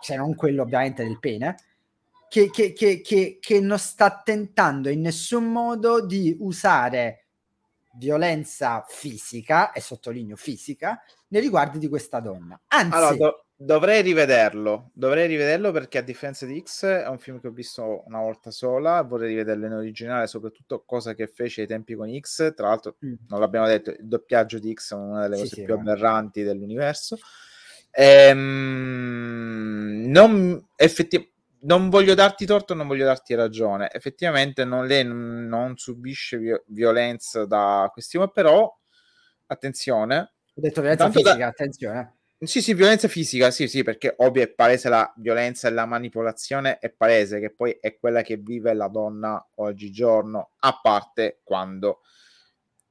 [0.00, 1.56] se non quello ovviamente del pene,
[2.30, 7.24] che, che, che, che, non sta tentando in nessun modo di usare
[7.94, 12.56] violenza fisica, e sottolineo fisica, nei riguardi di questa donna.
[12.68, 17.40] Anzi, allora, do- dovrei rivederlo, dovrei rivederlo perché a differenza di X è un film
[17.40, 21.66] che ho visto una volta sola, vorrei rivederlo in originale, soprattutto cosa che fece ai
[21.66, 23.14] tempi con X, tra l'altro mm.
[23.26, 26.44] non l'abbiamo detto, il doppiaggio di X è una delle sì, cose sì, più aberranti
[26.44, 27.18] dell'universo.
[27.90, 28.38] Ehm,
[30.06, 33.90] non effettivamente non voglio darti torto, non voglio darti ragione.
[33.92, 38.72] Effettivamente non, lei non subisce vi- violenza da questi ma però
[39.46, 40.32] attenzione.
[40.54, 41.46] Ho detto violenza fisica, da...
[41.46, 42.14] attenzione.
[42.42, 46.78] Sì, sì, violenza fisica, sì, sì, perché ovvio è palese la violenza e la manipolazione
[46.78, 52.00] è palese, che poi è quella che vive la donna oggigiorno, a parte quando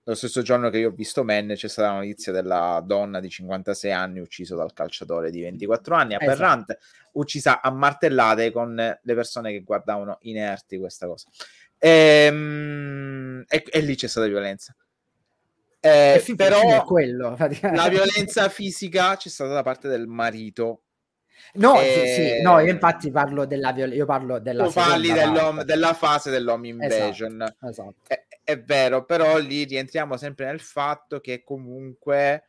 [0.10, 3.30] lo stesso giorno che io ho visto Men c'è stata la notizia della donna di
[3.30, 6.32] 56 anni uccisa dal calciatore di 24 anni, esatto.
[6.32, 7.10] aberrante, esatto.
[7.14, 11.30] uccisa a martellate con le persone che guardavano inerti questa cosa.
[11.78, 14.76] Ehm, e, e, lì c'è stata violenza.
[15.80, 20.82] Eh, però quello, la violenza fisica c'è stata da parte del marito
[21.54, 21.86] No, e...
[21.86, 26.30] sì, sì, no, io infatti parlo della violenza, io parlo della tu parli della fase
[26.30, 27.42] dell'home invasion.
[27.42, 27.96] Esatto, esatto.
[28.08, 32.44] È, è, vero, però lì rientriamo sempre nel fatto che comunque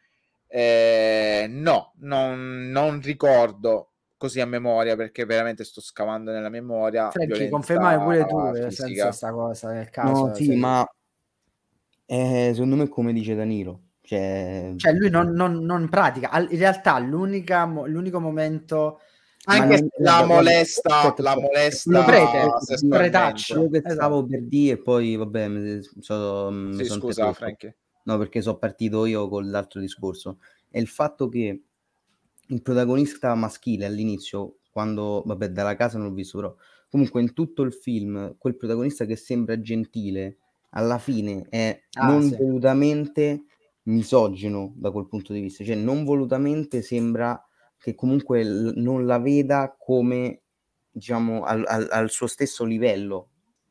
[0.47, 7.11] eh, no, non, non, ricordo così a memoria perché veramente sto scavando nella memoria.
[7.11, 10.27] Franchi, confermare pure tu nel senso questa cosa nel caso.
[10.27, 10.57] No, sì, cioè...
[10.57, 10.87] ma
[12.07, 16.99] eh, secondo me come dice Danilo cioè, cioè lui non, non, non, pratica, in realtà
[16.99, 19.01] l'unico momento...
[19.45, 23.71] Anche la molesta, la molesta lo prete, pretaccio.
[23.71, 23.95] che esatto.
[23.95, 27.75] stavo per dire e poi vabbè mi so, sì, sono scusa Frank.
[28.05, 30.39] No, perché sono partito io con l'altro discorso.
[30.69, 31.63] È il fatto che
[32.49, 36.55] il protagonista maschile all'inizio, quando, vabbè, dalla casa non l'ho visto, però
[36.91, 40.39] comunque in tutto il film, quel protagonista che sembra gentile,
[40.71, 42.37] alla fine è ah, non sì.
[42.37, 43.45] volutamente
[43.85, 47.43] misogino da quel punto di vista, cioè non volutamente sembra
[47.81, 50.43] che comunque l- non la veda come
[50.91, 53.31] diciamo al, al, al, suo stesso livello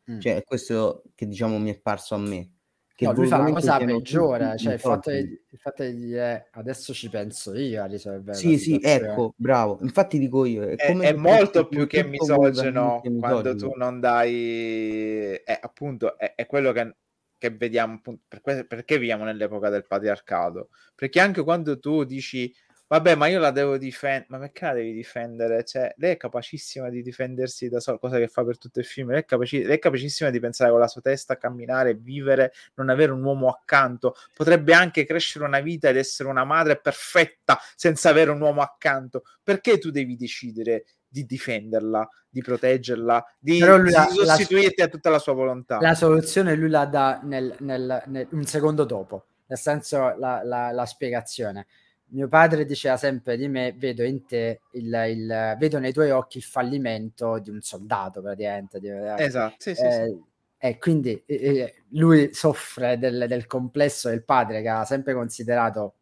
[0.09, 0.19] Mm.
[0.19, 2.53] Cioè, questo che diciamo mi è parso a me.
[2.95, 6.49] Che no, lui fa una cosa peggiore, cioè il fatto, di, il fatto, di, dire
[6.51, 9.77] adesso ci penso io a risolvere Sì, sì, ecco, bravo.
[9.81, 15.33] Infatti dico io, è, è, è molto più che misogeno quando tu non dai...
[15.35, 16.95] È, appunto, è, è quello che,
[17.37, 20.67] che vediamo, appunto, per, perché viviamo nell'epoca del patriarcato.
[20.93, 22.53] Perché anche quando tu dici
[22.91, 24.25] Vabbè, ma io la devo difendere.
[24.29, 25.63] Ma perché la devi difendere?
[25.63, 29.11] Cioè, lei è capacissima di difendersi da sola, cosa che fa per tutto il film.
[29.11, 32.89] Lei è, capaci- lei è capacissima di pensare con la sua testa, camminare, vivere, non
[32.89, 34.15] avere un uomo accanto.
[34.35, 39.21] Potrebbe anche crescere una vita ed essere una madre perfetta senza avere un uomo accanto.
[39.43, 45.11] Perché tu devi decidere di difenderla, di proteggerla, di, di la, sostituirti la, a tutta
[45.11, 45.77] la sua volontà?
[45.79, 50.85] La soluzione lui la dà nel, nel, nel, un secondo dopo, nel senso la, la
[50.87, 51.67] spiegazione
[52.11, 56.37] mio padre diceva sempre di me, vedo in te il, il vedo nei tuoi occhi
[56.37, 58.79] il fallimento di un soldato praticamente.
[58.79, 60.23] Di, eh, esatto, sì, sì, eh, sì.
[60.57, 65.95] E quindi eh, lui soffre del, del, complesso del padre che ha sempre considerato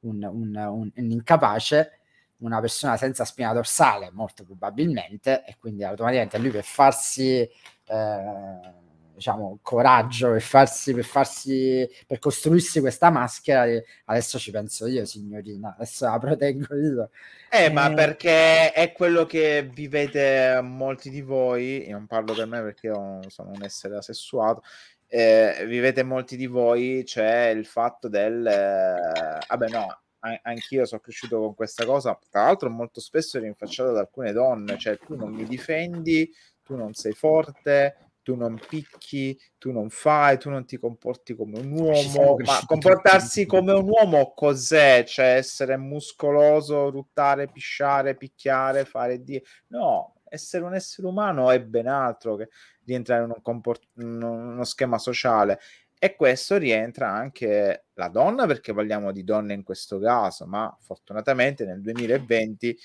[0.00, 2.00] un, un, un, un incapace,
[2.38, 7.40] una persona senza spina dorsale, molto probabilmente, e quindi automaticamente lui per farsi...
[7.86, 8.82] Eh,
[9.14, 13.66] diciamo, coraggio per farsi, per farsi, per costruirsi questa maschera.
[14.06, 17.10] Adesso ci penso io, signorina, adesso la proteggo io.
[17.50, 22.46] Eh, eh, ma perché è quello che vivete molti di voi, io non parlo per
[22.46, 24.62] me perché io sono un essere asessuato,
[25.06, 28.46] eh, vivete molti di voi, c'è il fatto del...
[28.46, 29.98] Eh, vabbè no,
[30.42, 34.98] anch'io sono cresciuto con questa cosa, tra l'altro molto spesso rinfacciato da alcune donne, cioè
[34.98, 36.30] tu non mi difendi,
[36.62, 41.60] tu non sei forte, tu non picchi, tu non fai, tu non ti comporti come
[41.60, 45.04] un uomo, ma comportarsi come un uomo cos'è?
[45.06, 49.40] Cioè essere muscoloso, ruttare, pisciare, picchiare, fare di...
[49.68, 52.48] No, essere un essere umano è ben altro che
[52.84, 55.60] rientrare in un comport- in uno schema sociale.
[55.98, 61.64] E questo rientra anche la donna, perché parliamo di donne in questo caso, ma fortunatamente
[61.64, 62.76] nel 2020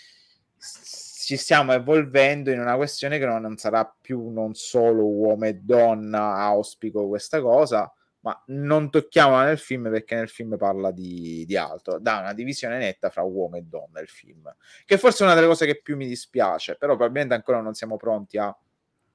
[0.60, 6.36] ci stiamo evolvendo in una questione che non, sarà più non solo uomo e donna,
[6.36, 7.91] auspico questa cosa,
[8.22, 12.77] ma non tocchiamola nel film perché nel film parla di, di, altro, dà una divisione
[12.77, 14.53] netta fra uomo e donna il film,
[14.86, 17.95] che forse è una delle cose che più mi dispiace, però probabilmente ancora non siamo
[17.95, 18.56] pronti a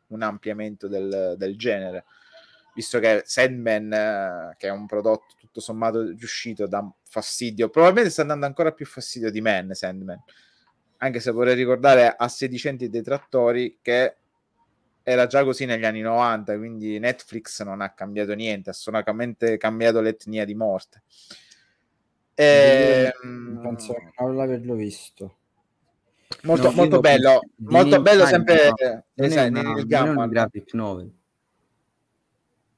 [0.08, 2.04] un ampliamento del, del genere,
[2.74, 8.24] visto che Sandman, eh, che è un prodotto tutto sommato riuscito, dà fastidio, probabilmente sta
[8.24, 10.22] dando ancora più fastidio di Man, Sandman,
[11.05, 14.16] anche se vorrei ricordare a sedicenti detrattori che
[15.02, 20.01] era già così negli anni 90, quindi Netflix non ha cambiato niente, ha solamente cambiato
[20.01, 21.02] l'etnia di morte.
[22.35, 25.36] E, ehm, penso non averlo visto.
[26.44, 28.72] Molto, no, molto bello, molto bello sempre
[29.14, 30.26] no, nel gamma.
[30.26, 31.12] graphic novel.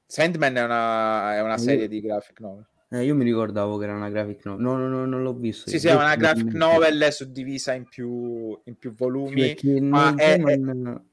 [0.04, 2.66] Sandman è una, è una serie di graphic novel.
[2.88, 4.62] Eh, io mi ricordavo che era una graphic novel.
[4.62, 5.68] No, no, no non l'ho visto.
[5.68, 9.56] Sì, sì, è una graphic novel suddivisa in più, in più volumi.
[9.58, 10.60] Sì, ma è, è,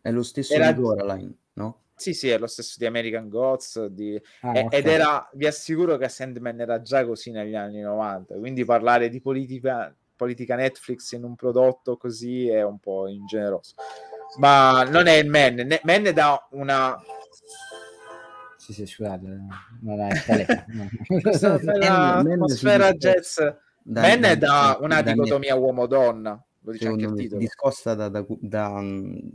[0.02, 0.72] è, lo stesso era...
[0.72, 1.80] di Coraline, no?
[1.96, 3.86] Sì, sì, è lo stesso di American Gods.
[3.88, 4.22] Di...
[4.42, 4.68] Ah, okay.
[4.70, 8.36] Ed era, vi assicuro che Sandman era già così negli anni 90.
[8.36, 13.74] Quindi parlare di politica, politica Netflix in un prodotto così è un po' ingeneroso.
[14.38, 15.66] Ma non è il Man.
[15.84, 16.96] Man dà una
[18.64, 19.28] sì, sì, scusate,
[19.82, 20.90] non è telefono.
[22.20, 23.40] Atmosfera jazz.
[23.82, 27.42] Ben è da una dicotomia uomo-donna, lo dice anche il titolo.
[27.42, 28.82] Discosta da, da, da,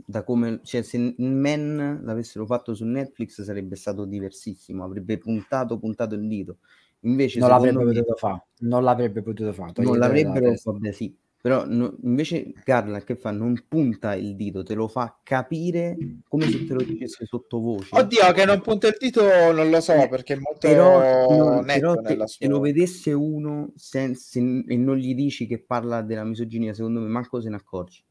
[0.05, 0.61] da, come...
[0.63, 6.57] Cioè, se Men l'avessero fatto su Netflix sarebbe stato diversissimo, avrebbe puntato, puntato il dito.
[7.01, 7.93] Invece, non l'avrebbe me...
[7.93, 8.45] potuto fare.
[8.61, 9.73] Non l'avrebbe potuto fare.
[9.75, 13.31] Non l'avrebbero, vabbè, sì però no, invece Garland che fa?
[13.31, 15.95] Non punta il dito, te lo fa capire
[16.27, 17.89] come se te lo dicesse sottovoce.
[17.91, 19.21] Oddio, che non punta il dito
[19.51, 22.27] non lo so eh, perché è molto però, no, però te, sua...
[22.27, 27.07] se lo vedesse uno senza, e non gli dici che parla della misoginia, secondo me
[27.07, 28.03] manco se ne accorgi.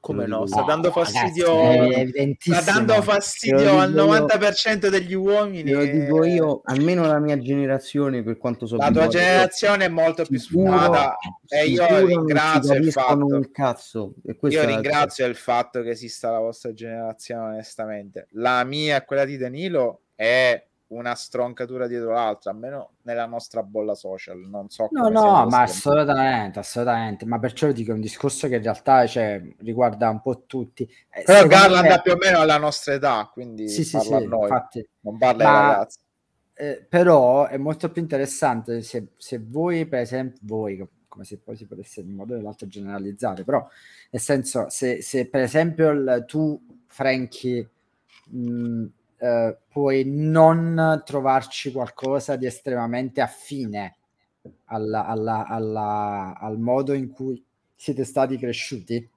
[0.00, 0.46] Come no?
[0.46, 5.72] Sta dando fastidio, ragazzi, sta dando fastidio al 90% io, degli uomini.
[5.72, 8.76] Lo dico io, almeno la mia generazione, per quanto so.
[8.76, 11.16] La tua generazione è molto più sfumata
[11.48, 13.42] e io ringrazio il fatto.
[14.48, 18.28] Io ringrazio il fatto che esista la vostra generazione, onestamente.
[18.30, 23.94] La mia e quella di Danilo è una stroncatura dietro l'altra, almeno nella nostra bolla
[23.94, 24.38] social.
[24.38, 27.26] Non so No, no, ma assolutamente, assolutamente.
[27.26, 30.88] Ma perciò dico un discorso che in realtà cioè, riguarda un po' tutti.
[31.10, 32.00] Eh, Però Garland me...
[32.02, 34.88] più o meno la nostra età, quindi sì, sì, sì, noi, infatti.
[35.00, 35.50] non parla ma...
[35.50, 35.98] ai ragazzi.
[36.54, 41.54] Eh, però è molto più interessante se, se voi, per esempio, voi, come se poi
[41.54, 43.64] si potesse in modo o nell'altro generalizzare, però
[44.10, 47.68] nel senso, se, se per esempio il, tu, Frankie,
[48.30, 48.86] mh,
[49.18, 53.96] eh, puoi non trovarci qualcosa di estremamente affine
[54.66, 59.10] alla, alla, alla, al modo in cui siete stati cresciuti.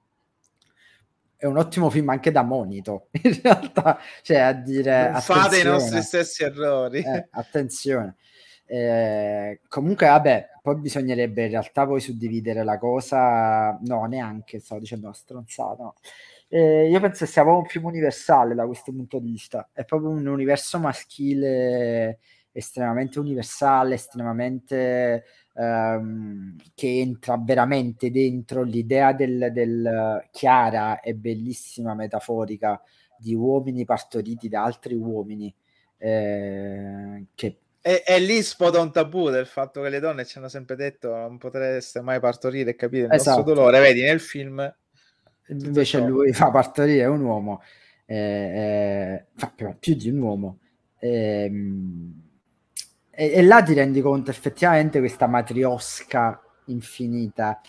[1.36, 5.10] È un ottimo film anche da monito, in realtà, cioè a dire...
[5.10, 7.00] Non fate i nostri stessi errori.
[7.00, 8.16] Eh, attenzione.
[8.64, 13.76] Eh, comunque, vabbè, poi bisognerebbe in realtà poi suddividere la cosa.
[13.82, 15.82] No, neanche stavo dicendo una stronzata.
[15.82, 15.94] No.
[16.54, 19.70] Eh, io penso che sia proprio un film universale da questo punto di vista.
[19.72, 22.18] È proprio un universo maschile
[22.52, 25.24] estremamente universale, estremamente
[25.54, 32.78] ehm, che entra veramente dentro l'idea del, del chiara e bellissima metaforica
[33.16, 35.54] di uomini partoriti da altri uomini.
[35.96, 40.48] Eh, che e, e, lì sfoda un tabù del fatto che le donne ci hanno
[40.48, 43.38] sempre detto non potreste mai partorire e capire il esatto.
[43.38, 43.80] nostro dolore.
[43.80, 44.72] Vedi nel film
[45.48, 47.62] invece lui fa partorire un uomo,
[48.06, 50.58] eh, eh, fa più di un uomo.
[50.98, 51.50] Eh,
[53.14, 57.60] e, e, là ti rendi conto effettivamente questa matriosca infinita,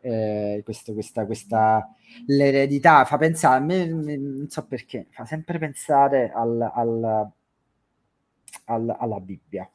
[0.00, 1.88] eh, questo, questa, questa
[2.26, 7.30] l'eredità fa pensare a me, me, non so perché, fa sempre pensare al, al,
[8.64, 9.70] al, alla Bibbia.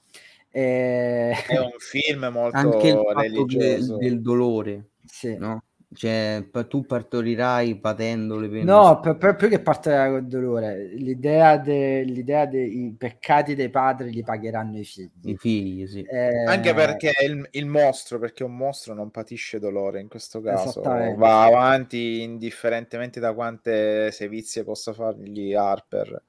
[0.50, 1.32] Eh...
[1.48, 5.36] È un film molto anche il religioso del, del dolore, sì.
[5.38, 5.64] no?
[5.94, 8.64] Cioè, tu partorirai patendo le pene.
[8.64, 14.12] No, per, per, più che partorirà col dolore, l'idea, de, l'idea dei peccati dei padri
[14.12, 15.10] li pagheranno i figli.
[15.24, 16.02] I figli, sì.
[16.02, 16.46] Eh...
[16.46, 21.44] Anche perché il, il, mostro, perché un mostro non patisce dolore in questo caso, va
[21.44, 26.22] avanti indifferentemente da quante sevizie possa fargli Harper.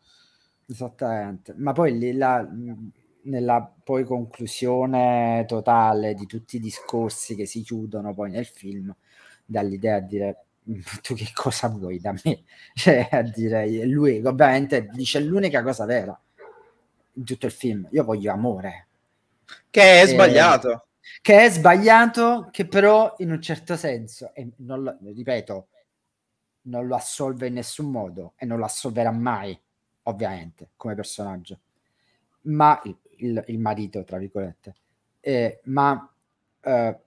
[0.67, 2.47] Esattamente, ma poi lì la,
[3.25, 8.95] nella poi conclusione totale di tutti i discorsi che si chiudono poi nel film
[9.45, 12.43] dall'idea a dire mm, tu che cosa vuoi da me?
[12.75, 16.19] Cioè, a dire, lui ovviamente dice l'unica cosa vera
[17.17, 18.89] in tutto il film, io voglio amore.
[19.71, 20.87] Che è e, sbagliato.
[21.21, 25.69] Che è sbagliato, che però in un certo senso, e non lo, ripeto,
[26.63, 29.59] non lo assolve in nessun modo e non lo assolverà mai,
[30.05, 31.61] ovviamente, come personaggio.
[32.43, 34.75] Ma il, il, il marito, tra virgolette.
[35.21, 36.11] Eh, ma
[36.61, 36.99] eh,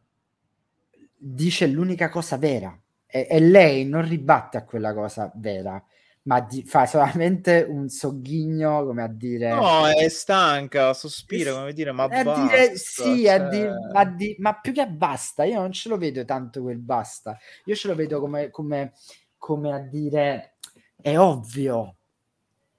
[1.18, 2.78] dice l'unica cosa vera.
[3.06, 5.82] E, e, lei non ribatte a quella cosa vera
[6.28, 11.92] ma di, fa solamente un sogghigno come a dire no è stanca sospira come dire
[11.94, 13.48] ma basta dire, sì cioè...
[13.48, 17.38] di, ma, di, ma, più che basta io non ce lo vedo tanto quel basta.
[17.66, 18.94] Io ce lo vedo come, come,
[19.38, 20.56] come a dire
[21.02, 21.96] è ovvio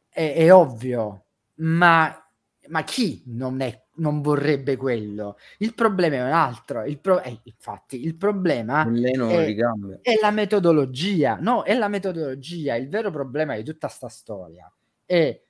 [0.09, 1.25] è, è ovvio
[1.57, 2.28] ma
[2.69, 5.37] ma chi non, è, non vorrebbe quello?
[5.59, 6.85] Il problema è un altro.
[6.85, 9.57] Il pro- eh, infatti, il problema è,
[10.03, 11.39] è, la metodologia.
[11.41, 12.75] No, è la metodologia.
[12.77, 14.71] Il vero problema di tutta sta storia
[15.05, 15.41] è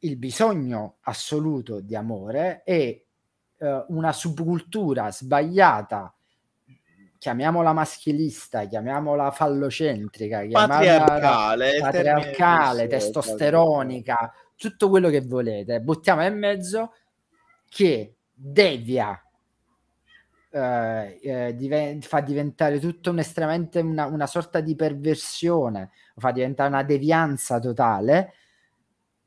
[0.00, 3.06] il bisogno assoluto di amore e
[3.58, 6.12] uh, una subcultura sbagliata
[7.18, 16.92] chiamiamola maschilista, chiamiamola fallocentrica, chiamiamola patriarcale, patriarcale testosteronica, tutto quello che volete, buttiamo in mezzo
[17.68, 19.22] che devia
[20.50, 26.82] eh, eh, fa diventare tutto un estremamente una, una, sorta di perversione, fa diventare una
[26.82, 28.32] devianza totale.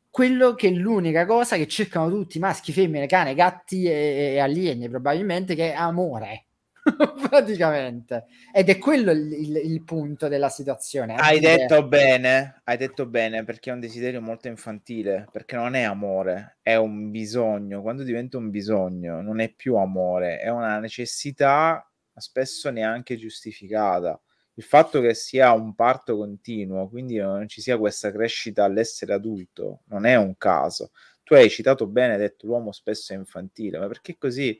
[0.09, 4.89] Quello che è l'unica cosa che cercano tutti, maschi, femmine, cane, gatti e, e alieni,
[4.89, 6.47] probabilmente, che è amore
[7.29, 8.25] praticamente.
[8.53, 11.15] Ed è quello il, il, il punto della situazione.
[11.15, 11.57] Hai dire...
[11.57, 16.57] detto bene, hai detto bene, perché è un desiderio molto infantile, perché non è amore,
[16.61, 17.81] è un bisogno.
[17.81, 21.85] Quando diventa un bisogno, non è più amore, è una necessità
[22.15, 24.19] spesso neanche giustificata.
[24.55, 29.81] Il fatto che sia un parto continuo, quindi non ci sia questa crescita all'essere adulto,
[29.85, 30.91] non è un caso.
[31.23, 34.59] Tu hai citato bene, hai detto l'uomo spesso è infantile, ma perché così?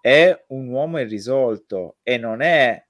[0.00, 2.82] È un uomo irrisolto e non è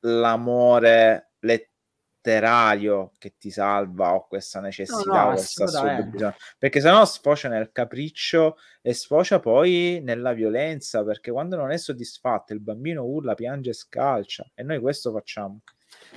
[0.00, 7.72] l'amore letterario che ti salva o questa necessità, no, no, questa perché sennò sfocia nel
[7.72, 13.70] capriccio e sfocia poi nella violenza, perché quando non è soddisfatto il bambino urla, piange
[13.70, 15.60] e scalcia e noi questo facciamo.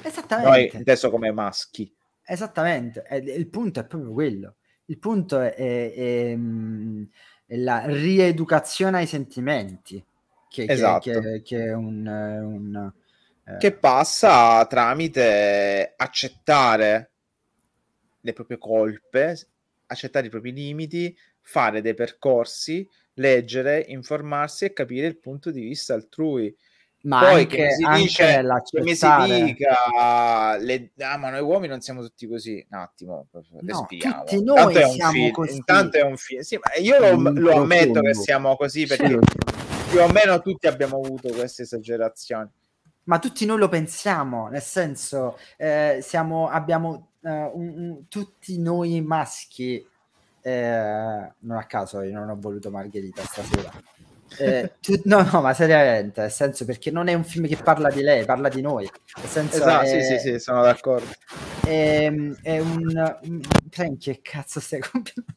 [0.01, 0.49] Esattamente.
[0.49, 1.93] Noi inteso come maschi.
[2.25, 4.55] Esattamente, il punto è proprio quello.
[4.85, 7.03] Il punto è, è, è, mm,
[7.45, 10.05] è la rieducazione ai sentimenti
[10.53, 11.09] che, esatto.
[11.09, 12.91] che, che, che è un, un
[13.45, 13.57] eh...
[13.57, 17.11] che passa tramite accettare
[18.19, 19.47] le proprie colpe,
[19.87, 25.95] accettare i propri limiti, fare dei percorsi, leggere, informarsi e capire il punto di vista
[25.95, 26.55] altrui.
[27.01, 28.45] ma poi anche, che si dice
[28.83, 33.27] che si dica le, ah, ma noi uomini non siamo tutti così un attimo
[33.59, 35.55] no, tutti noi intanto siamo film, così.
[35.55, 39.19] intanto è un film sì, ma io lo, lo ammetto che siamo così perché
[39.93, 42.49] più o meno tutti abbiamo avuto queste esagerazioni
[43.03, 49.01] ma tutti noi lo pensiamo nel senso eh, siamo abbiamo uh, un, un, tutti noi
[49.01, 49.85] maschi
[50.41, 53.71] eh, non a caso io non ho voluto Margherita stasera
[54.39, 57.91] eh, tu, no, no, ma seriamente, nel senso perché non è un film che parla
[57.91, 58.89] di lei, parla di noi.
[59.17, 61.05] Nel senso esatto, è, sì, sì, sì, sono d'accordo.
[61.63, 62.11] È,
[62.41, 63.19] è un...
[63.69, 65.29] Frank, che cazzo stai compiendo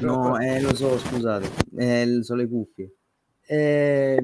[0.00, 2.92] No, eh, lo so, scusate, eh, sono le cuffie.
[3.46, 4.16] È,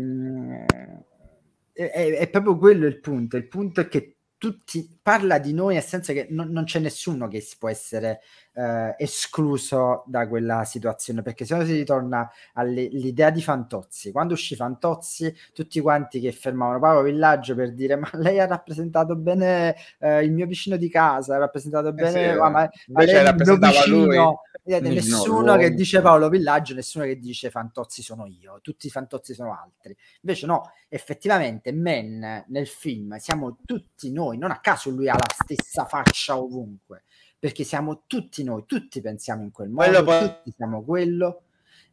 [1.73, 3.37] è, è proprio quello il punto.
[3.37, 7.29] Il punto è che tutti parla di noi nel senso che non, non c'è nessuno
[7.29, 8.21] che si può essere
[8.53, 14.13] eh, escluso da quella situazione perché se no si ritorna all'idea di Fantozzi.
[14.13, 19.17] Quando uscì Fantozzi tutti quanti che fermavano Paolo Villaggio per dire ma lei ha rappresentato
[19.17, 22.69] bene eh, il mio vicino di casa ha rappresentato eh bene eh sì, ma, ma
[23.05, 24.81] lei il mio vicino lui.
[24.81, 29.35] nessuno no, che dice Paolo Villaggio nessuno che dice Fantozzi sono io tutti i Fantozzi
[29.35, 29.97] sono altri.
[30.23, 35.27] Invece no effettivamente Men nel film siamo tutti noi non a caso lui ha la
[35.33, 37.05] stessa faccia ovunque,
[37.39, 40.21] perché siamo tutti noi, tutti pensiamo in quel modo, poi...
[40.21, 41.45] tutti siamo quello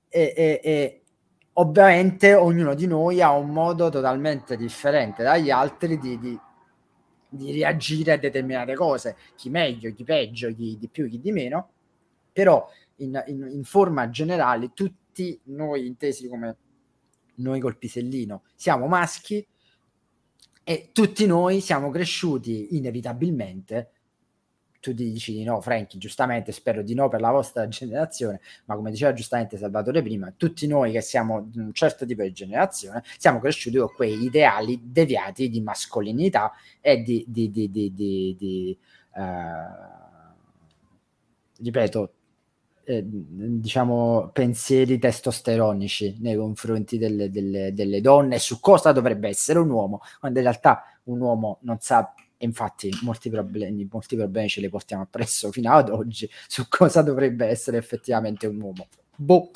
[0.10, 1.02] e, e, e,
[1.54, 6.40] ovviamente ognuno di noi ha un modo totalmente differente dagli altri di, di,
[7.30, 11.70] di reagire a determinate cose, chi meglio, chi peggio, chi di più, chi di meno,
[12.32, 16.58] però in, in, in forma generale tutti noi intesi come
[17.36, 19.46] noi col pisellino siamo maschi
[20.70, 23.92] e tutti noi siamo cresciuti inevitabilmente.
[24.82, 28.92] Tu dici di no, Franchi, giustamente spero di no per la vostra generazione, ma come
[28.92, 33.40] diceva giustamente Salvatore prima, tutti noi che siamo di un certo tipo di generazione siamo
[33.40, 38.78] cresciuti con quei ideali deviati di mascolinità e di, di, di, di,
[39.14, 39.22] uh,
[41.64, 42.12] ripeto,
[42.90, 49.70] eh, diciamo, pensieri testosteronici nei confronti delle, delle, delle donne su cosa dovrebbe essere un
[49.70, 54.70] uomo, quando in realtà un uomo non sa infatti molti problemi, molti problemi ce li
[54.70, 58.88] portiamo appresso fino ad oggi su cosa dovrebbe essere effettivamente un uomo.
[59.18, 59.52] Boh.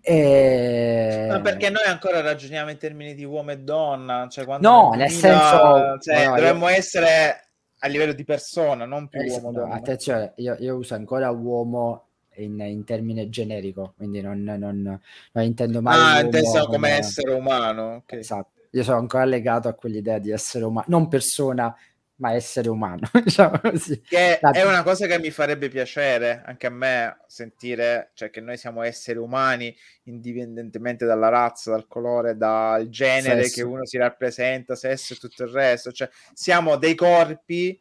[0.00, 1.26] E...
[1.28, 5.10] No, perché noi ancora ragioniamo in termini di uomo e donna, cioè quando no, nel
[5.10, 6.76] senso, cioè, no, dovremmo io...
[6.76, 7.48] essere
[7.80, 9.50] a livello di persona, non più eh, uomo.
[9.50, 12.07] No, attenzione, io, io, uso ancora uomo
[12.38, 15.00] in, in termine generico, quindi non, non,
[15.32, 15.96] non intendo mai.
[15.96, 17.96] Ah, inteso come, essere umano.
[17.96, 18.20] Okay.
[18.20, 18.50] Esatto.
[18.72, 21.74] Io sono ancora legato a quell'idea di essere umano, non persona,
[22.16, 23.08] ma essere umano.
[23.24, 24.00] diciamo così.
[24.00, 24.50] Che La...
[24.50, 28.82] è una cosa che mi farebbe piacere anche a me sentire, cioè che noi siamo
[28.82, 29.74] esseri umani
[30.04, 33.54] indipendentemente dalla razza, dal colore, dal genere sesso.
[33.54, 35.92] che uno si rappresenta, sesso e tutto il resto.
[35.92, 37.80] Cioè siamo dei corpi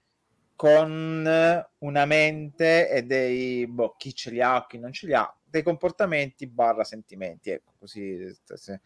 [0.57, 5.33] con una mente e dei boh, chi ce li ha, chi non ce li ha,
[5.45, 8.35] dei comportamenti barra sentimenti, ecco così.
[8.55, 8.81] Se...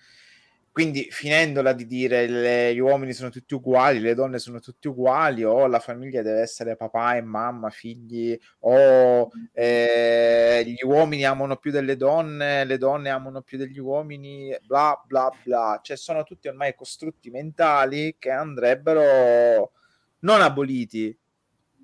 [0.69, 5.43] Quindi finendola di dire le, gli uomini sono tutti uguali, le donne sono tutti uguali,
[5.43, 11.71] o la famiglia deve essere papà e mamma, figli, o eh, gli uomini amano più
[11.71, 15.79] delle donne, le donne amano più degli uomini, bla bla bla.
[15.81, 19.71] Cioè sono tutti ormai costrutti mentali che andrebbero
[20.19, 21.17] non aboliti,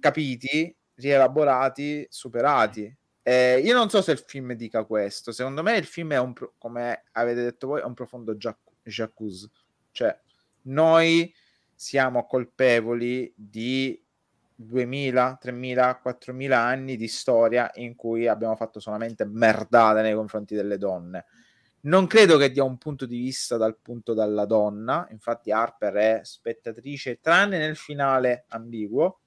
[0.08, 2.96] capiti, rielaborati, superati.
[3.22, 5.32] Eh, io non so se il film dica questo.
[5.32, 9.50] Secondo me il film è un, come avete detto voi, è un profondo jacuzzi.
[9.92, 10.18] Cioè,
[10.64, 11.34] noi
[11.76, 14.02] siamo colpevoli di
[14.56, 20.78] 2000, 3000, 4000 anni di storia in cui abbiamo fatto solamente merdate nei confronti delle
[20.78, 21.26] donne.
[21.82, 26.22] Non credo che dia un punto di vista dal punto della donna, infatti Harper è
[26.24, 29.20] spettatrice, tranne nel finale ambiguo,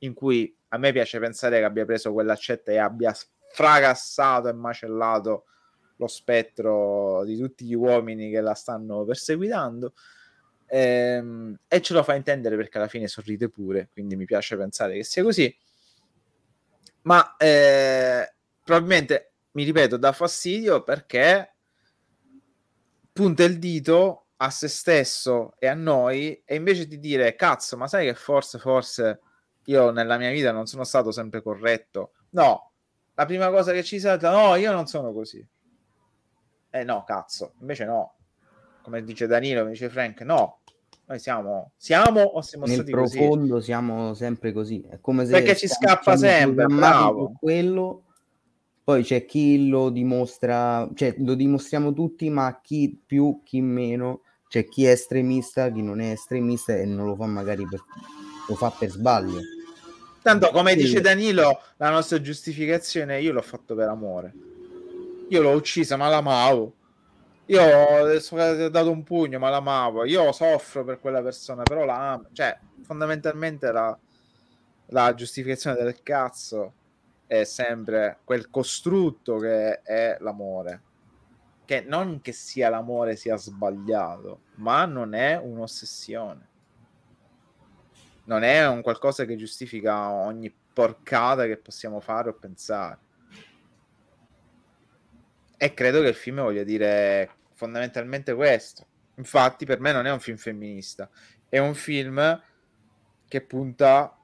[0.00, 3.14] in cui a me piace pensare che abbia preso quell'accetta e abbia
[3.50, 5.44] fracassato e macellato
[5.96, 9.94] lo spettro di tutti gli uomini che la stanno perseguitando.
[10.66, 14.94] Ehm, e ce lo fa intendere perché alla fine sorride pure, quindi mi piace pensare
[14.94, 15.54] che sia così.
[17.02, 21.54] Ma eh, probabilmente, mi ripeto, dà fastidio perché
[23.12, 27.88] punta il dito a se stesso e a noi e invece di dire cazzo, ma
[27.88, 29.20] sai che forse, forse
[29.68, 32.12] io nella mia vita non sono stato sempre corretto.
[32.30, 32.72] No,
[33.14, 35.46] la prima cosa che ci salta, no, io non sono così.
[36.70, 38.14] Eh no, cazzo, invece no.
[38.82, 40.60] Come dice Danilo, come dice Frank, no.
[41.06, 43.18] Noi siamo, siamo o siamo Nel stati così?
[43.18, 44.84] Nel profondo siamo sempre così.
[44.88, 47.32] È come se Perché ci scappa sempre, bravo.
[47.38, 48.04] Quello,
[48.84, 54.66] poi c'è chi lo dimostra, cioè lo dimostriamo tutti, ma chi più, chi meno C'è
[54.66, 57.82] chi è estremista, chi non è estremista e non lo fa magari per,
[58.48, 59.40] lo fa per sbaglio.
[60.28, 64.34] Tanto come dice Danilo, la nostra giustificazione io l'ho fatto per amore.
[65.30, 66.74] Io l'ho uccisa, ma l'amavo.
[67.46, 70.04] Io ho dato un pugno, ma l'amavo.
[70.04, 72.26] Io soffro per quella persona, però la amo.
[72.32, 73.98] Cioè, fondamentalmente la,
[74.88, 76.74] la giustificazione del cazzo
[77.26, 80.82] è sempre quel costrutto che è l'amore.
[81.64, 86.48] Che non che sia l'amore sia sbagliato, ma non è un'ossessione.
[88.28, 92.98] Non è un qualcosa che giustifica ogni porcata che possiamo fare o pensare.
[95.56, 98.86] E credo che il film voglia dire fondamentalmente questo.
[99.16, 101.08] Infatti, per me non è un film femminista,
[101.48, 102.42] è un film
[103.26, 104.18] che punta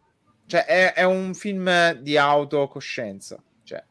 [0.46, 3.42] cioè, è, è un film di autocoscienza.
[3.62, 3.82] Cioè,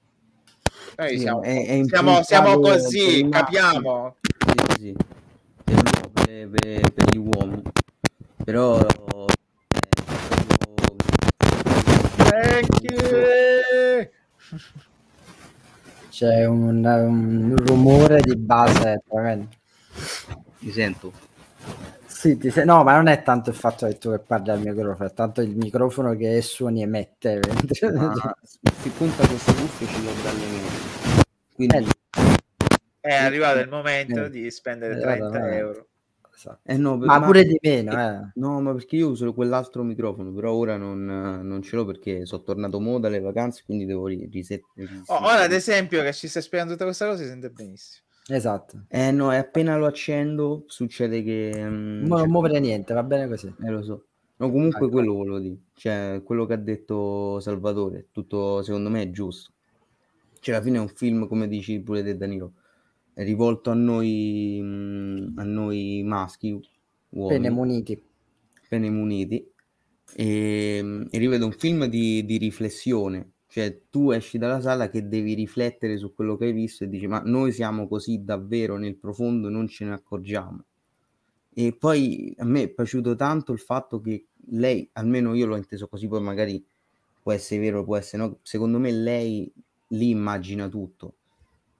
[0.97, 4.17] noi sì, siamo, è, è siamo, siamo, così, capiamo.
[4.19, 4.95] Sì, sì.
[5.63, 7.63] Per, per, per, gli uomini.
[8.43, 8.85] Però...
[12.43, 14.11] Eh,
[16.09, 19.57] C'è un, un rumore di base, veramente.
[20.59, 21.11] Mi sento.
[22.05, 22.65] Sì, ti sei...
[22.65, 25.41] no, ma non è tanto il fatto che tu che parli al microfono, è tanto
[25.41, 27.39] il microfono che suoni emette.
[27.39, 28.35] Ma
[28.79, 30.45] si punta queste cuffie ci do dalle.
[31.53, 31.77] Quindi...
[31.77, 31.85] Eh.
[32.99, 34.29] È arrivato il momento eh.
[34.29, 35.87] di spendere 30 eh, euro.
[36.43, 36.59] Esatto.
[36.69, 38.31] Eh no, ma, ma, pure di meno, eh.
[38.35, 42.43] No, ma perché io uso quell'altro microfono, però ora non, non ce l'ho perché sono
[42.43, 45.03] tornato mo dalle vacanze, quindi devo risettare.
[45.05, 48.05] Oh, ora, ad esempio, che ci stai spiegando tutta questa cosa, si sente benissimo.
[48.27, 48.85] Esatto.
[48.89, 51.51] Eh no, e appena lo accendo succede che...
[51.55, 53.53] Um, non muovere niente, va bene così.
[53.63, 54.05] Eh lo so.
[54.37, 55.57] No, comunque ah, quello volevo dire.
[55.73, 59.51] Cioè, quello che ha detto Salvatore, tutto secondo me è giusto.
[60.39, 62.53] Cioè, alla fine è un film, come dici pure te Danilo,
[63.15, 66.59] rivolto a noi, mm, a noi maschi,
[67.09, 67.41] uomini.
[67.41, 68.03] Pene muniti.
[68.67, 69.51] Pene muniti.
[70.15, 75.35] E, e rivedo un film di, di riflessione cioè, tu esci dalla sala che devi
[75.35, 79.47] riflettere su quello che hai visto e dici, ma noi siamo così davvero nel profondo,
[79.47, 80.63] non ce ne accorgiamo.
[81.53, 85.87] E poi a me è piaciuto tanto il fatto che lei, almeno io l'ho inteso
[85.87, 86.65] così, poi magari
[87.21, 89.53] può essere vero, può essere no, secondo me lei
[89.89, 91.17] lì immagina tutto.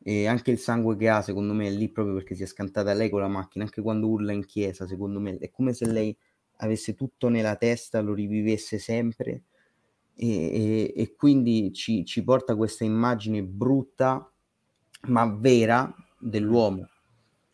[0.03, 2.93] E anche il sangue che ha, secondo me, è lì proprio perché si è scantata
[2.93, 6.15] lei con la macchina, anche quando urla in chiesa, secondo me, è come se lei
[6.57, 9.43] avesse tutto nella testa, lo rivivesse sempre
[10.15, 14.29] e, e, e quindi ci, ci, porta questa immagine brutta
[15.07, 16.87] ma vera dell'uomo.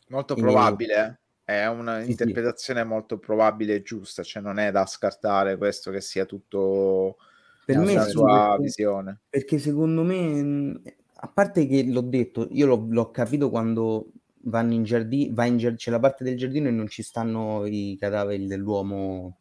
[0.09, 1.53] Molto probabile, e...
[1.53, 1.61] Eh.
[1.61, 2.91] è un'interpretazione sì, sì.
[2.91, 7.17] molto probabile e giusta, cioè non è da scartare questo che sia tutto
[7.65, 9.19] per me sua perché, visione.
[9.29, 10.81] Perché secondo me,
[11.21, 14.11] a parte che l'ho detto, io l'ho, l'ho capito quando
[14.43, 17.65] vanno in giardino, va in giardino, c'è la parte del giardino e non ci stanno
[17.65, 19.39] i cadaveri dell'uomo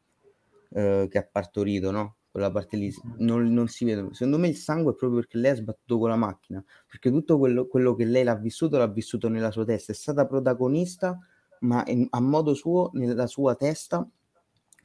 [0.70, 2.16] eh, che ha partorito, no?
[2.30, 4.08] quella parte lì non, non, si vede.
[4.12, 7.38] Secondo me il sangue è proprio perché lei ha sbattuto con la macchina, perché tutto
[7.38, 11.18] quello, quello, che lei l'ha vissuto l'ha vissuto nella sua testa, è stata protagonista,
[11.60, 14.08] ma in, a modo suo, nella sua testa,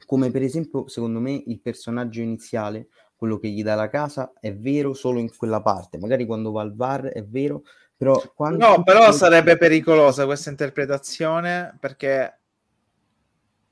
[0.06, 2.88] come per esempio, secondo me, il personaggio iniziale,
[3.24, 6.60] quello che gli dà la casa, è vero solo in quella parte, magari quando va
[6.60, 7.62] al bar è vero,
[7.96, 8.20] però...
[8.34, 12.38] Quando no, però sarebbe pericolosa questa interpretazione perché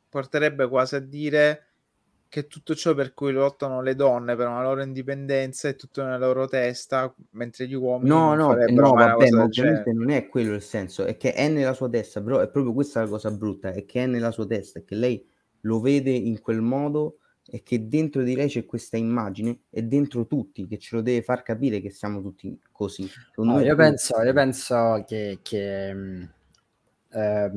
[0.08, 1.66] porterebbe quasi a dire
[2.28, 6.16] che tutto ciò per cui lottano le donne per una loro indipendenza è tutto nella
[6.16, 10.62] loro testa, mentre gli uomini no, no, no, vabbè, ma ovviamente non è quello il
[10.62, 13.84] senso, è che è nella sua testa, però è proprio questa la cosa brutta, è
[13.84, 15.22] che è nella sua testa, è che lei
[15.60, 17.18] lo vede in quel modo
[17.54, 21.20] e che dentro di lei c'è questa immagine e dentro tutti che ce lo deve
[21.20, 23.06] far capire che siamo tutti così.
[23.36, 25.90] No, io, penso, io penso che, che
[27.10, 27.50] eh,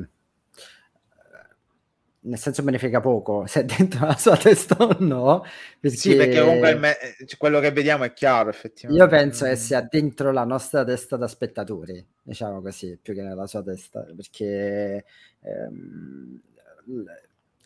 [2.19, 5.45] nel senso me ne frega poco se è dentro la sua testa o no.
[5.79, 5.95] Perché...
[5.95, 9.01] Sì, perché comunque me- cioè, quello che vediamo è chiaro, effettivamente.
[9.01, 13.47] Io penso che sia dentro la nostra testa da spettatori, diciamo così, più che nella
[13.47, 15.05] sua testa, perché
[15.39, 16.41] ehm,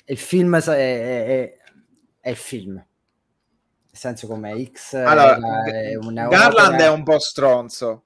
[0.05, 1.57] il film è, è, è,
[2.21, 2.75] il film.
[2.75, 8.03] Nel senso come X allora, è Garland è un po' stronzo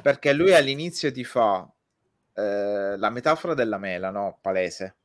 [0.00, 1.68] perché lui all'inizio ti fa
[2.34, 4.38] eh, la metafora della mela, no?
[4.40, 4.96] Palese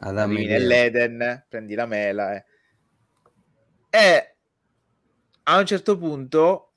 [0.00, 2.44] Arrivi nell'Eden, prendi la mela eh.
[3.90, 4.36] e
[5.44, 6.72] a un certo punto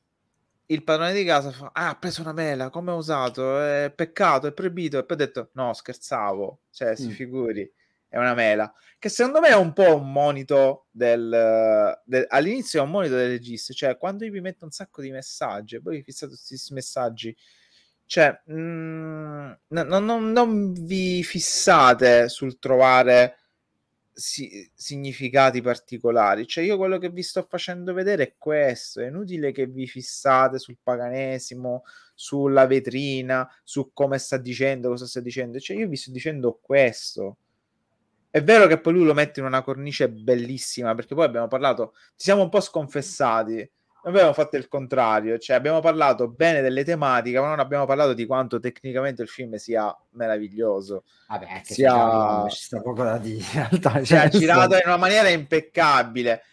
[0.67, 4.45] il padrone di casa fa ah ha preso una mela come ha usato è peccato
[4.45, 7.11] è proibito e poi ha detto no scherzavo cioè si mm.
[7.11, 7.73] figuri
[8.09, 12.83] è una mela che secondo me è un po' un monito del, del all'inizio è
[12.83, 15.97] un monito del regista cioè quando io vi metto un sacco di messaggi e poi
[15.97, 17.37] vi fissate tutti questi messaggi
[18.09, 23.37] cioè, mm, non, non, non vi fissate sul trovare
[24.19, 26.47] si, significati particolari.
[26.47, 29.01] Cioè, io quello che vi sto facendo vedere è questo.
[29.01, 31.83] È inutile che vi fissate sul paganesimo,
[32.15, 35.59] sulla vetrina, su come sta dicendo, cosa sta dicendo.
[35.59, 37.37] Cioè, io vi sto dicendo questo.
[38.29, 41.93] È vero che poi lui lo mette in una cornice bellissima, perché poi abbiamo parlato,
[42.09, 43.69] ci siamo un po' sconfessati
[44.03, 48.25] abbiamo fatto il contrario, cioè abbiamo parlato bene delle tematiche, ma non abbiamo parlato di
[48.25, 51.03] quanto tecnicamente il film sia meraviglioso.
[51.27, 52.45] Vabbè, che sia...
[52.49, 53.91] ci sta poco da dire in realtà.
[54.03, 56.43] Cioè, cioè girato in una maniera impeccabile.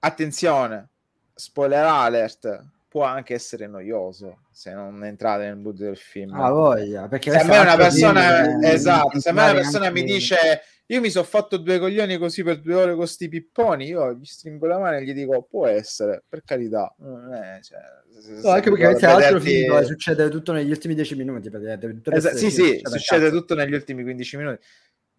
[0.00, 0.88] Attenzione,
[1.34, 6.34] spoiler alert, può anche essere noioso se non entrate nel mood del film.
[6.34, 9.90] Ah, voglia, perché se a me una persona, film, esatto, se a me una persona
[9.90, 13.86] mi dice io mi sono fatto due coglioni così per due ore con sti pipponi,
[13.86, 16.92] io gli stringo la mano e gli dico può essere, per carità.
[16.98, 17.78] È, cioè,
[18.18, 21.48] se, no, anche perché c'è altro film dove succede tutto negli ultimi dieci minuti.
[21.48, 24.58] Esatto, sì, sì, succede tutto negli ultimi 15 minuti.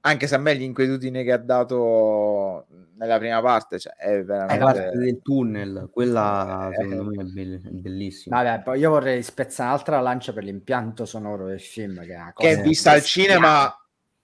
[0.02, 2.66] Anche se a me l'inquietudine che ha dato
[2.98, 4.58] nella prima parte cioè, è veramente...
[4.58, 8.44] La parte del tunnel, quella eh, secondo me è, be- bellissima.
[8.44, 12.04] Vabbè, poi io vorrei spezzare un'altra lancia per l'impianto sonoro del film.
[12.04, 13.74] Che, è che vista al cinema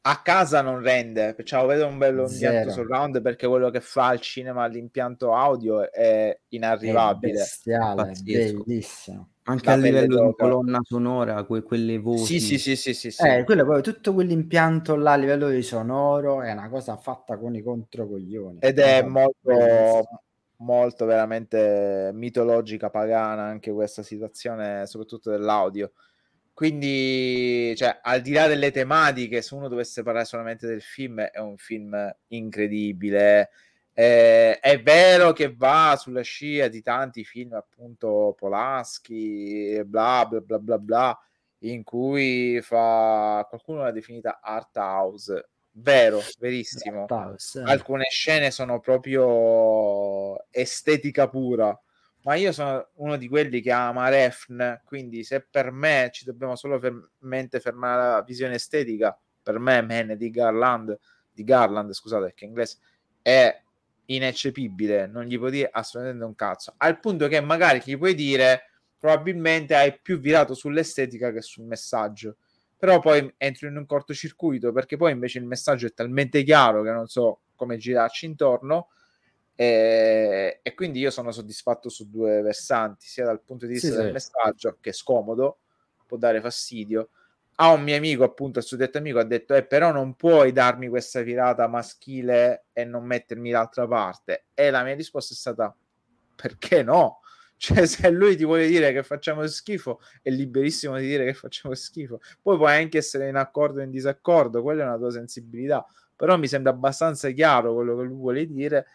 [0.02, 4.22] a casa non rende, cioè, vedo un bello impianto surround perché quello che fa al
[4.22, 7.32] cinema l'impianto audio è inarrivabile.
[7.34, 9.30] È bestiale, è bellissimo.
[9.44, 12.40] Anche a livello di colonna sonora, que- quelle voci.
[12.40, 16.42] Sì, sì, sì, sì, sì, Eh, quello poi, tutto quell'impianto là a livello di sonoro
[16.42, 18.58] è una cosa fatta con i controcoglioni.
[18.60, 20.04] Ed è molto,
[20.58, 25.92] molto veramente mitologica, pagana anche questa situazione, soprattutto dell'audio.
[26.58, 31.38] Quindi, cioè, al di là delle tematiche, se uno dovesse parlare solamente del film, è
[31.38, 33.52] un film incredibile.
[33.94, 40.58] Eh, è vero che va sulla scia di tanti film, appunto, Polaschi, bla bla bla
[40.58, 41.20] bla bla,
[41.60, 45.50] in cui fa qualcuno l'ha definita art house.
[45.74, 47.06] Vero, verissimo.
[47.08, 47.70] House, eh.
[47.70, 51.80] Alcune scene sono proprio estetica pura
[52.28, 56.58] ma io sono uno di quelli che ama Refn, quindi se per me ci dobbiamo
[56.58, 61.00] solamente fermare alla visione estetica, per me Man di Garland,
[61.32, 62.80] di Garland, scusate, perché in inglese
[63.22, 63.62] è
[64.08, 68.72] ineccepibile, non gli puoi dire assolutamente un cazzo, al punto che magari gli puoi dire
[69.00, 72.36] probabilmente hai più virato sull'estetica che sul messaggio,
[72.76, 76.92] però poi entro in un cortocircuito perché poi invece il messaggio è talmente chiaro che
[76.92, 78.90] non so come girarci intorno
[79.60, 83.96] e, e, quindi io sono soddisfatto su due versanti, sia dal punto di vista sì,
[83.96, 84.12] del sì.
[84.12, 85.58] messaggio, che è scomodo,
[86.06, 87.10] può dare fastidio.
[87.56, 90.88] A un mio amico, appunto, il suddetto amico, ha detto: eh, però non puoi darmi
[90.90, 94.46] questa virata maschile e non mettermi l'altra parte.
[94.54, 95.76] E la mia risposta è stata:
[96.36, 97.22] perché no?
[97.60, 101.74] Cioè, se lui ti vuole dire che facciamo schifo, è liberissimo di dire che facciamo
[101.74, 102.20] schifo.
[102.40, 105.84] Poi puoi anche essere in accordo o in disaccordo, quella è una tua sensibilità.
[106.16, 108.86] Però mi sembra abbastanza chiaro quello che lui vuole dire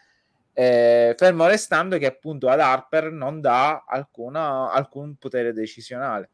[0.53, 6.29] eh, fermo restando che appunto ad Harper non dà alcuna, alcun potere decisionale.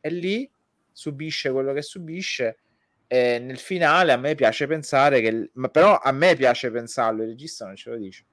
[0.00, 0.50] E lì
[0.92, 2.58] subisce quello che subisce
[3.06, 7.30] e nel finale a me piace pensare che ma però a me piace pensarlo il
[7.30, 8.24] regista non ce lo dice.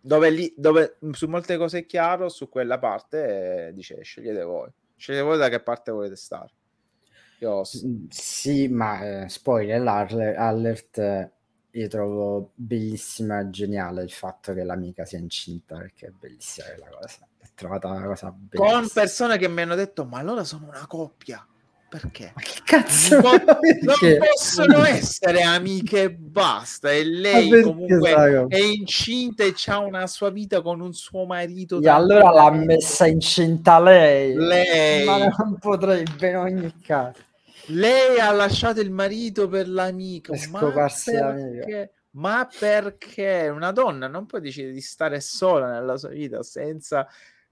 [0.00, 4.70] Dove, lì, dove su molte cose è chiaro su quella parte eh, dice scegliete voi.
[4.94, 6.52] Scegliete voi da che parte volete stare.
[7.40, 7.64] Io...
[8.08, 11.34] sì ma eh, spoiler alert
[11.78, 16.96] io trovo bellissima e geniale il fatto che l'amica sia incinta perché è bellissima quella
[17.00, 20.68] cosa è trovata una cosa bellissima con persone che mi hanno detto ma allora sono
[20.68, 21.46] una coppia
[21.88, 22.32] perché?
[22.34, 23.20] Ma che cazzo?
[23.20, 26.90] Non, non possono essere amiche e basta.
[26.90, 31.80] E lei comunque è incinta e ha una sua vita con un suo marito.
[31.80, 34.34] E allora l'ha messa incinta lei.
[34.34, 35.04] Lei.
[35.04, 37.20] Ma non potrebbe in ogni caso.
[37.66, 40.32] Lei ha lasciato il marito per l'amico.
[40.32, 41.92] Per scoparsi ma perché?
[42.16, 47.06] ma perché una donna non può decidere di stare sola nella sua vita senza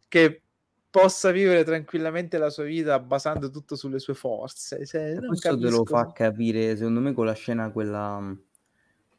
[0.09, 0.41] che
[0.89, 4.86] possa vivere tranquillamente la sua vita basando tutto sulle sue forze.
[4.86, 5.69] Cioè, questo capisco.
[5.69, 8.32] te lo fa capire, secondo me, con la scena quella mm,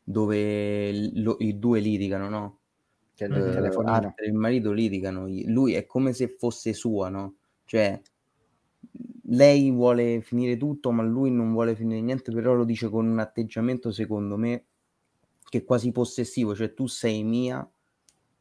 [0.02, 2.60] dove lo, i due litigano, no?
[3.18, 7.36] Il, uh, il marito litigano, lui è come se fosse sua, no?
[7.66, 8.02] Cioè,
[9.30, 13.20] lei vuole finire tutto, ma lui non vuole finire niente, però lo dice con un
[13.20, 14.66] atteggiamento, secondo me,
[15.50, 17.68] che è quasi possessivo, cioè tu sei mia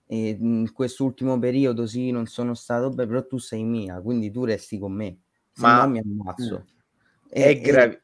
[0.06, 4.44] e in quest'ultimo periodo sì, non sono stato beh, però tu sei mia, quindi tu
[4.44, 5.18] resti con me,
[5.50, 6.64] se ma no mi ammazzo.
[7.28, 8.03] È, è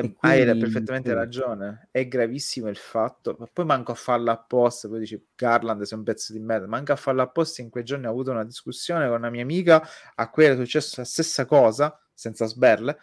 [0.00, 0.50] grave.
[0.50, 5.22] Hai perfettamente ragione, è gravissimo il fatto, ma poi manco a farlo apposta, poi dici
[5.34, 8.30] Garland sei un pezzo di merda, manco a farlo apposta in quei giorni ho avuto
[8.30, 9.82] una discussione con una mia amica
[10.14, 12.98] a cui era successa la stessa cosa, senza sberle.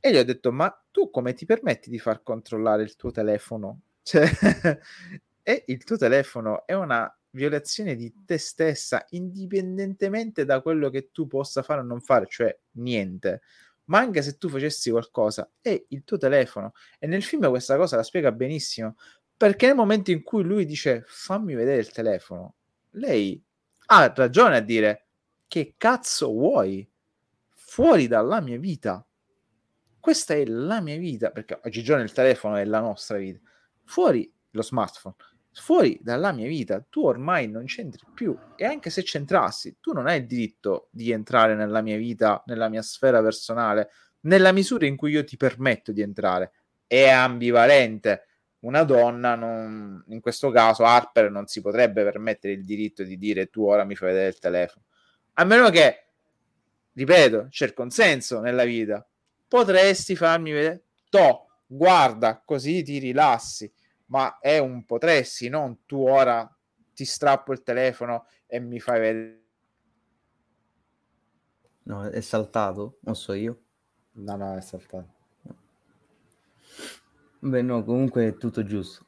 [0.00, 3.80] E gli ho detto, ma tu come ti permetti di far controllare il tuo telefono?
[4.06, 4.78] Cioè,
[5.42, 11.26] e il tuo telefono è una violazione di te stessa, indipendentemente da quello che tu
[11.28, 13.42] possa fare o non fare, cioè niente.
[13.86, 16.72] Ma anche se tu facessi qualcosa, è il tuo telefono.
[16.98, 18.96] E nel film questa cosa la spiega benissimo,
[19.36, 22.54] perché nel momento in cui lui dice fammi vedere il telefono,
[22.92, 23.42] lei
[23.86, 25.06] ha ragione a dire
[25.46, 26.88] che cazzo vuoi?
[27.52, 29.04] Fuori dalla mia vita.
[29.98, 33.40] Questa è la mia vita, perché oggigiorno il telefono è la nostra vita.
[33.84, 35.16] Fuori lo smartphone
[35.60, 40.06] fuori dalla mia vita, tu ormai non c'entri più e anche se c'entrassi, tu non
[40.06, 44.96] hai il diritto di entrare nella mia vita, nella mia sfera personale, nella misura in
[44.96, 46.52] cui io ti permetto di entrare.
[46.86, 48.26] È ambivalente.
[48.60, 53.46] Una donna, non, in questo caso Harper, non si potrebbe permettere il diritto di dire
[53.46, 54.84] tu ora mi fai vedere il telefono.
[55.34, 56.06] A meno che,
[56.92, 59.06] ripeto, c'è il consenso nella vita.
[59.48, 63.72] Potresti farmi vedere, to, guarda, così ti rilassi
[64.06, 66.48] ma è un potresti, non tu ora
[66.94, 69.40] ti strappo il telefono e mi fai vedere.
[71.84, 73.60] No, è saltato, non so io.
[74.12, 75.14] No, no, è saltato.
[77.38, 79.06] Beh, no, comunque è tutto giusto.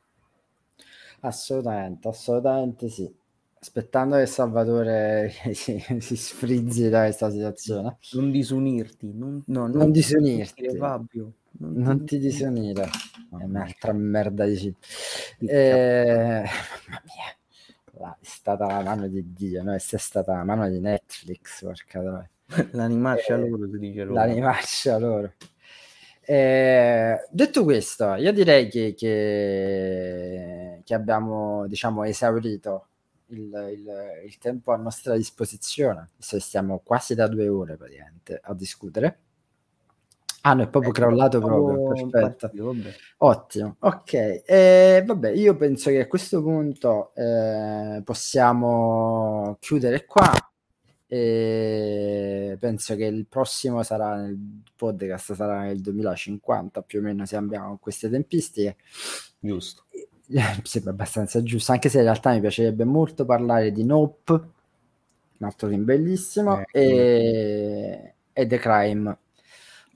[1.21, 3.13] Assolutamente, assolutamente sì.
[3.61, 7.99] Aspettando che Salvatore si, si sfrizzi da questa situazione.
[8.13, 10.77] Non disunirti, non, no, non, non disunirti.
[10.77, 11.33] Fabio.
[11.59, 12.85] Non, ti disunire.
[12.85, 14.79] È un'altra merda di cibo.
[15.41, 16.45] Eh,
[16.89, 18.15] mamma mia.
[18.15, 19.75] è stata la mano di Dio, no?
[19.75, 22.31] È stata la mano di Netflix, porca troia.
[22.51, 22.69] Eh,
[23.37, 24.15] loro, si dice loro.
[24.15, 25.33] L'animaccia loro.
[26.31, 32.89] Eh, detto questo, io direi che, che, che abbiamo diciamo, esaurito
[33.29, 36.11] il, il, il, tempo a nostra disposizione.
[36.19, 39.19] Stiamo quasi da due ore praticamente a discutere.
[40.43, 42.51] Ah, no, è proprio ecco, crollato proprio, perfetto.
[43.19, 44.43] Ottimo, ok.
[44.47, 50.33] Eh, vabbè, io penso che a questo punto eh, possiamo chiudere qua.
[51.11, 54.39] E penso che il prossimo sarà nel
[54.77, 58.77] podcast sarà nel 2050 più o meno se abbiamo queste tempistiche
[59.39, 59.85] giusto
[60.65, 65.69] sembra abbastanza giusto anche se in realtà mi piacerebbe molto parlare di Nope un altro
[65.69, 69.19] film bellissimo eh, e, e The Crime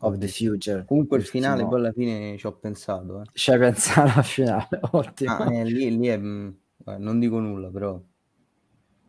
[0.02, 0.84] of the Future.
[0.84, 3.20] Comunque il finale poi alla fine ci ho pensato.
[3.20, 3.24] Eh.
[3.32, 5.36] Ci hai pensato al finale, ottimo.
[5.36, 6.16] Ah, eh, lì, lì è...
[6.16, 6.50] Mm,
[6.98, 8.00] non dico nulla però.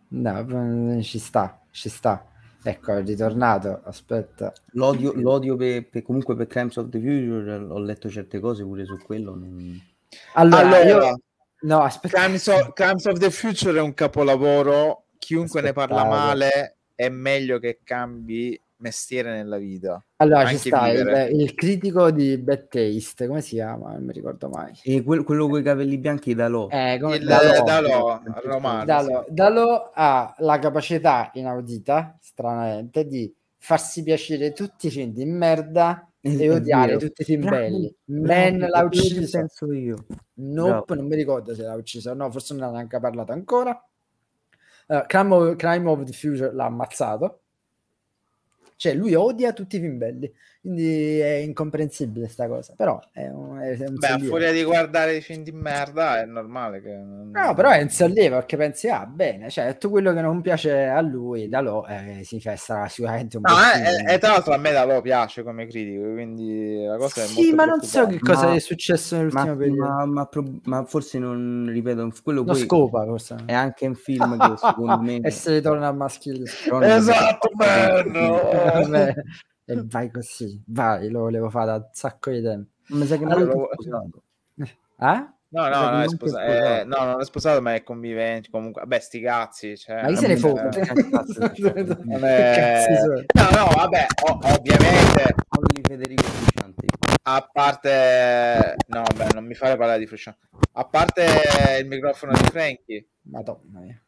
[0.10, 2.28] No, mm, ci sta, ci sta.
[2.64, 4.54] Ecco, è ritornato, aspetta.
[4.72, 8.86] L'odio, l'odio per, per, comunque per Crimes of the Future, ho letto certe cose pure
[8.86, 9.36] su quello.
[9.36, 9.82] Non...
[10.36, 11.20] Allora, allora io...
[11.62, 12.20] no, aspetta.
[12.20, 15.88] Crimes of, Crimes of, the Future è un capolavoro, chiunque Aspettare.
[15.92, 20.04] ne parla male è meglio che cambi mestiere nella vita.
[20.18, 23.94] Allora ci sta il, il, critico di Bad Taste, come si chiama?
[23.94, 24.74] Non mi ricordo mai.
[24.84, 26.68] E quel, quello con i capelli bianchi Dalò.
[26.70, 29.34] Eh, come, il, Dalò, Dalò, Romano, Dalò, sì.
[29.34, 36.50] Dalò ha la capacità inaudita, stranamente, di farsi piacere tutti i film di merda e
[36.52, 37.96] odiare tutti i film belli.
[38.06, 39.38] Man l'ha ucciso.
[39.38, 40.06] Penso io.
[40.36, 40.96] Nope, Bravo.
[40.96, 42.14] non mi ricordo se l'ha ucciso.
[42.14, 43.82] No, forse non ha neanche parlato ancora.
[44.86, 47.43] Uh, Crime, of, Crime of the Future l'ha ammazzato
[48.76, 50.32] cioè, lui odia tutti i film belli,
[50.64, 52.74] quindi è incomprensibile sta cosa.
[52.78, 56.26] Però è un, è un Beh, a furia di guardare i film di merda è
[56.26, 56.96] normale che...
[56.96, 60.86] No, però è un sollievo perché pensi, ah, bene, cioè, tutto quello che non piace
[60.86, 63.52] a lui, da lo, eh, si fa, sarà sicuramente un po'...
[63.52, 67.26] No, e tra l'altro a me da lo piace come critico, quindi la cosa è
[67.26, 69.82] Sì, ma non so che cosa ma, è successo nell'ultimo ma, periodo.
[69.82, 73.36] Ma, ma, pro, ma, forse non, ripeto, quello poi scopa, forse.
[73.46, 75.20] È anche un film che secondo me...
[75.20, 76.46] e se ritorna a maschile.
[76.46, 79.12] Esatto, bello!
[79.66, 82.70] E vai così, vai, lo volevo fare da un sacco di tempo.
[82.88, 84.24] Mi sa che allora, non è sposato.
[85.00, 85.28] Eh?
[85.54, 88.50] No, no, non è sposato, eh, no, non è sposato, ma è convivente.
[88.50, 89.78] Comunque, vabbè, sti cazzi.
[89.78, 90.82] Cioè, ma chi se ne fotte?
[90.92, 91.04] no,
[93.52, 95.36] no, vabbè, o- ovviamente.
[95.86, 96.88] Federico Frusciante.
[97.24, 100.48] A parte, no, beh, non mi fare parlare di Frusciante.
[100.72, 101.26] A parte
[101.80, 104.03] il microfono di Frankie, Madonna mia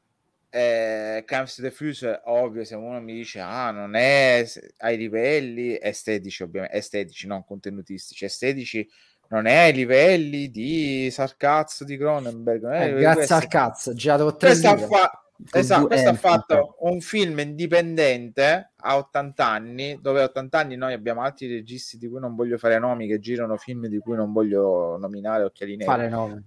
[0.55, 4.45] eh, to the Future, ovvio, se uno mi dice ah, non è
[4.77, 8.89] ai livelli estetici, ovviamente, estetici, non contenutistici, estetici,
[9.29, 12.71] non è ai livelli di Sarcazzo di Cronenberg.
[12.71, 18.71] Eh, grazie al cazzo, girato tre questo, fa- esatto, questo ha fatto un film indipendente
[18.77, 22.57] a 80 anni, dove a 80 anni noi abbiamo altri registi di cui non voglio
[22.57, 25.89] fare nomi, che girano film di cui non voglio nominare occhiali neri.
[25.89, 26.41] Fare nomi.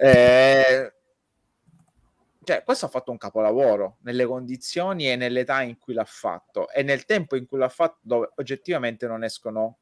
[0.00, 0.92] Eh,
[2.48, 6.82] cioè, questo ha fatto un capolavoro nelle condizioni e nell'età in cui l'ha fatto e
[6.82, 9.80] nel tempo in cui l'ha fatto, dove oggettivamente non escono,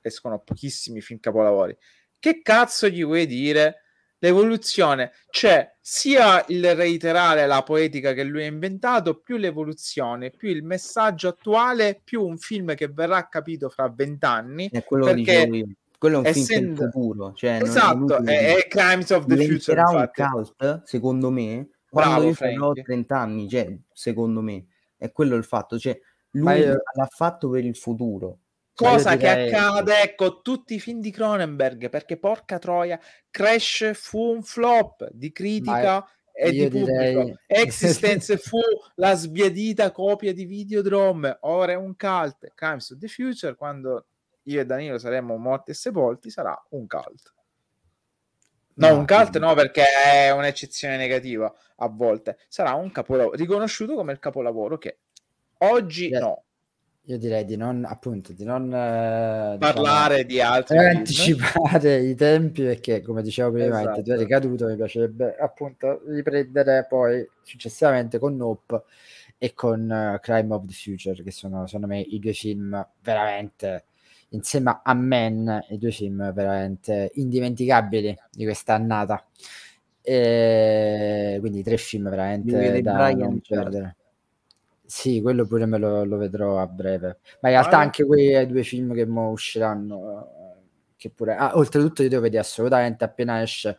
[0.00, 1.76] escono pochissimi film capolavori.
[2.18, 3.82] Che cazzo gli vuoi dire?
[4.20, 10.64] L'evoluzione c'è sia il reiterare la poetica che lui ha inventato, più l'evoluzione, più il
[10.64, 14.70] messaggio attuale, più un film che verrà capito fra vent'anni.
[14.72, 15.66] È quello perché che
[15.98, 16.80] quello è un essendo...
[16.80, 17.32] film futuro.
[17.34, 19.82] Cioè esatto, è, è, Crimes of the Future.
[19.82, 24.66] un cult, secondo me, quando Bravo, io farò 30 anni, cioè, secondo me,
[24.96, 25.78] è quello il fatto.
[25.78, 25.98] Cioè,
[26.32, 26.82] lui io...
[26.94, 28.38] l'ha fatto per il futuro.
[28.74, 32.98] Cioè, Cosa che accade con tutti i film di Cronenberg, perché porca troia,
[33.30, 36.86] Crash fu un flop di critica e di pubblico.
[36.86, 37.36] Direi...
[37.46, 38.60] Existence fu
[38.94, 42.52] la sbiadita copia di Videodrome, ora è un cult.
[42.54, 44.06] Crimes of the Future, quando
[44.44, 47.34] io e Danilo saremmo morti e sepolti, sarà un cult.
[48.78, 52.38] No, un cult no, perché è un'eccezione negativa a volte.
[52.48, 54.98] Sarà un capolavoro, riconosciuto come il capolavoro che
[55.58, 56.20] oggi yeah.
[56.20, 56.42] no.
[57.08, 60.96] Io direi di non, appunto, di non eh, parlare diciamo, di altri film.
[60.96, 64.00] anticipare i tempi perché, come dicevo prima, esatto.
[64.00, 68.82] il ricaduto mi piacerebbe appunto riprendere poi successivamente con Nope
[69.38, 73.84] e con uh, Crime of the Future, che sono secondo me i due film veramente
[74.30, 79.24] insieme a Men, i due film veramente indimenticabili di questa annata.
[80.02, 83.96] E quindi tre film veramente da Brian non perdere.
[84.84, 87.18] Sì, quello pure me lo, lo, vedrò a breve.
[87.40, 90.60] Ma in realtà ah, anche quei due film che mo usciranno, eh,
[90.96, 91.34] che pure...
[91.36, 93.78] Ah, oltretutto io devo vedere assolutamente appena esce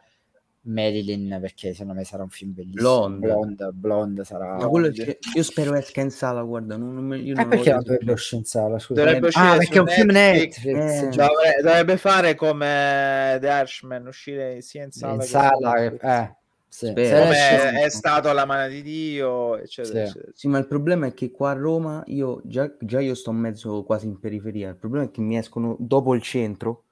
[0.61, 6.01] Marilyn perché secondo me sarà un film bellissimo Blonde Blonde, Blonde sarà io spero esca
[6.01, 9.03] in sala guarda non, non, io eh, non perché non dovrebbe uscire in sala scusa.
[9.03, 11.09] dovrebbe uscire ah perché è un film Netflix, Netflix eh.
[11.09, 16.35] dovrebbe, dovrebbe, fare come The Irishman uscire sia in sala in sala eh,
[16.67, 16.87] sì.
[16.93, 20.11] come è stato la mano di Dio eccetera, sì.
[20.11, 20.31] eccetera.
[20.33, 23.83] sì ma il problema è che qua a Roma io già, già io sto mezzo
[23.83, 26.83] quasi in periferia il problema è che mi escono dopo il centro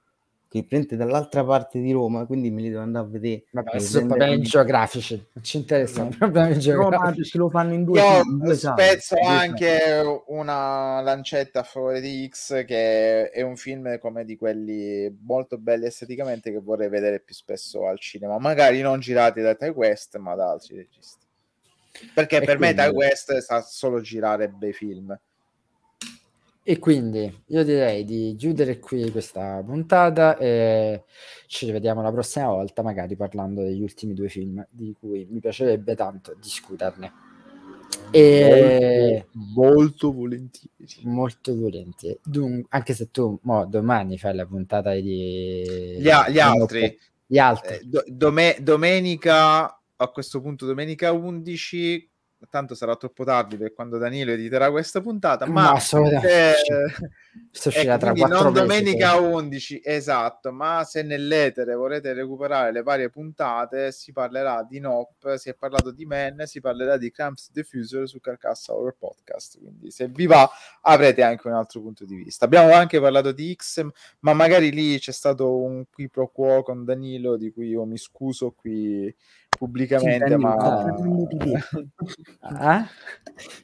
[0.50, 3.44] che prende dall'altra parte di Roma, quindi me li devo andare a vedere.
[3.52, 7.38] Vabbè, sono problemi geografici, non ci interessano problemi geografici.
[7.38, 8.00] No, lo fanno in due.
[8.00, 13.58] Io in due spezzo sale, anche una lancetta a favore di X, che è un
[13.58, 18.82] film come di quelli molto belli esteticamente che vorrei vedere più spesso al cinema, magari
[18.82, 21.26] non girati da Ty West, ma da altri registi.
[22.14, 22.76] Perché e per quindi...
[22.76, 25.18] me Ty West sa solo girare bei film
[26.70, 31.06] e quindi io direi di chiudere qui questa puntata e
[31.46, 35.96] ci rivediamo la prossima volta, magari parlando degli ultimi due film di cui mi piacerebbe
[35.96, 37.14] tanto discuterne.
[38.12, 39.28] E...
[39.32, 40.70] Molto, molto volentieri.
[41.04, 42.20] Molto volentieri.
[42.22, 45.96] Dun- anche se tu mo, domani fai la puntata di...
[45.98, 47.00] Gli, a- gli altri.
[47.26, 47.76] Gli altri.
[47.76, 52.10] Eh, do- dome- domenica, a questo punto domenica 11
[52.50, 56.54] tanto sarà troppo tardi per quando Danilo editerà questa puntata, ma, ma eh,
[57.52, 63.92] uscirà tra non domenica mesi, 11, esatto, ma se nell'etere volete recuperare le varie puntate,
[63.92, 68.20] si parlerà di Nope, si è parlato di Men, si parlerà di Cramps Diffuser su
[68.20, 70.50] Carcassa Horror Podcast, quindi se vi va
[70.82, 72.46] avrete anche un altro punto di vista.
[72.46, 73.84] Abbiamo anche parlato di X,
[74.20, 77.98] ma magari lì c'è stato un qui pro quo con Danilo di cui io mi
[77.98, 79.14] scuso qui
[79.58, 80.56] pubblicamente, sì, ma...
[82.40, 82.88] ah?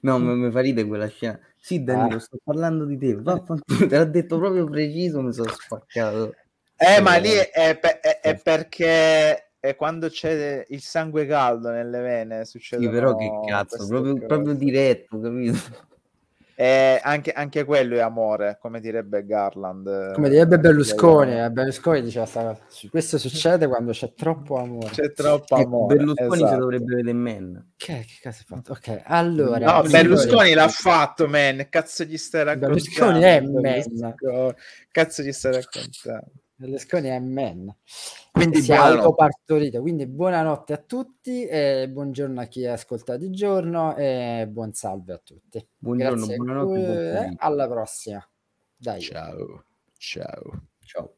[0.02, 1.40] No, mi fa ridere quella scena.
[1.58, 2.20] Sì, Danilo, ah.
[2.20, 3.16] sto parlando di te.
[3.16, 6.36] Vaffanculo, te l'ha detto proprio preciso, mi sono spaccato.
[6.76, 12.02] Eh, ma lì è, è, è, è perché è quando c'è il sangue caldo nelle
[12.02, 12.84] vene succede.
[12.84, 15.58] Sì, però che cazzo, proprio, proprio, diretto, capito?
[16.56, 20.14] E anche, anche, quello è amore, come direbbe Garland.
[20.14, 21.42] Come direbbe Berlusconi.
[21.42, 22.26] Eh, Berlusconi diceva
[22.90, 24.90] questo succede quando c'è troppo amore.
[24.90, 25.96] C'è troppo amore.
[25.96, 26.54] Berlusconi esatto.
[26.54, 27.72] si dovrebbe vedere Men.
[27.76, 28.72] Che, che cazzo ha fatto?
[28.74, 29.82] Ok, allora.
[29.82, 31.68] No, Berlusconi l'ha fatto Men.
[31.70, 32.76] Cazzo gli stai raccontando?
[32.76, 34.16] Berlusconi è Men.
[34.92, 36.32] Cazzo gli stai raccontando?
[36.56, 37.76] Berlusconi è men.
[38.32, 39.82] Quindi si autopartorito.
[39.82, 45.18] Quindi buonanotte a tutti e buongiorno a chi ascolta di giorno e buon salve a
[45.18, 45.66] tutti.
[45.78, 47.34] Buongiorno, Grazie buonanotte.
[47.38, 48.28] Alla prossima.
[48.76, 49.02] Dai.
[49.02, 49.66] Ciao.
[49.98, 50.68] Ciao.
[50.84, 51.14] Ciao.